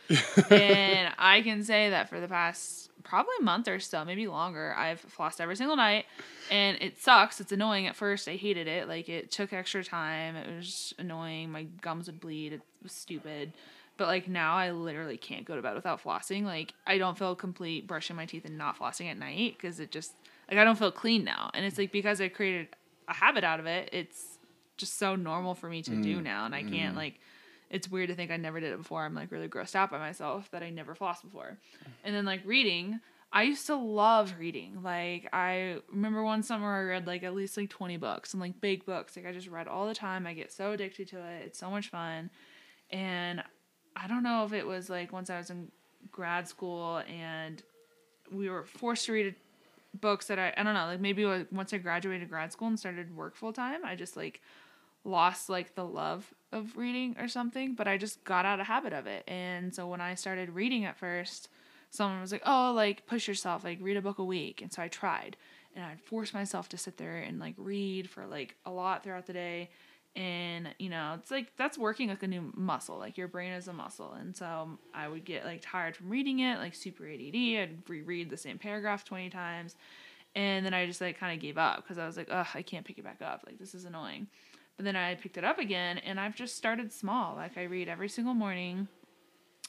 and 0.49 1.13
I 1.17 1.41
can 1.41 1.63
say 1.63 1.89
that 1.89 2.09
for 2.09 2.19
the 2.19 2.27
past 2.27 2.89
probably 3.03 3.33
a 3.39 3.43
month 3.43 3.67
or 3.67 3.79
so, 3.79 4.05
maybe 4.05 4.27
longer, 4.27 4.73
I've 4.77 5.03
flossed 5.17 5.41
every 5.41 5.55
single 5.55 5.75
night, 5.75 6.05
and 6.51 6.77
it 6.81 7.01
sucks. 7.01 7.41
It's 7.41 7.51
annoying 7.51 7.87
at 7.87 7.95
first. 7.95 8.27
I 8.27 8.35
hated 8.35 8.67
it. 8.67 8.87
Like 8.87 9.09
it 9.09 9.31
took 9.31 9.53
extra 9.53 9.83
time. 9.83 10.35
It 10.35 10.55
was 10.55 10.93
annoying. 10.99 11.51
My 11.51 11.63
gums 11.81 12.07
would 12.07 12.19
bleed. 12.19 12.53
It 12.53 12.61
was 12.83 12.91
stupid. 12.91 13.53
But 13.97 14.07
like 14.07 14.29
now, 14.29 14.55
I 14.55 14.71
literally 14.71 15.17
can't 15.17 15.43
go 15.43 15.55
to 15.55 15.61
bed 15.61 15.75
without 15.75 16.01
flossing. 16.01 16.43
Like 16.43 16.73
I 16.87 16.97
don't 16.97 17.17
feel 17.17 17.35
complete 17.35 17.87
brushing 17.87 18.15
my 18.15 18.25
teeth 18.25 18.45
and 18.45 18.57
not 18.57 18.79
flossing 18.79 19.11
at 19.11 19.17
night 19.17 19.55
because 19.57 19.79
it 19.79 19.91
just 19.91 20.13
like 20.49 20.57
I 20.57 20.63
don't 20.63 20.77
feel 20.77 20.91
clean 20.91 21.23
now. 21.23 21.51
And 21.53 21.65
it's 21.65 21.77
like 21.77 21.91
because 21.91 22.21
I 22.21 22.29
created 22.29 22.67
a 23.07 23.13
habit 23.13 23.43
out 23.43 23.59
of 23.59 23.65
it. 23.65 23.89
It's 23.91 24.37
just 24.77 24.97
so 24.97 25.15
normal 25.15 25.55
for 25.55 25.67
me 25.67 25.81
to 25.83 25.91
do 26.01 26.19
mm. 26.19 26.23
now, 26.23 26.45
and 26.45 26.55
I 26.55 26.63
can't 26.63 26.93
mm. 26.93 26.97
like 26.97 27.19
it's 27.69 27.89
weird 27.89 28.09
to 28.09 28.15
think 28.15 28.31
I 28.31 28.37
never 28.37 28.59
did 28.59 28.71
it 28.71 28.77
before. 28.77 29.05
I'm 29.05 29.13
like 29.13 29.31
really 29.31 29.47
grossed 29.47 29.75
out 29.75 29.91
by 29.91 29.99
myself 29.99 30.49
that 30.51 30.63
I 30.63 30.69
never 30.69 30.95
flossed 30.95 31.23
before. 31.23 31.57
And 32.03 32.15
then 32.15 32.25
like 32.25 32.41
reading, 32.45 32.99
I 33.31 33.43
used 33.43 33.67
to 33.67 33.75
love 33.75 34.33
reading. 34.39 34.81
Like 34.81 35.29
I 35.31 35.77
remember 35.91 36.23
one 36.23 36.41
summer 36.41 36.75
I 36.75 36.83
read 36.83 37.07
like 37.07 37.23
at 37.23 37.35
least 37.35 37.57
like 37.57 37.69
20 37.69 37.97
books 37.97 38.33
and 38.33 38.41
like 38.41 38.59
big 38.59 38.85
books. 38.85 39.15
Like 39.15 39.27
I 39.27 39.31
just 39.31 39.47
read 39.47 39.67
all 39.67 39.87
the 39.87 39.93
time. 39.93 40.25
I 40.25 40.33
get 40.33 40.51
so 40.51 40.71
addicted 40.71 41.07
to 41.09 41.17
it. 41.19 41.43
It's 41.45 41.59
so 41.59 41.69
much 41.69 41.89
fun. 41.89 42.31
And 42.89 43.43
I 43.95 44.07
don't 44.07 44.23
know 44.23 44.45
if 44.45 44.53
it 44.53 44.65
was 44.65 44.89
like 44.89 45.13
once 45.13 45.29
I 45.29 45.37
was 45.37 45.51
in 45.51 45.71
grad 46.11 46.47
school 46.47 47.03
and 47.07 47.61
we 48.31 48.49
were 48.49 48.63
forced 48.63 49.05
to 49.05 49.11
read 49.11 49.35
books 49.99 50.27
that 50.27 50.39
I 50.39 50.53
I 50.57 50.63
don't 50.63 50.73
know, 50.73 50.85
like 50.85 50.99
maybe 51.01 51.25
once 51.51 51.73
I 51.73 51.77
graduated 51.77 52.29
grad 52.29 52.51
school 52.51 52.67
and 52.67 52.79
started 52.79 53.15
work 53.15 53.35
full 53.35 53.53
time, 53.53 53.85
I 53.85 53.95
just 53.95 54.17
like 54.17 54.41
lost 55.03 55.49
like 55.49 55.75
the 55.75 55.85
love 55.85 56.33
of 56.51 56.77
reading 56.77 57.15
or 57.19 57.27
something, 57.27 57.75
but 57.75 57.87
I 57.87 57.97
just 57.97 58.23
got 58.23 58.45
out 58.45 58.59
of 58.59 58.67
habit 58.67 58.93
of 58.93 59.07
it. 59.07 59.23
And 59.27 59.73
so 59.73 59.87
when 59.87 60.01
I 60.01 60.15
started 60.15 60.49
reading 60.49 60.85
at 60.85 60.97
first, 60.97 61.49
someone 61.89 62.21
was 62.21 62.31
like, 62.31 62.43
"Oh, 62.45 62.73
like 62.75 63.05
push 63.05 63.27
yourself, 63.27 63.63
like 63.63 63.79
read 63.81 63.97
a 63.97 64.01
book 64.01 64.19
a 64.19 64.23
week." 64.23 64.61
And 64.61 64.71
so 64.71 64.81
I 64.81 64.87
tried, 64.87 65.37
and 65.75 65.85
I'd 65.85 66.01
force 66.01 66.33
myself 66.33 66.69
to 66.69 66.77
sit 66.77 66.97
there 66.97 67.17
and 67.17 67.39
like 67.39 67.55
read 67.57 68.09
for 68.09 68.25
like 68.25 68.55
a 68.65 68.71
lot 68.71 69.03
throughout 69.03 69.25
the 69.27 69.33
day. 69.33 69.69
And 70.15 70.73
you 70.79 70.89
know, 70.89 71.15
it's 71.19 71.31
like 71.31 71.55
that's 71.55 71.77
working 71.77 72.09
like 72.09 72.23
a 72.23 72.27
new 72.27 72.51
muscle. 72.55 72.97
Like 72.97 73.17
your 73.17 73.27
brain 73.27 73.53
is 73.53 73.67
a 73.67 73.73
muscle, 73.73 74.13
and 74.13 74.35
so 74.35 74.77
I 74.93 75.07
would 75.07 75.23
get 75.23 75.45
like 75.45 75.61
tired 75.61 75.95
from 75.95 76.09
reading 76.09 76.39
it, 76.39 76.59
like 76.59 76.75
super 76.75 77.07
ADD. 77.07 77.35
I'd 77.35 77.77
reread 77.87 78.29
the 78.29 78.37
same 78.37 78.57
paragraph 78.57 79.05
twenty 79.05 79.29
times, 79.29 79.75
and 80.35 80.65
then 80.65 80.73
I 80.73 80.85
just 80.87 80.99
like 80.99 81.19
kind 81.19 81.33
of 81.33 81.41
gave 81.41 81.57
up 81.57 81.83
because 81.83 81.99
I 81.99 82.07
was 82.07 82.17
like, 82.17 82.27
"Ugh, 82.31 82.47
I 82.55 82.61
can't 82.63 82.85
pick 82.85 82.97
it 82.97 83.03
back 83.03 83.21
up. 83.21 83.43
Like 83.45 83.59
this 83.59 83.75
is 83.75 83.85
annoying." 83.85 84.27
But 84.79 84.85
then 84.85 84.95
I 84.95 85.15
picked 85.15 85.35
it 85.35 85.43
up 85.43 85.59
again 85.59 85.97
and 85.97 86.17
I've 86.17 86.37
just 86.37 86.55
started 86.55 86.93
small. 86.93 87.35
Like 87.35 87.57
I 87.57 87.63
read 87.63 87.89
every 87.89 88.07
single 88.07 88.33
morning. 88.33 88.87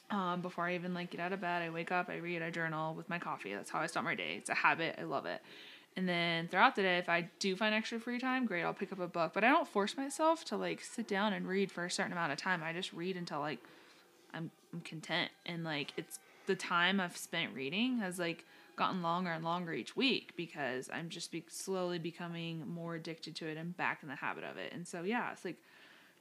Um, 0.08 0.40
before 0.40 0.68
I 0.68 0.76
even 0.76 0.94
like 0.94 1.10
get 1.10 1.20
out 1.20 1.32
of 1.32 1.40
bed, 1.40 1.62
I 1.62 1.70
wake 1.70 1.90
up, 1.90 2.08
I 2.08 2.18
read, 2.18 2.42
I 2.42 2.50
journal 2.50 2.94
with 2.94 3.08
my 3.08 3.18
coffee. 3.18 3.52
That's 3.52 3.70
how 3.70 3.80
I 3.80 3.88
start 3.88 4.04
my 4.04 4.14
day. 4.14 4.36
It's 4.38 4.50
a 4.50 4.54
habit. 4.54 4.94
I 5.00 5.02
love 5.02 5.26
it. 5.26 5.42
And 5.96 6.08
then 6.08 6.46
throughout 6.46 6.76
the 6.76 6.82
day, 6.82 6.98
if 6.98 7.08
I 7.08 7.28
do 7.40 7.56
find 7.56 7.74
extra 7.74 7.98
free 7.98 8.20
time, 8.20 8.46
great, 8.46 8.62
I'll 8.62 8.72
pick 8.72 8.92
up 8.92 9.00
a 9.00 9.08
book. 9.08 9.32
But 9.34 9.42
I 9.42 9.48
don't 9.48 9.66
force 9.66 9.96
myself 9.96 10.44
to 10.44 10.56
like 10.56 10.80
sit 10.80 11.08
down 11.08 11.32
and 11.32 11.44
read 11.48 11.72
for 11.72 11.84
a 11.84 11.90
certain 11.90 12.12
amount 12.12 12.30
of 12.30 12.38
time. 12.38 12.62
I 12.62 12.72
just 12.72 12.92
read 12.92 13.16
until 13.16 13.40
like 13.40 13.58
I'm, 14.32 14.52
I'm 14.72 14.80
content. 14.82 15.32
And 15.44 15.64
like 15.64 15.92
it's 15.96 16.20
the 16.46 16.54
time 16.54 17.00
I've 17.00 17.16
spent 17.16 17.52
reading 17.52 17.98
has 17.98 18.20
like 18.20 18.44
gotten 18.80 19.02
longer 19.02 19.30
and 19.30 19.44
longer 19.44 19.74
each 19.74 19.94
week 19.94 20.32
because 20.36 20.88
I'm 20.90 21.10
just 21.10 21.30
be- 21.30 21.44
slowly 21.48 21.98
becoming 21.98 22.66
more 22.66 22.94
addicted 22.94 23.36
to 23.36 23.46
it 23.46 23.58
and 23.58 23.76
back 23.76 23.98
in 24.02 24.08
the 24.08 24.16
habit 24.16 24.42
of 24.42 24.56
it. 24.56 24.72
And 24.72 24.88
so 24.88 25.02
yeah, 25.02 25.30
it's 25.32 25.44
like 25.44 25.58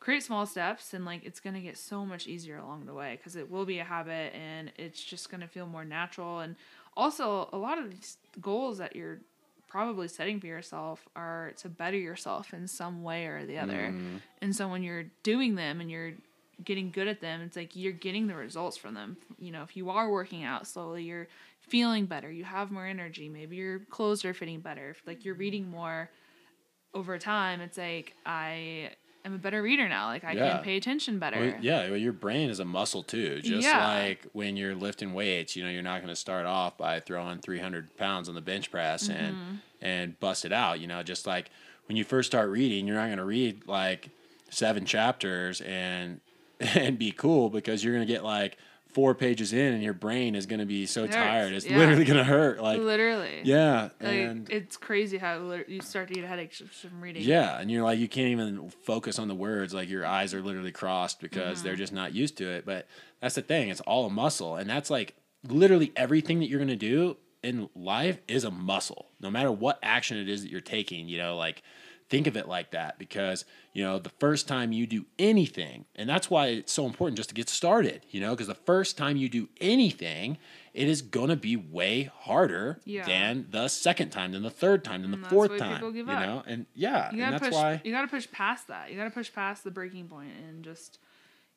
create 0.01 0.23
small 0.23 0.45
steps 0.45 0.93
and 0.93 1.05
like 1.05 1.23
it's 1.23 1.39
going 1.39 1.53
to 1.53 1.61
get 1.61 1.77
so 1.77 2.05
much 2.05 2.27
easier 2.27 2.57
along 2.57 2.85
the 2.85 2.93
way 2.93 3.15
because 3.15 3.37
it 3.37 3.49
will 3.49 3.63
be 3.63 3.79
a 3.79 3.83
habit 3.85 4.33
and 4.35 4.73
it's 4.75 5.01
just 5.01 5.31
going 5.31 5.39
to 5.39 5.47
feel 5.47 5.67
more 5.67 5.85
natural 5.85 6.39
and 6.39 6.57
also 6.97 7.47
a 7.53 7.57
lot 7.57 7.77
of 7.77 7.89
these 7.91 8.17
goals 8.41 8.77
that 8.77 8.93
you're 8.93 9.19
probably 9.69 10.09
setting 10.09 10.41
for 10.41 10.47
yourself 10.47 11.07
are 11.15 11.53
to 11.59 11.69
better 11.69 11.97
yourself 11.97 12.53
in 12.53 12.67
some 12.67 13.03
way 13.03 13.27
or 13.27 13.45
the 13.45 13.57
other. 13.57 13.93
Mm-hmm. 13.93 14.17
And 14.41 14.53
so 14.53 14.67
when 14.67 14.83
you're 14.83 15.05
doing 15.23 15.55
them 15.55 15.79
and 15.79 15.89
you're 15.89 16.13
getting 16.63 16.91
good 16.91 17.07
at 17.07 17.21
them, 17.21 17.41
it's 17.41 17.55
like 17.55 17.75
you're 17.75 17.91
getting 17.93 18.27
the 18.27 18.35
results 18.35 18.77
from 18.77 18.93
them. 18.93 19.17
You 19.37 19.51
know, 19.51 19.63
if 19.63 19.75
you 19.77 19.89
are 19.89 20.09
working 20.09 20.43
out 20.43 20.67
slowly, 20.67 21.03
you're 21.03 21.27
feeling 21.61 22.05
better, 22.05 22.31
you 22.31 22.43
have 22.43 22.71
more 22.71 22.85
energy, 22.85 23.29
maybe 23.29 23.55
your 23.55 23.79
clothes 23.79 24.25
are 24.25 24.33
fitting 24.33 24.59
better, 24.59 24.91
if, 24.91 25.01
like 25.05 25.23
you're 25.25 25.35
reading 25.35 25.69
more 25.69 26.09
over 26.93 27.17
time, 27.19 27.61
it's 27.61 27.77
like 27.77 28.15
I 28.25 28.91
am 29.25 29.35
a 29.35 29.37
better 29.37 29.61
reader 29.61 29.87
now. 29.87 30.07
Like 30.07 30.23
I 30.23 30.33
Yeah. 30.33 30.55
can 30.55 30.63
pay 30.63 30.77
attention 30.77 31.19
better. 31.19 31.39
Well, 31.39 31.53
yeah, 31.61 31.87
well, 31.89 31.97
your 31.97 32.13
brain 32.13 32.49
is 32.49 32.59
a 32.59 32.65
muscle 32.65 33.03
too. 33.03 33.41
Just 33.41 33.67
Yeah. 33.67 33.85
like 33.85 34.25
when 34.33 34.57
you're 34.57 34.75
lifting 34.75 35.13
weights, 35.13 35.55
you 35.55 35.63
know, 35.63 35.69
you're 35.69 35.83
not 35.83 36.01
going 36.01 36.09
to 36.09 36.15
start 36.15 36.45
off 36.45 36.77
by 36.77 36.99
throwing 36.99 37.39
300 37.39 37.95
pounds 37.97 38.27
on 38.27 38.35
the 38.35 38.41
bench 38.41 38.71
press 38.71 39.07
Mm-hmm. 39.07 39.11
and 39.23 39.37
and 39.81 40.19
bust 40.19 40.43
it 40.45 40.51
out. 40.51 40.79
You 40.79 40.87
know, 40.87 41.03
just 41.03 41.25
like 41.27 41.51
when 41.87 41.95
you 41.95 42.03
first 42.03 42.27
start 42.27 42.49
reading, 42.49 42.85
you're 42.87 42.97
not 42.97 43.05
going 43.05 43.17
to 43.19 43.23
read 43.25 43.67
like 43.67 44.09
seven 44.49 44.83
chapters 44.85 45.61
and 45.61 46.19
and 46.75 46.97
be 46.97 47.11
cool 47.11 47.49
because 47.49 47.83
you're 47.83 47.93
going 47.93 48.05
to 48.05 48.11
get 48.11 48.23
like 48.23 48.57
four 48.93 49.13
pages 49.13 49.53
in 49.53 49.73
and 49.73 49.83
your 49.83 49.93
brain 49.93 50.35
is 50.35 50.45
going 50.45 50.59
to 50.59 50.65
be 50.65 50.85
so 50.85 51.03
Hurts, 51.03 51.15
tired. 51.15 51.53
It's 51.53 51.65
yeah. 51.65 51.77
literally 51.77 52.05
going 52.05 52.17
to 52.17 52.23
hurt. 52.23 52.61
Like, 52.61 52.79
Literally. 52.79 53.41
yeah, 53.43 53.89
Like 54.01 54.13
and 54.13 54.49
it's 54.49 54.77
crazy 54.77 55.17
how 55.17 55.61
you 55.67 55.81
start 55.81 56.07
to 56.07 56.15
get 56.15 56.25
headaches 56.25 56.61
from 56.69 56.99
reading. 56.99 57.23
Yeah, 57.23 57.59
and 57.59 57.69
you're 57.69 57.83
like 57.83 57.99
you 57.99 58.07
can't 58.07 58.29
even 58.29 58.69
focus 58.83 59.19
on 59.19 59.27
the 59.27 59.35
words. 59.35 59.73
Like 59.73 59.89
your 59.89 60.05
eyes 60.05 60.33
are 60.33 60.41
literally 60.41 60.71
crossed 60.71 61.21
because 61.21 61.61
they're 61.61 61.73
mm-hmm. 61.73 61.79
just 61.79 61.93
not 61.93 62.13
used 62.13 62.37
to 62.37 62.49
it. 62.49 62.65
But 62.65 62.87
that's 63.21 63.35
the 63.35 63.41
thing; 63.41 63.69
it's 63.69 63.81
all 63.81 64.05
a 64.05 64.09
muscle, 64.09 64.55
and 64.55 64.69
that's 64.69 64.89
like 64.89 65.15
literally 65.47 65.91
everything 65.95 66.39
that 66.39 66.49
you're 66.49 66.59
gonna 66.59 66.75
do 66.75 67.17
in 67.43 67.69
life 67.75 68.19
is 68.27 68.43
a 68.43 68.51
muscle. 68.51 69.07
No 69.21 69.29
matter 69.29 69.51
what 69.51 69.79
action 69.83 70.17
it 70.17 70.27
is 70.27 70.41
that 70.43 70.51
you're 70.51 70.61
taking, 70.61 71.07
you 71.07 71.17
know, 71.19 71.37
like 71.37 71.61
think 72.09 72.27
of 72.27 72.35
it 72.35 72.47
like 72.47 72.71
that 72.71 72.97
because 72.99 73.45
you 73.73 73.83
know 73.83 73.99
the 73.99 74.09
first 74.09 74.47
time 74.47 74.71
you 74.71 74.87
do 74.87 75.05
anything, 75.17 75.85
and 75.95 76.09
that's 76.09 76.29
why 76.29 76.47
it's 76.47 76.73
so 76.73 76.85
important 76.85 77.17
just 77.17 77.29
to 77.29 77.35
get 77.35 77.49
started. 77.49 78.05
You 78.09 78.21
know, 78.21 78.31
because 78.31 78.47
the 78.47 78.55
first 78.55 78.97
time 78.97 79.15
you 79.17 79.29
do 79.29 79.47
anything, 79.61 80.37
it 80.73 80.87
is 80.87 81.01
gonna 81.01 81.35
be 81.35 81.55
way 81.55 82.03
harder 82.19 82.79
Yeah. 82.85 83.05
than 83.05 83.47
the 83.49 83.67
second 83.67 84.09
time, 84.09 84.31
than 84.31 84.43
the 84.43 84.49
third 84.49 84.83
time, 84.83 85.01
than 85.03 85.11
the 85.11 85.15
And 85.17 85.23
that's 85.23 85.33
fourth 85.33 85.57
time. 85.57 85.83
you 85.93 86.03
know, 86.03 86.43
and 86.47 86.65
yeah, 86.73 87.11
You 87.13 87.21
and 87.23 87.31
gotta 87.31 87.31
that's 87.31 87.43
push. 87.49 87.53
why. 87.53 87.81
You 87.83 87.91
gotta 87.91 88.07
push 88.07 88.29
past 88.31 88.67
that. 88.67 88.89
You 88.91 88.97
gotta 88.97 89.11
push 89.11 89.31
past 89.31 89.63
the 89.63 89.71
breaking 89.71 90.07
point 90.07 90.31
and 90.47 90.63
just 90.63 90.99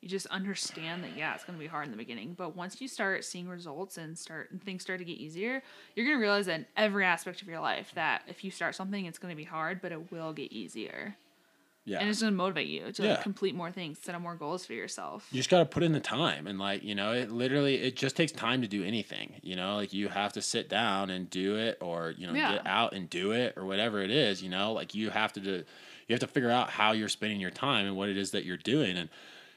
you 0.03 0.09
just 0.09 0.27
understand 0.27 1.03
that 1.03 1.17
yeah, 1.17 1.33
it's 1.33 1.43
gonna 1.43 1.57
be 1.57 1.67
hard 1.67 1.85
in 1.85 1.91
the 1.91 1.97
beginning, 1.97 2.33
but 2.37 2.55
once 2.55 2.79
you 2.81 2.87
start 2.87 3.23
seeing 3.25 3.47
results 3.47 3.97
and 3.97 4.17
start 4.17 4.51
and 4.51 4.61
things 4.63 4.81
start 4.83 4.99
to 4.99 5.05
get 5.05 5.17
easier, 5.17 5.63
you're 5.95 6.05
gonna 6.05 6.19
realize 6.19 6.45
that 6.45 6.59
in 6.59 6.65
every 6.77 7.05
aspect 7.05 7.41
of 7.41 7.47
your 7.47 7.59
life 7.61 7.91
that 7.95 8.21
if 8.27 8.43
you 8.43 8.51
start 8.51 8.75
something, 8.75 9.05
it's 9.05 9.17
gonna 9.17 9.35
be 9.35 9.43
hard, 9.45 9.81
but 9.81 9.91
it 9.91 10.11
will 10.11 10.33
get 10.33 10.51
easier. 10.51 11.15
Yeah. 11.85 11.99
And 11.99 12.09
it's 12.09 12.21
gonna 12.21 12.31
motivate 12.31 12.67
you 12.67 12.91
to 12.93 13.03
Yeah. 13.03 13.09
like, 13.15 13.23
complete 13.23 13.55
more 13.55 13.69
things, 13.71 13.99
set 13.99 14.15
up 14.15 14.21
more 14.21 14.35
goals 14.35 14.65
for 14.65 14.71
yourself. 14.73 15.27
you 15.31 15.37
just 15.37 15.49
got 15.49 15.59
to 15.59 15.65
put 15.65 15.83
in 15.83 15.91
the 15.91 15.99
time 15.99 16.47
and 16.47 16.57
like 16.57 16.81
you 16.83 16.95
know 16.95 17.11
it 17.11 17.29
literally 17.29 17.75
it 17.75 17.95
just 17.97 18.15
takes 18.15 18.31
time 18.31 18.61
to 18.61 18.67
do 18.69 18.83
anything 18.85 19.33
you 19.41 19.55
know 19.57 19.75
like 19.75 19.91
you 19.93 20.07
have 20.07 20.31
to 20.33 20.41
sit 20.41 20.69
down 20.69 21.09
and 21.09 21.29
do 21.29 21.57
it 21.57 21.77
or 21.81 22.11
you 22.17 22.25
know 22.25 22.33
Yeah. 22.33 22.53
get 22.53 22.65
out 22.67 22.93
and 22.93 23.09
do 23.09 23.31
it 23.31 23.53
or 23.57 23.65
whatever 23.65 24.01
it 24.01 24.11
is 24.11 24.41
you 24.41 24.49
know 24.49 24.71
like 24.71 24.95
you 24.95 25.09
have 25.09 25.33
to 25.33 25.39
do 25.41 25.63
you 26.07 26.13
have 26.13 26.19
to 26.21 26.27
figure 26.27 26.49
out 26.51 26.69
how 26.69 26.93
you're 26.93 27.09
spending 27.09 27.41
your 27.41 27.51
time 27.51 27.85
and 27.85 27.97
what 27.97 28.07
it 28.07 28.15
is 28.17 28.31
that 28.31 28.45
you're 28.45 28.55
doing 28.57 28.95
and 28.97 29.09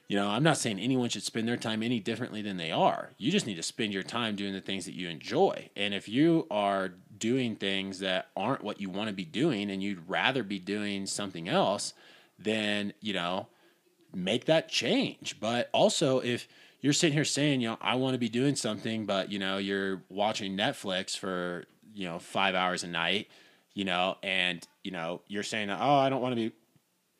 you 0.09 0.17
know 0.17 0.29
i'm 0.29 0.43
not 0.43 0.57
saying 0.57 0.79
anyone 0.79 1.09
should 1.09 1.23
spend 1.23 1.49
their 1.49 1.57
time 1.57 1.83
any 1.83 2.01
differently 2.01 2.43
than 2.43 2.57
they 2.57 2.71
are 2.71 3.11
you 3.19 3.31
just 3.31 3.47
need 3.47 3.57
to 3.57 3.63
spend 3.63 3.93
your 3.93 4.03
time 4.03 4.37
doing 4.37 4.53
the 4.53 4.61
things 4.61 4.85
that 4.85 4.95
you 4.95 5.09
enjoy 5.09 5.69
and 5.77 5.95
if 5.95 6.09
you 6.09 6.47
are 6.51 6.93
doing 7.19 7.57
things 7.57 7.99
that 8.01 8.29
aren't 8.37 8.63
what 8.63 8.81
you 8.81 8.91
want 8.91 9.09
to 9.09 9.15
be 9.15 9.25
doing 9.25 9.71
and 9.71 9.83
you'd 9.83 10.09
rather 10.09 10.43
be 10.43 10.59
doing 10.59 11.07
something 11.07 11.49
else 11.49 11.95
then 12.39 12.93
you 13.01 13.13
know 13.13 13.47
make 14.17 14.47
that 14.47 14.69
change. 14.69 15.37
But 15.39 15.69
also, 15.73 16.21
if 16.21 16.49
you're 16.81 16.93
sitting 16.93 17.15
here 17.15 17.25
saying, 17.25 17.61
you 17.61 17.69
know, 17.69 17.79
I 17.81 17.95
want 17.97 18.15
to 18.15 18.19
be 18.19 18.29
doing 18.29 18.57
something, 18.57 19.07
but 19.07 19.31
you 19.31 19.39
know, 19.39 19.59
you're 19.59 20.03
watching 20.09 20.57
Netflix 20.57 21.17
for 21.17 21.65
you 21.95 22.07
know 22.07 22.19
five 22.19 22.55
hours 22.55 22.83
a 22.83 22.89
night, 22.89 23.29
you 23.75 23.85
know, 23.85 24.17
and 24.23 24.67
you 24.83 24.91
know, 24.91 25.21
you're 25.29 25.43
saying, 25.43 25.71
oh, 25.71 25.95
I 25.97 26.09
don't 26.09 26.23
want 26.23 26.33
to 26.33 26.37
be 26.37 26.55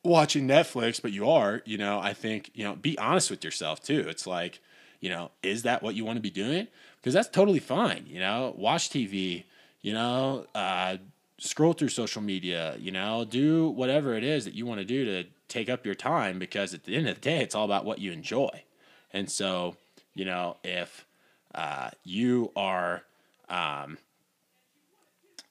watching 0.07 0.47
Netflix, 0.47 1.01
but 1.01 1.11
you 1.11 1.29
are, 1.29 1.61
you 1.65 1.77
know, 1.77 1.99
I 1.99 2.13
think 2.13 2.51
you 2.53 2.63
know, 2.63 2.75
be 2.75 2.97
honest 2.97 3.29
with 3.29 3.43
yourself 3.43 3.81
too. 3.81 4.05
It's 4.07 4.25
like, 4.25 4.59
you 4.99 5.09
know, 5.09 5.31
is 5.43 5.63
that 5.63 5.83
what 5.83 5.95
you 5.95 6.05
want 6.05 6.17
to 6.17 6.21
be 6.21 6.29
doing? 6.29 6.67
Because 6.97 7.13
that's 7.13 7.29
totally 7.29 7.59
fine. 7.59 8.05
You 8.07 8.19
know, 8.19 8.53
watch 8.57 8.89
TV. 8.89 9.43
You 9.81 9.93
know, 9.93 10.45
uh, 10.55 10.97
scroll 11.39 11.73
through 11.73 11.89
social 11.89 12.21
media, 12.21 12.75
you 12.79 12.91
know, 12.91 13.25
do 13.25 13.69
whatever 13.69 14.15
it 14.15 14.23
is 14.23 14.45
that 14.45 14.53
you 14.53 14.65
want 14.65 14.79
to 14.79 14.85
do 14.85 15.05
to 15.05 15.29
take 15.47 15.69
up 15.69 15.85
your 15.85 15.95
time 15.95 16.39
because 16.39 16.73
at 16.73 16.83
the 16.83 16.95
end 16.95 17.07
of 17.07 17.15
the 17.15 17.21
day, 17.21 17.39
it's 17.41 17.55
all 17.55 17.65
about 17.65 17.85
what 17.85 17.99
you 17.99 18.11
enjoy. 18.11 18.63
And 19.11 19.29
so, 19.29 19.75
you 20.15 20.25
know, 20.25 20.57
if 20.63 21.05
uh, 21.53 21.91
you 22.03 22.51
are, 22.55 23.03
um, 23.49 23.97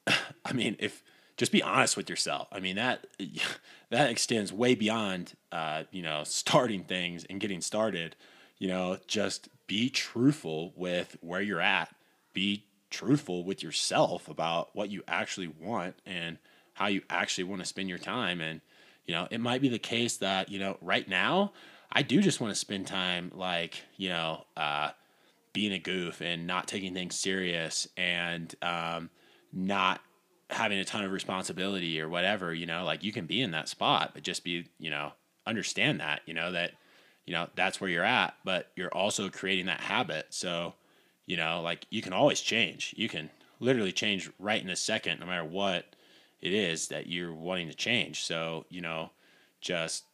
I 0.45 0.53
mean, 0.53 0.75
if 0.79 1.03
just 1.37 1.51
be 1.51 1.63
honest 1.63 1.95
with 1.95 2.09
yourself. 2.09 2.47
I 2.51 2.59
mean 2.59 2.75
that 2.75 3.07
that 3.89 4.09
extends 4.09 4.51
way 4.51 4.75
beyond, 4.75 5.33
uh, 5.51 5.83
you 5.91 6.01
know, 6.01 6.23
starting 6.23 6.83
things 6.83 7.25
and 7.25 7.39
getting 7.39 7.61
started. 7.61 8.15
You 8.59 8.67
know, 8.67 8.97
just 9.05 9.49
be 9.67 9.89
truthful 9.89 10.73
with 10.75 11.17
where 11.21 11.41
you're 11.41 11.61
at. 11.61 11.93
Be 12.33 12.63
truthful 12.89 13.43
with 13.43 13.61
yourself 13.61 14.27
about 14.27 14.75
what 14.75 14.89
you 14.89 15.03
actually 15.07 15.47
want 15.47 15.95
and 16.05 16.37
how 16.73 16.87
you 16.87 17.01
actually 17.09 17.43
want 17.43 17.61
to 17.61 17.65
spend 17.65 17.89
your 17.89 17.97
time. 17.97 18.41
And, 18.41 18.61
you 19.05 19.13
know, 19.13 19.27
it 19.29 19.39
might 19.39 19.61
be 19.61 19.69
the 19.69 19.79
case 19.79 20.17
that, 20.17 20.49
you 20.49 20.59
know, 20.59 20.77
right 20.81 21.07
now, 21.07 21.53
I 21.91 22.01
do 22.01 22.21
just 22.21 22.41
want 22.41 22.51
to 22.51 22.59
spend 22.59 22.87
time 22.87 23.31
like, 23.35 23.81
you 23.97 24.09
know, 24.09 24.45
uh, 24.55 24.91
being 25.53 25.73
a 25.73 25.79
goof 25.79 26.21
and 26.21 26.45
not 26.45 26.67
taking 26.67 26.93
things 26.93 27.15
serious 27.15 27.87
and 27.97 28.53
um, 28.61 29.09
not 29.51 30.01
having 30.49 30.79
a 30.79 30.85
ton 30.85 31.03
of 31.03 31.11
responsibility 31.11 31.99
or 31.99 32.07
whatever, 32.07 32.53
you 32.53 32.65
know, 32.65 32.83
like 32.85 33.03
you 33.03 33.11
can 33.11 33.25
be 33.25 33.41
in 33.41 33.51
that 33.51 33.67
spot, 33.67 34.11
but 34.13 34.23
just 34.23 34.43
be, 34.43 34.67
you 34.79 34.89
know, 34.89 35.11
understand 35.45 35.99
that, 35.99 36.21
you 36.25 36.33
know, 36.33 36.51
that, 36.51 36.71
you 37.25 37.33
know, 37.33 37.47
that's 37.55 37.81
where 37.81 37.89
you're 37.89 38.03
at, 38.03 38.35
but 38.45 38.71
you're 38.75 38.93
also 38.93 39.29
creating 39.29 39.65
that 39.65 39.81
habit. 39.81 40.27
So, 40.29 40.73
you 41.25 41.35
know, 41.35 41.61
like 41.61 41.85
you 41.89 42.01
can 42.01 42.13
always 42.13 42.39
change. 42.39 42.93
You 42.97 43.09
can 43.09 43.29
literally 43.59 43.91
change 43.91 44.29
right 44.39 44.61
in 44.61 44.69
a 44.69 44.75
second, 44.75 45.19
no 45.19 45.25
matter 45.25 45.43
what 45.43 45.85
it 46.41 46.53
is 46.53 46.87
that 46.87 47.07
you're 47.07 47.33
wanting 47.33 47.67
to 47.67 47.75
change. 47.75 48.23
So, 48.23 48.65
you 48.69 48.79
know, 48.79 49.11
just, 49.59 50.05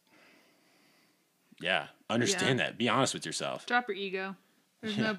yeah, 1.60 1.86
understand 2.10 2.58
that. 2.58 2.76
Be 2.76 2.88
honest 2.88 3.14
with 3.14 3.24
yourself. 3.24 3.66
Drop 3.66 3.86
your 3.86 3.96
ego. 3.96 4.34
There's 4.80 4.96
Yeah. 4.96 5.12
no 5.12 5.18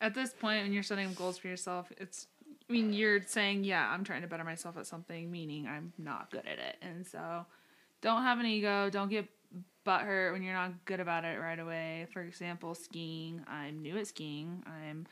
at 0.00 0.14
this 0.14 0.32
point 0.32 0.62
when 0.62 0.72
you're 0.72 0.82
setting 0.82 1.12
goals 1.14 1.38
for 1.38 1.48
yourself, 1.48 1.92
it's 1.98 2.26
I 2.70 2.72
mean, 2.72 2.92
you're 2.92 3.20
saying, 3.26 3.64
yeah, 3.64 3.90
I'm 3.92 4.04
trying 4.04 4.22
to 4.22 4.28
better 4.28 4.44
myself 4.44 4.76
at 4.76 4.86
something, 4.86 5.28
meaning 5.28 5.66
I'm 5.66 5.92
not 5.98 6.30
good 6.30 6.46
at 6.46 6.60
it. 6.60 6.76
And 6.80 7.04
so 7.04 7.44
don't 8.00 8.22
have 8.22 8.38
an 8.38 8.46
ego, 8.46 8.88
don't 8.90 9.10
get 9.10 9.28
butthurt 9.84 10.32
when 10.32 10.44
you're 10.44 10.54
not 10.54 10.84
good 10.84 11.00
about 11.00 11.24
it 11.24 11.40
right 11.40 11.58
away. 11.58 12.06
For 12.12 12.22
example, 12.22 12.76
skiing. 12.76 13.42
I'm 13.48 13.82
new 13.82 13.98
at 13.98 14.06
skiing. 14.06 14.62
I'm 14.66 15.08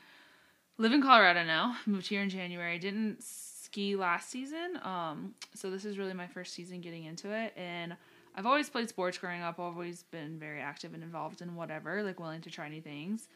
live 0.77 0.93
in 0.93 1.01
Colorado 1.01 1.43
now. 1.43 1.75
Moved 1.85 2.07
here 2.07 2.21
in 2.21 2.29
January. 2.29 2.79
Didn't 2.79 3.21
ski 3.21 3.97
last 3.97 4.29
season. 4.29 4.79
Um, 4.81 5.33
so 5.53 5.69
this 5.69 5.83
is 5.83 5.97
really 5.97 6.13
my 6.13 6.27
first 6.27 6.53
season 6.53 6.79
getting 6.79 7.03
into 7.03 7.29
it 7.29 7.51
and 7.57 7.97
I've 8.35 8.45
always 8.45 8.69
played 8.69 8.87
sports 8.87 9.17
growing 9.17 9.41
up, 9.41 9.59
always 9.59 10.03
been 10.03 10.39
very 10.39 10.61
active 10.61 10.93
and 10.93 11.03
involved 11.03 11.41
in 11.41 11.55
whatever, 11.55 12.03
like 12.03 12.21
willing 12.21 12.39
to 12.41 12.49
try 12.49 12.69
new 12.69 12.79
things. 12.79 13.27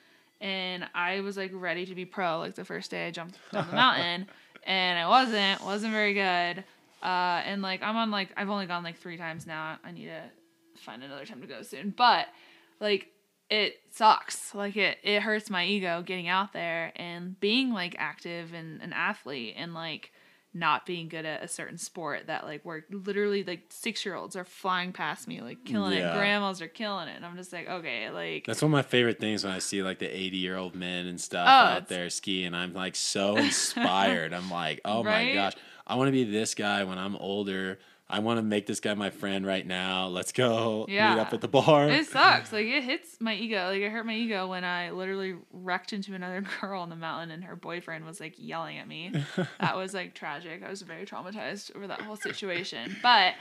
And 0.41 0.87
I 0.93 1.21
was 1.21 1.37
like 1.37 1.51
ready 1.53 1.85
to 1.85 1.95
be 1.95 2.05
pro 2.05 2.39
like 2.39 2.55
the 2.55 2.65
first 2.65 2.91
day 2.91 3.07
I 3.07 3.11
jumped 3.11 3.37
down 3.51 3.67
the 3.67 3.75
mountain 3.75 4.27
and 4.65 4.99
I 4.99 5.07
wasn't, 5.07 5.63
wasn't 5.63 5.93
very 5.93 6.13
good. 6.13 6.63
Uh, 7.01 7.41
and 7.45 7.61
like 7.61 7.83
I'm 7.83 7.97
on 7.97 8.11
like 8.11 8.29
I've 8.37 8.49
only 8.49 8.65
gone 8.65 8.83
like 8.83 8.97
three 8.97 9.17
times 9.17 9.45
now. 9.45 9.77
I 9.83 9.91
need 9.91 10.05
to 10.05 10.21
find 10.79 11.03
another 11.03 11.25
time 11.25 11.41
to 11.41 11.47
go 11.47 11.61
soon. 11.61 11.93
But 11.95 12.27
like 12.79 13.09
it 13.49 13.75
sucks. 13.91 14.55
Like 14.55 14.77
it 14.77 14.97
it 15.03 15.21
hurts 15.21 15.49
my 15.49 15.65
ego 15.65 16.01
getting 16.05 16.27
out 16.27 16.53
there 16.53 16.93
and 16.95 17.39
being 17.39 17.73
like 17.73 17.95
active 17.99 18.53
and 18.53 18.81
an 18.81 18.93
athlete 18.93 19.55
and 19.57 19.73
like 19.73 20.11
not 20.55 20.85
being 20.85 21.07
good 21.07 21.25
at 21.25 21.43
a 21.43 21.47
certain 21.47 21.77
sport 21.79 22.27
that 22.27 22.43
like 22.45 22.61
where 22.63 22.85
literally 22.91 23.43
like 23.43 23.61
six 23.69 24.05
year 24.05 24.13
olds 24.15 24.35
are 24.35 24.45
flying 24.45 24.93
past 24.93 25.27
me 25.27 25.41
like 25.41 25.65
killing 25.65 25.97
Yeah. 25.97 26.13
it. 26.13 26.17
Grandmas 26.17 26.61
are 26.61 26.67
killing 26.67 27.07
it. 27.07 27.15
And 27.15 27.25
I'm 27.25 27.35
just 27.35 27.51
like, 27.51 27.67
okay, 27.67 28.09
like 28.11 28.45
That's 28.45 28.61
one 28.61 28.69
of 28.69 28.73
my 28.73 28.83
favorite 28.83 29.19
things 29.19 29.43
when 29.43 29.51
I 29.51 29.59
see 29.59 29.81
like 29.81 29.99
the 29.99 30.05
80 30.15 30.37
year 30.37 30.55
old 30.57 30.75
men 30.75 31.07
and 31.07 31.19
stuff 31.19 31.47
Oh, 31.47 31.65
out 31.75 31.87
there 31.87 32.09
skiing. 32.09 32.53
I'm 32.53 32.73
like 32.73 32.95
so 32.95 33.35
inspired. 33.73 34.33
I'm 34.33 34.49
like, 34.51 34.81
oh 34.85 35.03
my 35.03 35.33
gosh, 35.33 35.53
I 35.87 35.95
want 35.95 36.07
to 36.09 36.11
be 36.11 36.23
this 36.23 36.53
guy 36.55 36.83
when 36.83 36.97
I'm 36.97 37.15
older. 37.15 37.79
I 38.09 38.19
want 38.19 38.37
to 38.37 38.43
make 38.43 38.67
this 38.67 38.79
guy 38.79 38.93
my 38.93 39.09
friend 39.09 39.45
right 39.45 39.65
now. 39.65 40.07
Let's 40.07 40.31
go 40.31 40.85
Yeah. 40.89 41.13
meet 41.15 41.21
up 41.21 41.33
at 41.33 41.41
the 41.41 41.47
bar. 41.47 41.89
It 41.89 42.05
sucks. 42.07 42.51
Like 42.53 42.65
it 42.67 42.83
hits 42.83 43.19
my 43.19 43.33
ego. 43.33 43.67
Like 43.69 43.81
it 43.81 43.89
hurt 43.89 44.05
my 44.05 44.13
ego 44.15 44.47
when 44.47 44.63
I 44.63 44.91
literally 44.91 45.35
wrecked 45.51 45.93
into 45.93 46.13
another 46.13 46.43
girl 46.61 46.81
on 46.81 46.89
the 46.89 46.95
mountain 46.95 47.31
and 47.31 47.43
her 47.45 47.55
boyfriend 47.55 48.05
was 48.05 48.19
like 48.19 48.35
yelling 48.37 48.77
at 48.77 48.87
me. 48.87 49.11
that 49.59 49.75
was 49.75 49.93
like 49.93 50.13
tragic. 50.13 50.61
I 50.63 50.69
was 50.69 50.81
very 50.81 51.05
traumatized 51.05 51.75
over 51.75 51.87
that 51.87 52.01
whole 52.01 52.17
situation. 52.17 52.95
But 53.01 53.33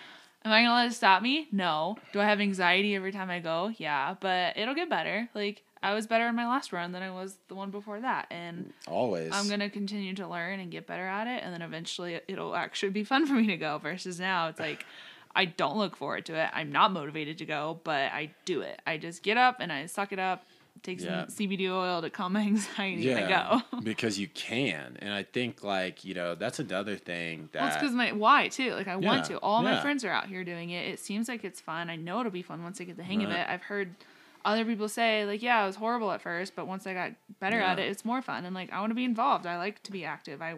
am 0.45 0.53
I 0.53 0.63
gonna 0.63 0.75
let 0.75 0.87
it 0.91 0.95
stop 0.95 1.23
me? 1.23 1.49
No. 1.53 1.97
Do 2.13 2.21
I 2.21 2.25
have 2.25 2.41
anxiety 2.41 2.95
every 2.95 3.13
time 3.13 3.31
I 3.31 3.41
go? 3.41 3.73
Yeah. 3.77 4.15
But 4.21 4.57
it'll 4.57 4.75
get 4.77 4.89
better. 4.89 5.29
Like 5.35 5.65
I 5.83 5.95
was 5.95 6.07
better 6.07 6.27
in 6.29 6.35
my 6.37 6.47
last 6.47 6.73
run 6.73 6.93
than 6.93 7.03
I 7.03 7.11
was 7.11 7.37
the 7.49 7.55
one 7.55 7.71
before 7.71 8.01
that. 8.01 8.27
And 8.31 8.73
Always. 8.87 9.31
I'm 9.33 9.49
gonna 9.49 9.69
continue 9.71 10.15
to 10.15 10.29
learn 10.29 10.61
and 10.61 10.71
get 10.71 10.87
better 10.87 11.07
at 11.07 11.27
it, 11.27 11.43
and 11.43 11.53
then 11.53 11.63
eventually 11.63 12.21
it'll 12.29 12.55
actually 12.55 12.91
be 12.91 13.05
fun 13.05 13.27
for 13.27 13.35
me 13.35 13.47
to 13.49 13.57
go. 13.57 13.79
Versus 13.79 14.21
now, 14.21 14.49
it's 14.49 14.61
like 14.61 14.85
I 15.35 15.47
don't 15.47 15.79
look 15.79 15.97
forward 15.97 16.27
to 16.27 16.35
it. 16.35 16.51
I'm 16.53 16.71
not 16.73 16.93
motivated 16.93 17.39
to 17.39 17.47
go, 17.47 17.81
but 17.85 18.13
I 18.13 18.31
do 18.45 18.61
it. 18.61 18.81
I 18.87 18.99
just 18.99 19.23
get 19.23 19.37
up 19.39 19.57
and 19.61 19.73
I 19.73 19.87
suck 19.87 20.13
it 20.13 20.19
up, 20.19 20.45
take 20.83 21.01
Yeah. 21.01 21.27
some 21.27 21.35
CBD 21.49 21.71
oil 21.71 22.03
to 22.03 22.11
calm 22.11 22.35
my 22.35 22.41
anxiety, 22.53 23.03
yeah, 23.03 23.17
and 23.17 23.33
I 23.35 23.63
go. 23.71 23.81
because 23.83 24.19
you 24.21 24.29
can, 24.29 24.99
and 25.01 25.13
I 25.13 25.23
think 25.23 25.65
like 25.65 26.05
you 26.05 26.15
know 26.15 26.35
that's 26.35 26.59
another 26.59 26.97
thing 26.97 27.49
that 27.53 27.61
Well, 27.63 27.69
it's 27.69 27.77
because 27.79 27.95
my 27.95 28.13
why 28.13 28.49
too. 28.49 28.73
Like 28.75 28.89
I 28.89 28.97
want 28.97 29.25
to. 29.27 29.39
All 29.39 29.63
my 29.63 29.81
friends 29.81 30.05
are 30.05 30.11
out 30.11 30.27
here 30.27 30.45
doing 30.45 30.71
it. 30.71 30.87
It 30.87 31.01
seems 31.01 31.29
like 31.29 31.45
it's 31.45 31.61
fun. 31.61 31.91
I 31.91 31.97
know 31.97 32.21
it'll 32.21 32.31
be 32.31 32.43
fun 32.43 32.63
once 32.63 32.81
I 32.81 32.85
get 32.85 32.97
the 32.99 33.03
hang 33.03 33.25
of 33.25 33.31
it. 33.31 33.49
I've 33.49 33.63
heard 33.63 33.95
other 34.45 34.65
people 34.65 34.89
say 34.89 35.25
like, 35.25 35.43
yeah, 35.43 35.63
it 35.63 35.67
was 35.67 35.77
horrible 35.77 36.13
at 36.13 36.23
first, 36.23 36.55
but 36.55 36.67
once 36.67 36.87
I 36.87 36.95
got 36.95 37.13
better 37.41 37.61
at 37.61 37.79
it, 37.79 37.91
it's 37.91 38.05
more 38.05 38.23
fun. 38.23 38.45
And 38.45 38.55
like 38.55 38.73
I 38.73 38.81
want 38.81 38.91
to 38.91 38.95
be 38.95 39.05
involved. 39.05 39.47
I 39.47 39.57
like 39.57 39.83
to 39.85 39.93
be 39.93 40.05
active. 40.05 40.43
I 40.43 40.57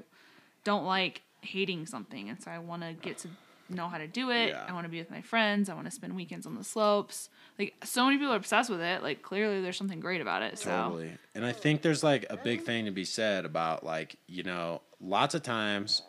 don't 0.64 0.84
like 0.84 1.22
hating 1.40 1.86
something, 1.86 2.28
and 2.30 2.42
so 2.42 2.50
I 2.50 2.58
want 2.58 2.82
to 2.82 2.94
get 2.94 3.18
to 3.18 3.28
know 3.68 3.88
how 3.88 3.98
to 3.98 4.06
do 4.06 4.30
it. 4.30 4.48
Yeah. 4.48 4.64
I 4.68 4.72
want 4.72 4.84
to 4.84 4.90
be 4.90 4.98
with 4.98 5.10
my 5.10 5.22
friends. 5.22 5.68
I 5.68 5.74
want 5.74 5.86
to 5.86 5.90
spend 5.90 6.14
weekends 6.14 6.46
on 6.46 6.54
the 6.54 6.64
slopes. 6.64 7.28
Like 7.58 7.74
so 7.84 8.04
many 8.04 8.18
people 8.18 8.32
are 8.32 8.36
obsessed 8.36 8.70
with 8.70 8.80
it. 8.80 9.02
Like 9.02 9.22
clearly 9.22 9.60
there's 9.60 9.76
something 9.76 10.00
great 10.00 10.20
about 10.20 10.42
it. 10.42 10.58
So 10.58 10.70
Totally. 10.70 11.12
And 11.34 11.44
I 11.44 11.52
think 11.52 11.82
there's 11.82 12.02
like 12.02 12.26
a 12.30 12.36
big 12.36 12.62
thing 12.62 12.84
to 12.84 12.90
be 12.90 13.04
said 13.04 13.44
about 13.44 13.84
like, 13.84 14.16
you 14.26 14.42
know, 14.42 14.82
lots 15.00 15.34
of 15.34 15.42
times 15.42 16.02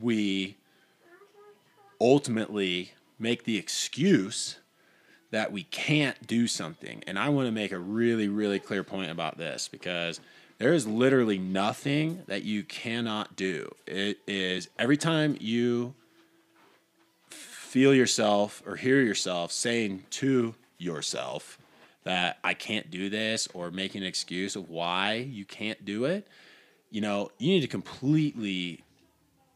we 0.00 0.56
ultimately 2.00 2.92
make 3.18 3.44
the 3.44 3.56
excuse 3.56 4.58
that 5.30 5.52
we 5.52 5.64
can't 5.64 6.26
do 6.26 6.46
something. 6.46 7.02
And 7.06 7.18
I 7.18 7.28
want 7.28 7.46
to 7.46 7.52
make 7.52 7.72
a 7.72 7.78
really, 7.78 8.28
really 8.28 8.58
clear 8.58 8.82
point 8.82 9.10
about 9.10 9.36
this 9.36 9.68
because 9.68 10.20
there 10.58 10.72
is 10.72 10.86
literally 10.86 11.38
nothing 11.38 12.22
that 12.26 12.42
you 12.42 12.64
cannot 12.64 13.36
do. 13.36 13.74
It 13.86 14.18
is 14.26 14.68
every 14.78 14.96
time 14.96 15.36
you 15.40 15.94
feel 17.28 17.94
yourself 17.94 18.62
or 18.66 18.76
hear 18.76 19.00
yourself 19.02 19.52
saying 19.52 20.04
to 20.10 20.54
yourself 20.78 21.58
that 22.04 22.38
I 22.42 22.54
can't 22.54 22.90
do 22.90 23.10
this 23.10 23.46
or 23.52 23.70
making 23.70 24.02
an 24.02 24.08
excuse 24.08 24.56
of 24.56 24.70
why 24.70 25.14
you 25.14 25.44
can't 25.44 25.84
do 25.84 26.06
it, 26.06 26.26
you 26.90 27.02
know, 27.02 27.30
you 27.38 27.48
need 27.48 27.60
to 27.60 27.68
completely 27.68 28.82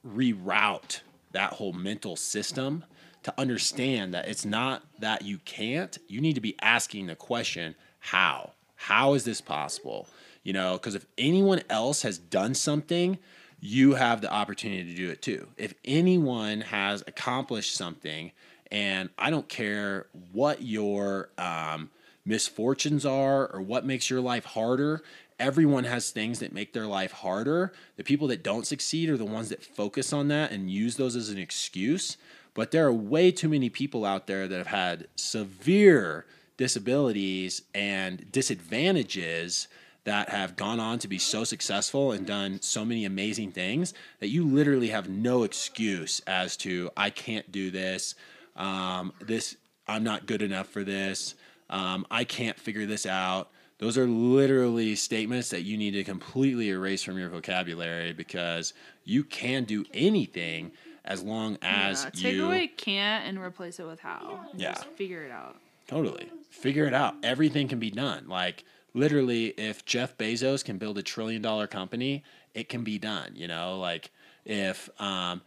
reroute 0.06 1.00
that 1.32 1.54
whole 1.54 1.72
mental 1.72 2.14
system 2.14 2.84
to 3.22 3.34
understand 3.38 4.14
that 4.14 4.28
it's 4.28 4.44
not 4.44 4.82
that 4.98 5.22
you 5.22 5.38
can't. 5.38 5.96
You 6.08 6.20
need 6.20 6.34
to 6.34 6.40
be 6.40 6.56
asking 6.60 7.06
the 7.06 7.14
question, 7.14 7.74
how? 8.00 8.52
How 8.76 9.14
is 9.14 9.24
this 9.24 9.40
possible? 9.40 10.08
You 10.42 10.52
know, 10.52 10.72
because 10.74 10.94
if 10.94 11.06
anyone 11.16 11.62
else 11.70 12.02
has 12.02 12.18
done 12.18 12.54
something, 12.54 13.18
you 13.60 13.94
have 13.94 14.20
the 14.20 14.32
opportunity 14.32 14.84
to 14.84 14.96
do 14.96 15.10
it 15.10 15.22
too. 15.22 15.46
If 15.56 15.74
anyone 15.84 16.62
has 16.62 17.04
accomplished 17.06 17.76
something, 17.76 18.32
and 18.72 19.10
I 19.18 19.30
don't 19.30 19.48
care 19.48 20.06
what 20.32 20.62
your 20.62 21.28
um, 21.38 21.90
misfortunes 22.24 23.06
are 23.06 23.46
or 23.46 23.60
what 23.60 23.84
makes 23.84 24.10
your 24.10 24.20
life 24.20 24.46
harder, 24.46 25.02
everyone 25.38 25.84
has 25.84 26.10
things 26.10 26.40
that 26.40 26.52
make 26.52 26.72
their 26.72 26.86
life 26.86 27.12
harder. 27.12 27.72
The 27.96 28.04
people 28.04 28.28
that 28.28 28.42
don't 28.42 28.66
succeed 28.66 29.10
are 29.10 29.16
the 29.16 29.24
ones 29.24 29.50
that 29.50 29.62
focus 29.64 30.12
on 30.12 30.28
that 30.28 30.50
and 30.50 30.70
use 30.70 30.96
those 30.96 31.14
as 31.14 31.28
an 31.28 31.38
excuse. 31.38 32.16
But 32.54 32.70
there 32.70 32.86
are 32.86 32.92
way 32.92 33.30
too 33.30 33.48
many 33.48 33.70
people 33.70 34.04
out 34.04 34.26
there 34.26 34.46
that 34.46 34.58
have 34.58 34.66
had 34.66 35.08
severe 35.16 36.26
disabilities 36.56 37.62
and 37.74 38.30
disadvantages 38.30 39.68
that 40.04 40.28
have 40.30 40.56
gone 40.56 40.80
on 40.80 40.98
to 40.98 41.08
be 41.08 41.18
so 41.18 41.44
successful 41.44 42.12
and 42.12 42.26
done 42.26 42.60
so 42.60 42.84
many 42.84 43.04
amazing 43.04 43.52
things 43.52 43.94
that 44.20 44.28
you 44.28 44.46
literally 44.46 44.88
have 44.88 45.08
no 45.08 45.44
excuse 45.44 46.20
as 46.26 46.56
to 46.56 46.90
I 46.96 47.10
can't 47.10 47.50
do 47.52 47.70
this. 47.70 48.14
Um, 48.56 49.12
this 49.20 49.56
I'm 49.86 50.04
not 50.04 50.26
good 50.26 50.42
enough 50.42 50.68
for 50.68 50.84
this. 50.84 51.34
Um, 51.70 52.06
I 52.10 52.24
can't 52.24 52.58
figure 52.58 52.86
this 52.86 53.06
out. 53.06 53.50
Those 53.78 53.98
are 53.98 54.06
literally 54.06 54.94
statements 54.94 55.48
that 55.50 55.62
you 55.62 55.76
need 55.76 55.92
to 55.92 56.04
completely 56.04 56.68
erase 56.70 57.02
from 57.02 57.18
your 57.18 57.30
vocabulary 57.30 58.12
because 58.12 58.74
you 59.04 59.24
can 59.24 59.64
do 59.64 59.84
anything 59.92 60.72
as 61.04 61.22
long 61.22 61.58
as 61.62 62.04
yeah, 62.04 62.10
take 62.10 62.34
you 62.34 62.46
away 62.46 62.68
can't 62.68 63.26
and 63.26 63.38
replace 63.38 63.80
it 63.80 63.86
with 63.86 64.00
how. 64.00 64.46
Yeah. 64.54 64.72
Just 64.72 64.86
figure 64.90 65.24
it 65.24 65.30
out. 65.30 65.56
Totally. 65.88 66.28
Figure 66.50 66.86
it 66.86 66.94
out. 66.94 67.16
Everything 67.22 67.68
can 67.68 67.78
be 67.78 67.90
done. 67.90 68.28
Like 68.28 68.64
literally 68.94 69.46
if 69.48 69.84
Jeff 69.84 70.16
Bezos 70.16 70.64
can 70.64 70.78
build 70.78 70.98
a 70.98 71.02
trillion 71.02 71.42
dollar 71.42 71.66
company, 71.66 72.22
it 72.54 72.68
can 72.68 72.84
be 72.84 72.98
done, 72.98 73.32
you 73.34 73.48
know? 73.48 73.78
Like 73.78 74.10
if 74.44 74.88
um 75.00 75.42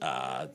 uh 0.00 0.46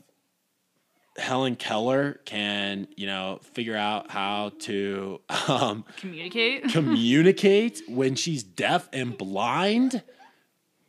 Helen 1.18 1.58
Keller 1.58 2.22
can, 2.24 2.88
you 2.96 3.06
know, 3.06 3.40
figure 3.42 3.76
out 3.76 4.10
how 4.10 4.54
to 4.60 5.20
um 5.48 5.84
Communicate. 5.98 6.64
communicate 6.72 7.82
when 7.90 8.16
she's 8.16 8.42
deaf 8.42 8.88
and 8.94 9.18
blind, 9.18 10.02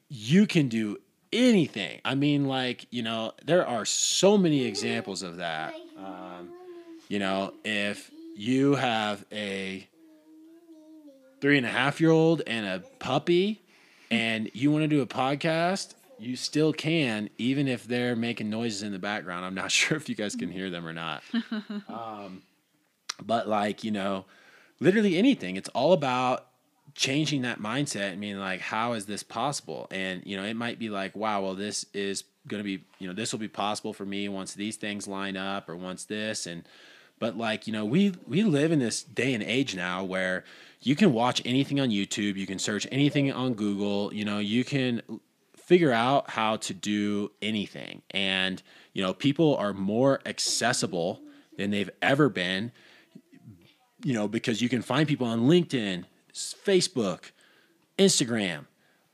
you 0.09 0.47
can 0.47 0.69
do 0.69 0.99
anything. 1.33 2.01
I 2.05 2.15
mean, 2.15 2.47
like, 2.47 2.87
you 2.91 3.03
know, 3.03 3.33
there 3.45 3.67
are 3.67 3.85
so 3.85 4.37
many 4.37 4.65
examples 4.65 5.23
of 5.23 5.37
that. 5.39 5.75
Um, 5.99 6.51
you 7.09 7.19
know, 7.19 7.55
if 7.65 8.11
you 8.37 8.75
have 8.75 9.25
a 9.33 9.87
three 11.41 11.57
and 11.57 11.67
a 11.67 11.71
half 11.71 12.01
year 12.01 12.11
old 12.11 12.43
and 12.47 12.67
a 12.67 12.81
puppy 12.99 13.63
and 14.11 14.51
you 14.55 14.71
want 14.71 14.83
to 14.83 14.89
do 14.89 15.01
a 15.03 15.07
podcast, 15.07 15.95
you 16.19 16.37
still 16.37 16.73
can, 16.73 17.31
even 17.39 17.67
if 17.67 17.85
they're 17.85 18.15
making 18.15 18.51
noises 18.51 18.83
in 18.83 18.93
the 18.93 18.99
background. 18.99 19.45
I'm 19.45 19.55
not 19.55 19.73
sure 19.73 19.97
if 19.97 20.09
you 20.09 20.15
guys 20.15 20.37
can 20.37 20.51
hear 20.51 20.71
them 20.71 20.87
or 20.87 20.93
not. 20.93 21.23
um, 21.89 22.43
but, 23.23 23.49
like, 23.49 23.85
you 23.85 23.91
know, 23.91 24.25
literally 24.81 25.17
anything. 25.17 25.57
It's 25.57 25.69
all 25.71 25.93
about 25.93 26.47
changing 26.95 27.43
that 27.43 27.61
mindset 27.61 28.13
and 28.13 28.21
being 28.21 28.39
like, 28.39 28.61
how 28.61 28.93
is 28.95 29.07
this 29.07 29.23
possible? 29.23 29.87
And, 29.91 30.23
you 30.25 30.37
know, 30.37 30.45
it 30.45 30.55
might 30.55 30.79
be 30.79 30.89
like, 30.89 31.17
wow, 31.17 31.43
well, 31.43 31.55
this 31.55 31.87
is 31.93 32.25
going 32.47 32.61
to 32.61 32.65
be, 32.65 32.85
you 32.99 33.07
know, 33.07 33.13
this 33.13 33.33
will 33.33 33.39
be 33.39 33.49
possible 33.49 33.93
for 33.93 34.05
me 34.05 34.29
once 34.29 34.55
these 34.55 34.77
things 34.77 35.07
line 35.07 35.37
up 35.37 35.69
or 35.69 35.77
once 35.77 36.05
this. 36.05 36.47
And, 36.47 36.65
but 37.19 37.37
like, 37.37 37.67
you 37.67 37.73
know, 37.73 37.85
we, 37.85 38.15
we 38.27 38.43
live 38.43 38.73
in 38.73 38.79
this 38.79 39.03
day 39.03 39.35
and 39.35 39.43
age 39.43 39.75
now 39.77 40.05
where 40.05 40.45
you 40.81 40.97
can 40.97 41.13
watch 41.13 41.43
anything 41.45 41.79
on 41.81 41.91
YouTube, 41.91 42.37
you 42.37 42.47
can 42.47 42.59
search 42.59 42.87
anything 42.91 43.31
on 43.31 43.55
Google, 43.55 44.13
you 44.15 44.25
know, 44.25 44.39
you 44.39 44.65
can 44.65 45.03
figure 45.57 45.93
out 45.93 46.31
how 46.31 46.57
to 46.57 46.75
do 46.75 47.31
anything. 47.43 48.03
And, 48.11 48.63
you 48.95 49.03
know, 49.03 49.13
people 49.13 49.57
are 49.57 49.73
more 49.75 50.21
accessible 50.25 51.21
than 51.57 51.71
they've 51.71 51.91
ever 52.01 52.29
been 52.29 52.73
you 54.05 54.15
know, 54.15 54.29
because 54.29 54.63
you 54.63 54.69
can 54.69 54.83
find 54.83 55.07
people 55.07 55.27
on 55.27 55.43
LinkedIn, 55.43 56.05
Facebook, 56.35 57.33
Instagram. 57.99 58.67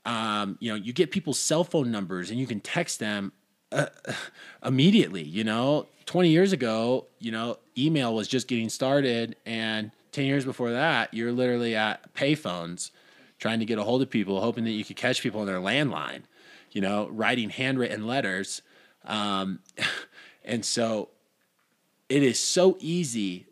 Um, 0.05 0.57
you 0.59 0.71
know, 0.71 0.75
you 0.75 0.93
get 0.93 1.11
people's 1.11 1.39
cell 1.39 1.63
phone 1.63 1.91
numbers 1.91 2.29
and 2.29 2.39
you 2.39 2.47
can 2.47 2.59
text 2.59 2.99
them 2.99 3.33
uh, 3.71 3.87
immediately. 4.63 5.23
You 5.23 5.43
know, 5.43 5.87
20 6.05 6.29
years 6.29 6.53
ago, 6.53 7.07
you 7.19 7.31
know, 7.31 7.57
email 7.77 8.15
was 8.15 8.27
just 8.27 8.47
getting 8.47 8.69
started. 8.69 9.35
And 9.45 9.91
10 10.13 10.25
years 10.25 10.45
before 10.45 10.71
that, 10.71 11.13
you're 11.13 11.31
literally 11.31 11.75
at 11.75 12.13
payphones 12.13 12.91
trying 13.39 13.59
to 13.59 13.65
get 13.65 13.77
a 13.77 13.83
hold 13.83 14.01
of 14.01 14.09
people, 14.09 14.41
hoping 14.41 14.63
that 14.63 14.71
you 14.71 14.83
could 14.83 14.95
catch 14.95 15.21
people 15.21 15.41
on 15.41 15.45
their 15.47 15.59
landline, 15.59 16.23
you 16.71 16.81
know, 16.81 17.07
writing 17.11 17.49
handwritten 17.49 18.07
letters. 18.07 18.61
Um, 19.05 19.59
and 20.45 20.65
so 20.65 21.09
it 22.09 22.23
is 22.23 22.39
so 22.39 22.77
easy 22.79 23.45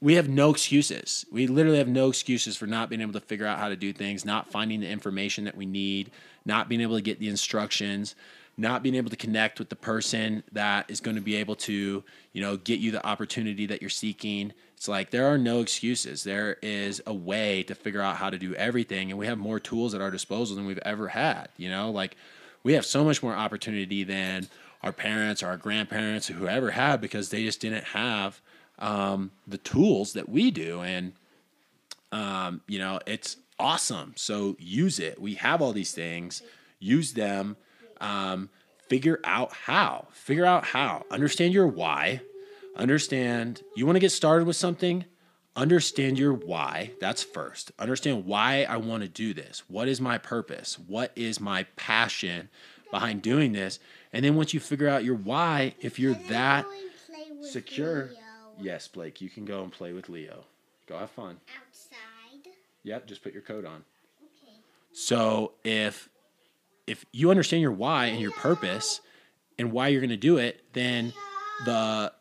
we 0.00 0.14
have 0.14 0.28
no 0.28 0.50
excuses. 0.50 1.26
We 1.30 1.46
literally 1.46 1.78
have 1.78 1.88
no 1.88 2.08
excuses 2.08 2.56
for 2.56 2.66
not 2.66 2.88
being 2.88 3.00
able 3.00 3.14
to 3.14 3.20
figure 3.20 3.46
out 3.46 3.58
how 3.58 3.68
to 3.68 3.76
do 3.76 3.92
things, 3.92 4.24
not 4.24 4.50
finding 4.50 4.80
the 4.80 4.88
information 4.88 5.44
that 5.44 5.56
we 5.56 5.66
need, 5.66 6.10
not 6.44 6.68
being 6.68 6.80
able 6.80 6.94
to 6.96 7.02
get 7.02 7.18
the 7.18 7.28
instructions, 7.28 8.14
not 8.56 8.82
being 8.82 8.94
able 8.94 9.10
to 9.10 9.16
connect 9.16 9.58
with 9.58 9.68
the 9.68 9.76
person 9.76 10.42
that 10.52 10.88
is 10.88 11.00
going 11.00 11.16
to 11.16 11.22
be 11.22 11.36
able 11.36 11.56
to, 11.56 12.04
you 12.32 12.40
know, 12.40 12.56
get 12.56 12.78
you 12.78 12.90
the 12.90 13.04
opportunity 13.04 13.66
that 13.66 13.80
you're 13.80 13.90
seeking. 13.90 14.52
It's 14.76 14.88
like 14.88 15.10
there 15.10 15.26
are 15.26 15.38
no 15.38 15.60
excuses. 15.60 16.22
There 16.22 16.56
is 16.62 17.02
a 17.06 17.14
way 17.14 17.64
to 17.64 17.74
figure 17.74 18.00
out 18.00 18.16
how 18.16 18.30
to 18.30 18.38
do 18.38 18.54
everything 18.54 19.10
and 19.10 19.18
we 19.18 19.26
have 19.26 19.38
more 19.38 19.58
tools 19.58 19.94
at 19.94 20.00
our 20.00 20.10
disposal 20.10 20.56
than 20.56 20.66
we've 20.66 20.78
ever 20.78 21.08
had, 21.08 21.48
you 21.56 21.68
know? 21.68 21.90
Like 21.90 22.16
we 22.62 22.74
have 22.74 22.86
so 22.86 23.04
much 23.04 23.22
more 23.22 23.34
opportunity 23.34 24.04
than 24.04 24.48
our 24.82 24.92
parents 24.92 25.42
or 25.42 25.48
our 25.48 25.56
grandparents 25.56 26.30
or 26.30 26.34
whoever 26.34 26.70
had 26.70 27.00
because 27.00 27.30
they 27.30 27.42
just 27.42 27.60
didn't 27.60 27.84
have 27.84 28.40
um, 28.78 29.30
the 29.46 29.58
tools 29.58 30.12
that 30.12 30.28
we 30.28 30.50
do. 30.50 30.80
And, 30.80 31.12
um, 32.12 32.60
you 32.66 32.78
know, 32.78 33.00
it's 33.06 33.36
awesome. 33.58 34.14
So 34.16 34.56
use 34.58 34.98
it. 34.98 35.20
We 35.20 35.34
have 35.34 35.60
all 35.60 35.72
these 35.72 35.92
things, 35.92 36.42
use 36.78 37.12
them, 37.12 37.56
um, 38.00 38.50
figure 38.88 39.20
out 39.24 39.52
how, 39.52 40.08
figure 40.12 40.46
out 40.46 40.64
how, 40.64 41.04
understand 41.10 41.52
your 41.52 41.66
why, 41.66 42.20
understand 42.76 43.62
you 43.74 43.84
want 43.84 43.96
to 43.96 44.00
get 44.00 44.12
started 44.12 44.46
with 44.46 44.56
something. 44.56 45.04
Understand 45.56 46.20
your 46.20 46.34
why. 46.34 46.92
That's 47.00 47.24
first. 47.24 47.72
Understand 47.80 48.26
why 48.26 48.64
I 48.68 48.76
want 48.76 49.02
to 49.02 49.08
do 49.08 49.34
this. 49.34 49.64
What 49.66 49.88
is 49.88 50.00
my 50.00 50.16
purpose? 50.16 50.78
What 50.86 51.10
is 51.16 51.40
my 51.40 51.64
passion 51.74 52.48
behind 52.92 53.22
doing 53.22 53.50
this? 53.50 53.80
And 54.12 54.24
then 54.24 54.36
once 54.36 54.54
you 54.54 54.60
figure 54.60 54.88
out 54.88 55.02
your 55.02 55.16
why, 55.16 55.74
if 55.80 55.98
you're 55.98 56.14
that 56.28 56.64
secure, 57.42 58.10
Yes, 58.60 58.88
Blake, 58.88 59.20
you 59.20 59.30
can 59.30 59.44
go 59.44 59.62
and 59.62 59.72
play 59.72 59.92
with 59.92 60.08
Leo. 60.08 60.44
Go 60.86 60.98
have 60.98 61.10
fun. 61.10 61.38
Outside. 61.56 62.52
Yep, 62.82 63.06
just 63.06 63.22
put 63.22 63.32
your 63.32 63.42
coat 63.42 63.64
on. 63.64 63.84
Okay. 64.22 64.52
So 64.92 65.52
if 65.64 66.08
if 66.86 67.04
you 67.12 67.30
understand 67.30 67.62
your 67.62 67.72
why 67.72 68.06
and 68.06 68.20
your 68.20 68.32
purpose 68.32 69.00
and 69.58 69.72
why 69.72 69.88
you're 69.88 70.00
going 70.00 70.10
to 70.10 70.16
do 70.16 70.38
it, 70.38 70.62
then 70.72 71.12
the 71.64 72.12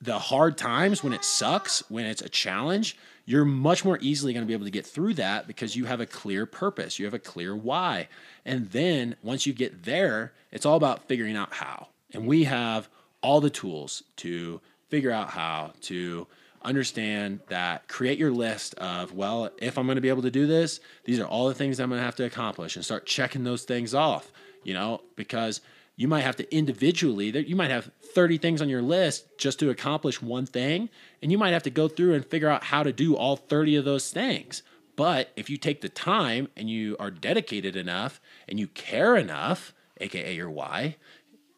the 0.00 0.18
hard 0.18 0.56
times 0.58 1.02
when 1.02 1.12
it 1.12 1.24
sucks, 1.24 1.88
when 1.90 2.06
it's 2.06 2.22
a 2.22 2.28
challenge, 2.28 2.96
you're 3.24 3.44
much 3.44 3.84
more 3.84 3.98
easily 4.00 4.32
going 4.32 4.44
to 4.44 4.46
be 4.46 4.54
able 4.54 4.64
to 4.64 4.70
get 4.70 4.86
through 4.86 5.14
that 5.14 5.46
because 5.46 5.74
you 5.74 5.84
have 5.86 6.00
a 6.00 6.06
clear 6.06 6.46
purpose, 6.46 6.98
you 6.98 7.04
have 7.04 7.14
a 7.14 7.18
clear 7.18 7.56
why. 7.56 8.08
And 8.44 8.70
then 8.70 9.16
once 9.22 9.46
you 9.46 9.52
get 9.52 9.84
there, 9.84 10.32
it's 10.52 10.64
all 10.64 10.76
about 10.76 11.08
figuring 11.08 11.36
out 11.36 11.54
how. 11.54 11.88
And 12.12 12.26
we 12.26 12.44
have 12.44 12.88
all 13.22 13.40
the 13.40 13.50
tools 13.50 14.04
to 14.16 14.60
figure 14.88 15.10
out 15.10 15.30
how 15.30 15.72
to 15.82 16.26
understand 16.62 17.40
that 17.48 17.86
create 17.86 18.18
your 18.18 18.32
list 18.32 18.74
of 18.74 19.12
well 19.12 19.48
if 19.58 19.78
i'm 19.78 19.86
going 19.86 19.94
to 19.96 20.02
be 20.02 20.08
able 20.08 20.22
to 20.22 20.30
do 20.32 20.48
this 20.48 20.80
these 21.04 21.20
are 21.20 21.26
all 21.26 21.46
the 21.46 21.54
things 21.54 21.78
i'm 21.78 21.88
going 21.88 22.00
to 22.00 22.04
have 22.04 22.16
to 22.16 22.24
accomplish 22.24 22.74
and 22.74 22.84
start 22.84 23.06
checking 23.06 23.44
those 23.44 23.62
things 23.62 23.94
off 23.94 24.32
you 24.66 24.74
know? 24.74 25.00
Because 25.14 25.60
you 25.94 26.08
might 26.08 26.22
have 26.22 26.36
to 26.36 26.54
individually 26.54 27.30
you 27.48 27.56
might 27.56 27.70
have 27.70 27.90
30 28.02 28.36
things 28.36 28.60
on 28.60 28.68
your 28.68 28.82
list 28.82 29.38
just 29.38 29.58
to 29.60 29.70
accomplish 29.70 30.20
one 30.20 30.44
thing 30.44 30.90
and 31.22 31.32
you 31.32 31.38
might 31.38 31.52
have 31.52 31.62
to 31.62 31.70
go 31.70 31.88
through 31.88 32.12
and 32.12 32.26
figure 32.26 32.50
out 32.50 32.64
how 32.64 32.82
to 32.82 32.92
do 32.92 33.16
all 33.16 33.36
30 33.36 33.76
of 33.76 33.86
those 33.86 34.10
things. 34.10 34.62
But 34.94 35.30
if 35.36 35.48
you 35.48 35.56
take 35.56 35.80
the 35.80 35.88
time 35.88 36.48
and 36.54 36.68
you 36.68 36.96
are 36.98 37.10
dedicated 37.10 37.76
enough 37.76 38.20
and 38.46 38.60
you 38.60 38.66
care 38.66 39.16
enough 39.16 39.72
aka 39.98 40.34
your 40.34 40.50
why 40.50 40.96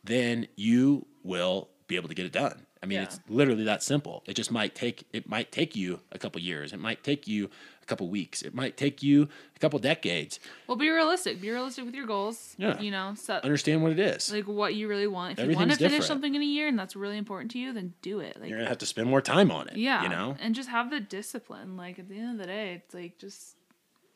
then 0.04 0.46
you 0.54 1.06
will 1.24 1.68
be 1.88 1.96
able 1.96 2.08
to 2.08 2.14
get 2.14 2.26
it 2.26 2.32
done 2.32 2.66
I 2.82 2.86
mean, 2.86 2.96
Yeah. 2.96 3.02
it's 3.04 3.20
literally 3.28 3.64
that 3.64 3.82
simple. 3.82 4.22
It 4.26 4.34
just 4.34 4.50
might 4.52 4.74
take 4.74 5.04
it 5.12 5.28
might 5.28 5.50
take 5.52 5.74
you 5.74 6.00
a 6.12 6.18
couple 6.18 6.40
years. 6.40 6.72
It 6.72 6.78
might 6.78 7.02
take 7.02 7.26
you 7.26 7.50
a 7.82 7.86
couple 7.86 8.08
weeks. 8.08 8.42
It 8.42 8.54
might 8.54 8.76
take 8.76 9.02
you 9.02 9.28
a 9.56 9.58
couple 9.58 9.78
decades. 9.78 10.38
Well, 10.66 10.76
be 10.76 10.88
realistic. 10.88 11.40
Be 11.40 11.50
realistic 11.50 11.84
with 11.86 11.94
your 11.94 12.06
goals. 12.06 12.54
Yeah. 12.58 12.78
You 12.80 12.90
know, 12.90 13.14
set 13.16 13.42
Understand 13.44 13.82
what 13.82 13.92
it 13.92 13.98
is. 13.98 14.30
like 14.32 14.46
what 14.46 14.74
you 14.74 14.86
really 14.88 15.06
want. 15.08 15.38
If 15.38 15.50
you 15.50 15.56
want 15.56 15.70
to 15.72 15.76
finish 15.76 15.90
different. 15.92 16.04
something 16.04 16.34
in 16.34 16.42
a 16.42 16.44
year 16.44 16.68
and 16.68 16.78
that's 16.78 16.94
really 16.94 17.16
important 17.18 17.50
to 17.52 17.58
you, 17.58 17.72
then 17.72 17.94
do 18.02 18.20
it. 18.20 18.38
Like 18.40 18.48
You're 18.50 18.58
gonna 18.58 18.68
have 18.68 18.78
to 18.78 18.86
spend 18.86 19.08
more 19.10 19.20
time 19.22 19.50
on 19.50 19.68
it. 19.68 19.76
yeah, 19.76 20.02
You 20.04 20.08
know? 20.08 20.36
and 20.40 20.54
just 20.54 20.68
have 20.68 20.90
the 20.90 21.00
discipline. 21.00 21.76
Like 21.76 21.98
at 21.98 22.08
the 22.08 22.18
end 22.18 22.32
of 22.32 22.38
the 22.38 22.46
day, 22.46 22.74
it's 22.84 22.94
like 22.94 23.18
just 23.18 23.56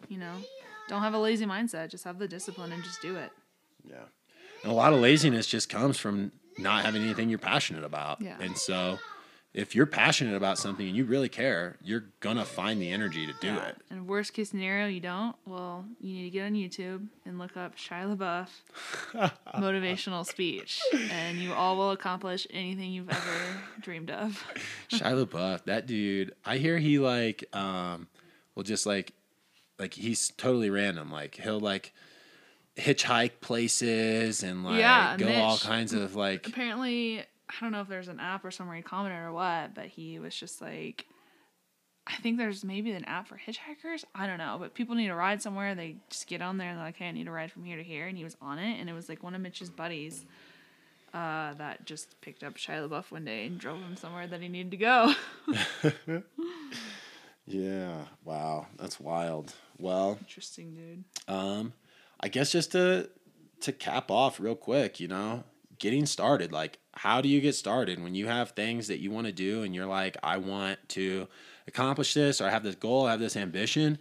you 0.08 0.18
know, 0.18 0.34
don't 0.88 1.02
have 1.02 1.14
a 1.14 1.18
lazy 1.18 1.46
mindset. 1.46 1.88
Just 1.90 2.04
have 2.04 2.18
the 2.18 2.26
discipline 2.28 2.72
and 2.72 2.82
just 2.84 3.00
do 3.02 3.16
it. 3.16 3.30
Yeah. 3.88 3.96
And 4.62 4.70
a 4.70 4.74
lot 4.74 4.92
of 4.92 5.00
laziness 5.00 5.46
just 5.48 5.68
comes 5.68 5.98
from 5.98 6.30
not 6.58 6.84
having 6.84 7.02
anything 7.02 7.28
you're 7.28 7.38
passionate 7.38 7.84
about. 7.84 8.20
Yeah. 8.20 8.36
And 8.40 8.56
so 8.56 8.98
if 9.54 9.74
you're 9.74 9.84
passionate 9.86 10.34
about 10.34 10.56
something 10.58 10.86
and 10.86 10.96
you 10.96 11.04
really 11.04 11.28
care, 11.28 11.76
you're 11.84 12.04
gonna 12.20 12.44
find 12.44 12.80
the 12.80 12.90
energy 12.90 13.26
to 13.26 13.34
do 13.40 13.48
Yeah. 13.48 13.66
it. 13.68 13.76
And 13.90 14.06
worst 14.08 14.32
case 14.32 14.48
scenario, 14.50 14.86
you 14.86 15.00
don't. 15.00 15.36
Well, 15.44 15.84
you 16.00 16.14
need 16.14 16.24
to 16.24 16.30
get 16.30 16.46
on 16.46 16.52
YouTube 16.54 17.06
and 17.26 17.38
look 17.38 17.56
up 17.56 17.76
Shia 17.76 18.16
LaBeouf 18.16 18.48
motivational 19.54 20.24
speech, 20.26 20.80
and 21.10 21.38
you 21.38 21.52
all 21.52 21.76
will 21.76 21.90
accomplish 21.90 22.46
anything 22.50 22.92
you've 22.92 23.10
ever 23.10 23.60
dreamed 23.80 24.10
of. 24.10 24.42
Shia 24.90 25.26
LaBeouf, 25.26 25.64
that 25.64 25.86
dude, 25.86 26.34
I 26.44 26.56
hear 26.58 26.78
he 26.78 26.98
like 26.98 27.44
um 27.54 28.08
will 28.54 28.62
just 28.64 28.86
like 28.86 29.12
like 29.78 29.94
he's 29.94 30.30
totally 30.36 30.70
random. 30.70 31.10
Like 31.10 31.34
he'll 31.36 31.60
like 31.60 31.92
hitchhike 32.76 33.40
places 33.40 34.42
and 34.42 34.64
like 34.64 34.78
Yeah, 34.78 35.16
go 35.16 35.32
all 35.34 35.58
kinds 35.58 35.92
of 35.92 36.14
like 36.16 36.46
Apparently, 36.46 37.20
I 37.20 37.54
don't 37.60 37.72
know 37.72 37.80
if 37.80 37.88
there's 37.88 38.08
an 38.08 38.20
app 38.20 38.44
or 38.44 38.50
somewhere 38.50 38.76
he 38.76 38.82
commented 38.82 39.20
or 39.20 39.32
what, 39.32 39.74
but 39.74 39.86
he 39.86 40.18
was 40.18 40.34
just 40.34 40.62
like, 40.62 41.06
I 42.06 42.16
think 42.16 42.38
there's 42.38 42.64
maybe 42.64 42.90
an 42.92 43.04
app 43.04 43.28
for 43.28 43.36
hitchhikers. 43.36 44.04
I 44.14 44.26
don't 44.26 44.38
know, 44.38 44.56
but 44.58 44.74
people 44.74 44.94
need 44.94 45.08
to 45.08 45.14
ride 45.14 45.42
somewhere. 45.42 45.74
They 45.74 45.96
just 46.10 46.26
get 46.26 46.40
on 46.42 46.56
there 46.56 46.68
and 46.70 46.78
they're 46.78 46.86
like, 46.86 46.96
hey, 46.96 47.08
I 47.08 47.12
need 47.12 47.26
to 47.26 47.30
ride 47.30 47.52
from 47.52 47.64
here 47.64 47.76
to 47.76 47.82
here. 47.82 48.06
And 48.06 48.16
he 48.16 48.24
was 48.24 48.36
on 48.40 48.58
it, 48.58 48.80
and 48.80 48.88
it 48.88 48.92
was 48.92 49.08
like 49.08 49.22
one 49.22 49.34
of 49.34 49.40
Mitch's 49.40 49.70
buddies 49.70 50.24
uh, 51.14 51.52
that 51.54 51.84
just 51.84 52.20
picked 52.22 52.42
up 52.42 52.54
Shia 52.54 52.88
LaBeouf 52.88 53.10
one 53.10 53.24
day 53.26 53.46
and 53.46 53.58
drove 53.58 53.78
him 53.78 53.96
somewhere 53.96 54.26
that 54.26 54.40
he 54.40 54.48
needed 54.48 54.70
to 54.72 54.76
go. 54.78 55.14
Yeah. 57.44 58.04
Wow. 58.24 58.66
That's 58.78 59.00
wild. 59.00 59.52
Well, 59.78 60.16
Interesting, 60.20 60.74
dude. 60.74 61.04
Um, 61.26 61.72
I 62.22 62.28
guess 62.28 62.52
just 62.52 62.72
to 62.72 63.08
to 63.60 63.72
cap 63.72 64.10
off 64.10 64.40
real 64.40 64.54
quick, 64.56 64.98
you 65.00 65.08
know, 65.08 65.44
getting 65.78 66.04
started. 66.06 66.50
Like, 66.52 66.78
how 66.94 67.20
do 67.20 67.28
you 67.28 67.40
get 67.40 67.54
started 67.54 68.02
when 68.02 68.14
you 68.14 68.26
have 68.26 68.50
things 68.50 68.88
that 68.88 68.98
you 68.98 69.10
want 69.10 69.26
to 69.28 69.32
do 69.32 69.62
and 69.62 69.74
you're 69.74 69.86
like, 69.86 70.16
I 70.22 70.36
want 70.38 70.78
to 70.90 71.28
accomplish 71.68 72.12
this, 72.14 72.40
or 72.40 72.46
I 72.46 72.50
have 72.50 72.64
this 72.64 72.74
goal, 72.74 73.06
I 73.06 73.12
have 73.12 73.20
this 73.20 73.36
ambition. 73.36 73.98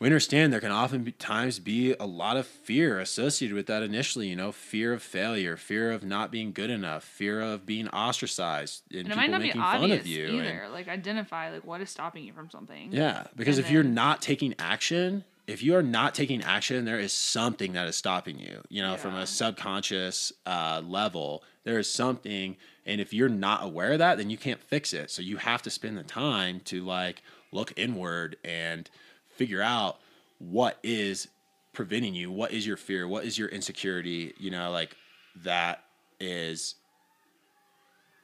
We 0.00 0.08
understand 0.08 0.52
there 0.52 0.60
can 0.60 0.72
oftentimes 0.72 1.60
be 1.60 1.94
a 1.94 2.04
lot 2.06 2.36
of 2.36 2.46
fear 2.48 2.98
associated 2.98 3.54
with 3.54 3.66
that 3.68 3.84
initially, 3.84 4.26
you 4.26 4.34
know, 4.34 4.50
fear 4.50 4.92
of 4.92 5.00
failure, 5.04 5.56
fear 5.56 5.92
of 5.92 6.02
not 6.02 6.32
being 6.32 6.50
good 6.52 6.68
enough, 6.70 7.04
fear 7.04 7.40
of 7.40 7.64
being 7.64 7.88
ostracized, 7.90 8.82
and, 8.90 9.00
And 9.00 9.06
it 9.06 9.10
people 9.10 9.16
might 9.22 9.30
not 9.30 9.40
be 9.40 9.46
making 9.46 9.60
fun 9.62 9.76
obvious 9.82 10.00
of 10.00 10.06
you. 10.08 10.26
either. 10.26 10.62
and- 10.64 10.72
like 10.72 10.88
identify 10.88 11.52
like 11.52 11.64
what 11.64 11.80
is 11.80 11.90
stopping 11.90 12.24
you 12.24 12.32
from 12.32 12.50
something. 12.50 12.90
yeah, 12.92 13.28
because 13.36 13.58
And 13.58 13.66
if 13.66 13.70
you're 13.72 13.84
not 13.84 14.20
taking 14.20 14.54
action, 14.58 15.22
if 15.46 15.62
you 15.62 15.74
are 15.76 15.82
not 15.82 16.14
taking 16.14 16.42
action, 16.42 16.84
there 16.84 16.98
is 16.98 17.12
something 17.12 17.72
that 17.74 17.86
is 17.86 17.96
stopping 17.96 18.38
you. 18.38 18.62
You 18.68 18.82
know, 18.82 18.96
from 18.96 19.14
a 19.14 19.26
subconscious 19.26 20.32
uh, 20.46 20.80
level, 20.84 21.42
there 21.64 21.78
is 21.78 21.90
something, 21.90 22.56
and 22.86 23.00
if 23.00 23.12
you're 23.12 23.28
not 23.28 23.62
aware 23.62 23.92
of 23.92 23.98
that, 23.98 24.16
then 24.16 24.30
you 24.30 24.38
can't 24.38 24.60
fix 24.60 24.92
it. 24.92 25.10
So 25.10 25.20
you 25.20 25.36
have 25.36 25.62
to 25.62 25.70
spend 25.70 25.98
the 25.98 26.02
time 26.02 26.60
to 26.66 26.82
like 26.82 27.22
look 27.52 27.72
inward 27.76 28.36
and 28.42 28.88
figure 29.28 29.62
out 29.62 29.98
what 30.38 30.78
is 30.82 31.28
preventing 31.72 32.14
you, 32.14 32.30
what 32.30 32.52
is 32.52 32.66
your 32.66 32.76
fear, 32.76 33.06
what 33.06 33.24
is 33.24 33.36
your 33.36 33.48
insecurity. 33.48 34.32
You 34.38 34.50
know, 34.50 34.70
like 34.70 34.96
that 35.42 35.84
is 36.20 36.76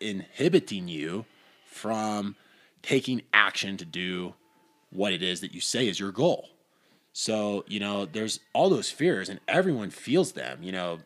inhibiting 0.00 0.88
you 0.88 1.26
from 1.66 2.36
taking 2.82 3.20
action 3.34 3.76
to 3.76 3.84
do 3.84 4.34
what 4.90 5.12
it 5.12 5.22
is 5.22 5.40
that 5.42 5.52
you 5.52 5.60
say 5.60 5.86
is 5.86 6.00
your 6.00 6.12
goal. 6.12 6.48
So, 7.12 7.64
you 7.66 7.80
know, 7.80 8.06
there's 8.06 8.40
all 8.52 8.70
those 8.70 8.90
fears 8.90 9.28
and 9.28 9.40
everyone 9.48 9.90
feels 9.90 10.32
them, 10.32 10.62
you 10.62 10.72
know, 10.72 11.00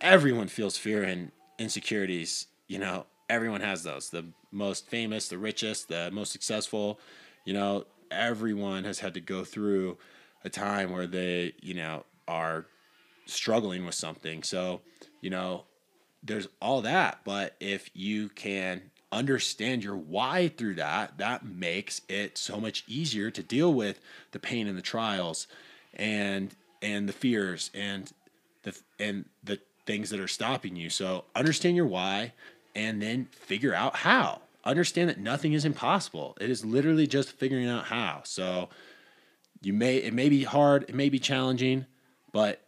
everyone 0.00 0.48
feels 0.48 0.76
fear 0.76 1.02
and 1.02 1.32
insecurities, 1.58 2.46
you 2.68 2.78
know, 2.78 3.06
everyone 3.28 3.62
has 3.62 3.82
those. 3.82 4.10
The 4.10 4.26
most 4.52 4.88
famous, 4.88 5.28
the 5.28 5.38
richest, 5.38 5.88
the 5.88 6.10
most 6.10 6.32
successful, 6.32 7.00
you 7.44 7.54
know, 7.54 7.86
everyone 8.10 8.84
has 8.84 8.98
had 8.98 9.14
to 9.14 9.20
go 9.20 9.44
through 9.44 9.98
a 10.44 10.50
time 10.50 10.92
where 10.92 11.06
they, 11.06 11.54
you 11.60 11.74
know, 11.74 12.04
are 12.28 12.66
struggling 13.24 13.84
with 13.84 13.94
something. 13.94 14.42
So, 14.42 14.82
you 15.20 15.30
know, 15.30 15.64
there's 16.22 16.48
all 16.60 16.82
that, 16.82 17.20
but 17.24 17.56
if 17.60 17.90
you 17.94 18.28
can 18.28 18.90
understand 19.12 19.84
your 19.84 19.96
why 19.96 20.48
through 20.48 20.74
that, 20.74 21.18
that 21.18 21.44
makes 21.44 22.00
it 22.08 22.36
so 22.36 22.60
much 22.60 22.84
easier 22.86 23.30
to 23.30 23.42
deal 23.42 23.72
with 23.72 24.00
the 24.32 24.38
pain 24.38 24.66
and 24.66 24.76
the 24.76 24.82
trials 24.82 25.46
and 25.94 26.54
and 26.82 27.08
the 27.08 27.12
fears 27.12 27.70
and 27.74 28.12
the 28.62 28.76
and 28.98 29.24
the 29.42 29.58
things 29.86 30.10
that 30.10 30.20
are 30.20 30.28
stopping 30.28 30.76
you. 30.76 30.90
So 30.90 31.24
understand 31.34 31.76
your 31.76 31.86
why 31.86 32.32
and 32.74 33.00
then 33.00 33.26
figure 33.32 33.74
out 33.74 33.96
how. 33.96 34.40
Understand 34.64 35.08
that 35.08 35.18
nothing 35.18 35.52
is 35.52 35.64
impossible. 35.64 36.36
It 36.40 36.50
is 36.50 36.64
literally 36.64 37.06
just 37.06 37.32
figuring 37.32 37.68
out 37.68 37.84
how. 37.84 38.22
So 38.24 38.68
you 39.62 39.72
may 39.72 39.96
it 39.96 40.12
may 40.12 40.28
be 40.28 40.44
hard, 40.44 40.84
it 40.88 40.94
may 40.94 41.08
be 41.08 41.18
challenging, 41.18 41.86
but 42.32 42.65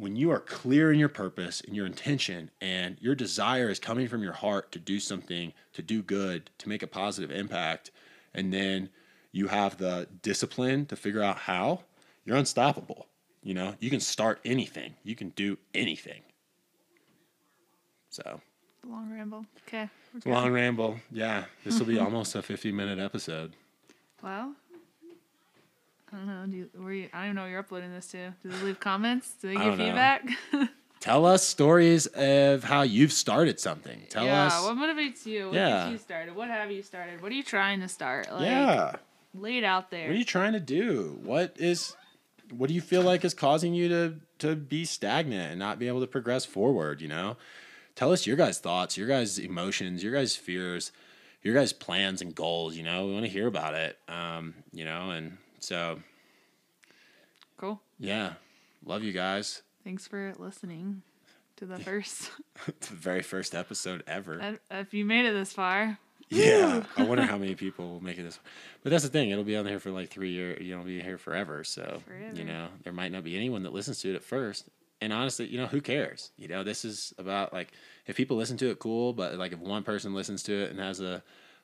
when 0.00 0.16
you 0.16 0.30
are 0.30 0.40
clear 0.40 0.90
in 0.90 0.98
your 0.98 1.10
purpose 1.10 1.60
and 1.60 1.76
your 1.76 1.84
intention 1.84 2.50
and 2.60 2.96
your 3.00 3.14
desire 3.14 3.68
is 3.68 3.78
coming 3.78 4.08
from 4.08 4.22
your 4.22 4.32
heart 4.32 4.72
to 4.72 4.78
do 4.78 4.98
something, 4.98 5.52
to 5.74 5.82
do 5.82 6.02
good, 6.02 6.48
to 6.56 6.70
make 6.70 6.82
a 6.82 6.86
positive 6.86 7.30
impact, 7.30 7.90
and 8.32 8.50
then 8.52 8.88
you 9.30 9.48
have 9.48 9.76
the 9.76 10.08
discipline 10.22 10.86
to 10.86 10.96
figure 10.96 11.22
out 11.22 11.36
how, 11.36 11.82
you're 12.24 12.38
unstoppable. 12.38 13.06
You 13.42 13.52
know, 13.52 13.74
you 13.78 13.90
can 13.90 14.00
start 14.00 14.40
anything, 14.44 14.94
you 15.04 15.14
can 15.14 15.30
do 15.30 15.58
anything. 15.74 16.22
So, 18.08 18.40
Long 18.88 19.12
ramble. 19.12 19.44
Okay. 19.68 19.90
long 20.24 20.50
ramble. 20.50 20.98
Yeah, 21.12 21.44
this 21.62 21.78
will 21.78 21.86
be 21.86 21.98
almost 22.06 22.34
a 22.34 22.40
50 22.42 22.72
minute 22.72 22.98
episode. 22.98 23.52
Well, 24.22 24.54
I 26.12 26.16
don't 26.16 26.26
know. 26.26 26.46
Do 26.46 26.56
you, 26.56 26.70
were 26.82 26.92
you, 26.92 27.08
I 27.12 27.18
don't 27.18 27.24
even 27.26 27.36
know 27.36 27.42
what 27.42 27.50
you're 27.50 27.60
uploading 27.60 27.92
this 27.92 28.06
to. 28.08 28.34
Do 28.42 28.48
they 28.48 28.64
leave 28.64 28.80
comments? 28.80 29.34
Do 29.40 29.48
they 29.48 29.56
give 29.56 29.76
feedback? 29.76 30.28
Tell 31.00 31.24
us 31.24 31.42
stories 31.42 32.06
of 32.08 32.62
how 32.62 32.82
you've 32.82 33.12
started 33.12 33.58
something. 33.58 34.02
Tell 34.10 34.24
yeah. 34.26 34.46
us. 34.48 34.62
What 34.64 34.76
motivates 34.76 35.24
you? 35.24 35.46
What 35.46 35.54
Yeah. 35.54 35.88
you 35.88 35.96
started? 35.96 36.36
What 36.36 36.48
have 36.48 36.70
you 36.70 36.82
started? 36.82 37.22
What 37.22 37.32
are 37.32 37.34
you 37.34 37.42
trying 37.42 37.80
to 37.80 37.88
start? 37.88 38.30
Like, 38.30 38.42
yeah. 38.42 38.96
Lay 39.34 39.56
it 39.58 39.64
out 39.64 39.90
there. 39.90 40.08
What 40.08 40.14
are 40.14 40.18
you 40.18 40.24
trying 40.24 40.52
to 40.52 40.60
do? 40.60 41.18
What 41.22 41.56
is 41.58 41.96
what 42.50 42.66
do 42.68 42.74
you 42.74 42.80
feel 42.80 43.02
like 43.02 43.24
is 43.24 43.32
causing 43.32 43.72
you 43.74 43.88
to 43.88 44.14
to 44.40 44.56
be 44.56 44.84
stagnant 44.84 45.52
and 45.52 45.58
not 45.58 45.78
be 45.78 45.88
able 45.88 46.00
to 46.00 46.06
progress 46.06 46.44
forward, 46.44 47.00
you 47.00 47.08
know? 47.08 47.36
Tell 47.94 48.12
us 48.12 48.26
your 48.26 48.36
guys' 48.36 48.58
thoughts, 48.58 48.96
your 48.98 49.06
guys' 49.08 49.38
emotions, 49.38 50.02
your 50.02 50.12
guys' 50.12 50.36
fears, 50.36 50.92
your 51.42 51.54
guys' 51.54 51.72
plans 51.72 52.20
and 52.20 52.34
goals, 52.34 52.76
you 52.76 52.82
know? 52.82 53.06
We 53.06 53.12
want 53.12 53.24
to 53.24 53.30
hear 53.30 53.46
about 53.46 53.74
it. 53.74 53.98
Um, 54.08 54.54
you 54.72 54.84
know, 54.84 55.10
and 55.10 55.38
so 55.60 56.00
cool. 57.58 57.80
yeah. 57.98 58.34
Love 58.84 59.02
you 59.02 59.12
guys. 59.12 59.62
Thanks 59.84 60.06
for 60.06 60.32
listening 60.38 61.02
to 61.56 61.66
the 61.66 61.78
first. 61.78 62.30
The 62.66 62.94
very 62.94 63.22
first 63.22 63.54
episode 63.54 64.02
ever. 64.06 64.58
if 64.70 64.92
you 64.92 65.04
made 65.06 65.24
it 65.24 65.32
this 65.32 65.52
far, 65.52 65.98
Yeah. 66.28 66.84
I 66.96 67.04
wonder 67.04 67.24
how 67.24 67.38
many 67.44 67.54
people 67.54 67.88
will 67.88 68.02
make 68.02 68.18
it 68.18 68.22
this 68.22 68.36
far. 68.36 68.44
But 68.82 68.90
that's 68.90 69.02
the 69.04 69.08
thing, 69.10 69.30
it'll 69.30 69.44
be 69.44 69.56
on 69.56 69.64
there 69.64 69.78
for 69.80 69.90
like 69.90 70.10
three 70.10 70.30
years, 70.30 70.62
you 70.62 70.76
know, 70.76 70.82
be 70.82 71.00
here 71.00 71.16
forever. 71.18 71.64
So 71.64 72.00
Forever. 72.06 72.36
you 72.36 72.44
know, 72.44 72.68
there 72.84 72.92
might 72.92 73.12
not 73.12 73.24
be 73.24 73.36
anyone 73.36 73.62
that 73.62 73.72
listens 73.72 74.00
to 74.02 74.10
it 74.10 74.16
at 74.16 74.22
first. 74.22 74.68
And 75.02 75.12
honestly, 75.12 75.46
you 75.46 75.56
know, 75.58 75.66
who 75.66 75.80
cares? 75.80 76.30
You 76.36 76.48
know, 76.48 76.62
this 76.62 76.84
is 76.84 77.14
about 77.18 77.52
like 77.54 77.72
if 78.06 78.16
people 78.16 78.36
listen 78.36 78.58
to 78.58 78.70
it, 78.70 78.78
cool. 78.78 79.14
But 79.14 79.36
like 79.36 79.52
if 79.52 79.58
one 79.58 79.82
person 79.82 80.12
listens 80.14 80.42
to 80.44 80.52
it 80.52 80.70
and 80.70 80.78
has 80.80 81.00
a 81.00 81.22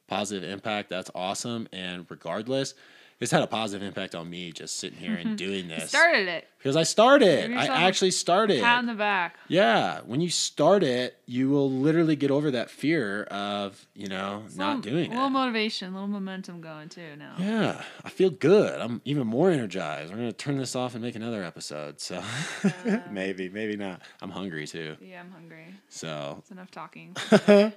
positive 0.09 0.49
impact, 0.49 0.89
that's 0.89 1.11
awesome. 1.15 1.69
And 1.73 2.07
regardless, 2.09 2.73
it's 3.19 3.31
had 3.31 3.43
a 3.43 3.47
positive 3.47 3.87
impact 3.87 4.15
on 4.15 4.29
me 4.29 4.53
just 4.53 4.77
sitting 4.77 4.99
here 4.99 5.15
and 5.15 5.29
mm-hmm. 5.29 5.37
doing 5.37 5.69
this 5.69 5.89
Started 5.89 6.29
it. 6.29 6.49
because 6.59 6.77
I 6.77 6.83
started. 6.83 7.51
I 7.55 7.85
actually 7.85 8.11
started. 8.11 8.61
Pat 8.63 8.79
on 8.79 8.87
the 8.87 8.95
back. 8.95 9.37
Yeah, 9.49 10.01
when 10.05 10.21
you 10.21 10.29
start 10.29 10.83
it, 10.83 11.17
you 11.25 11.49
will 11.49 11.71
literally 11.71 12.15
get 12.15 12.31
over 12.31 12.51
that 12.51 12.69
fear 12.69 13.23
of 13.25 13.87
you 13.95 14.09
know 14.09 14.43
not 14.55 14.77
Little- 14.77 14.93
doing 14.93 15.07
A 15.13 15.15
little 15.15 15.29
it. 15.29 15.31
motivation, 15.31 15.89
a 15.89 15.93
little 15.93 16.09
momentum 16.09 16.61
going 16.61 16.91
too 16.91 17.17
now. 17.19 17.37
Yeah, 17.39 17.83
I 18.05 18.11
feel 18.11 18.29
good. 18.29 18.79
I'm 18.79 19.01
even 19.07 19.27
more 19.27 19.51
energized. 19.51 20.11
We're 20.11 20.19
gonna 20.19 20.33
turn 20.33 20.59
this 20.59 20.77
off 20.77 20.95
and 20.95 21.03
make 21.03 21.17
another 21.17 21.43
episode. 21.43 22.01
So 22.01 22.23
maybe, 23.11 23.49
maybe 23.49 23.77
not. 23.77 24.03
I'm 24.21 24.31
hungry 24.31 24.67
too. 24.67 24.97
Yeah, 25.01 25.21
I'm 25.21 25.31
hungry. 25.31 25.75
So 25.89 26.37
It's 26.41 26.51
enough 26.51 26.71
talking. 26.71 27.17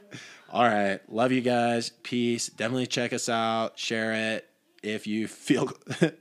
all 0.51 0.65
right, 0.65 0.99
love 1.07 1.31
you 1.31 1.41
guys. 1.41 1.91
Peace. 2.03 2.47
Definitely 2.47 2.87
check 2.87 3.13
us 3.13 3.29
out. 3.29 3.79
Share 3.79 4.35
it 4.35 4.48
if 4.83 5.07
you 5.07 5.27
feel 5.27 5.71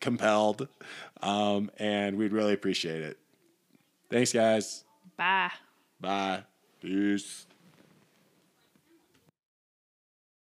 compelled, 0.00 0.68
um, 1.22 1.70
and 1.78 2.16
we'd 2.16 2.32
really 2.32 2.54
appreciate 2.54 3.02
it. 3.02 3.18
Thanks, 4.10 4.32
guys. 4.32 4.84
Bye. 5.16 5.50
Bye. 6.00 6.44
Peace. 6.80 7.46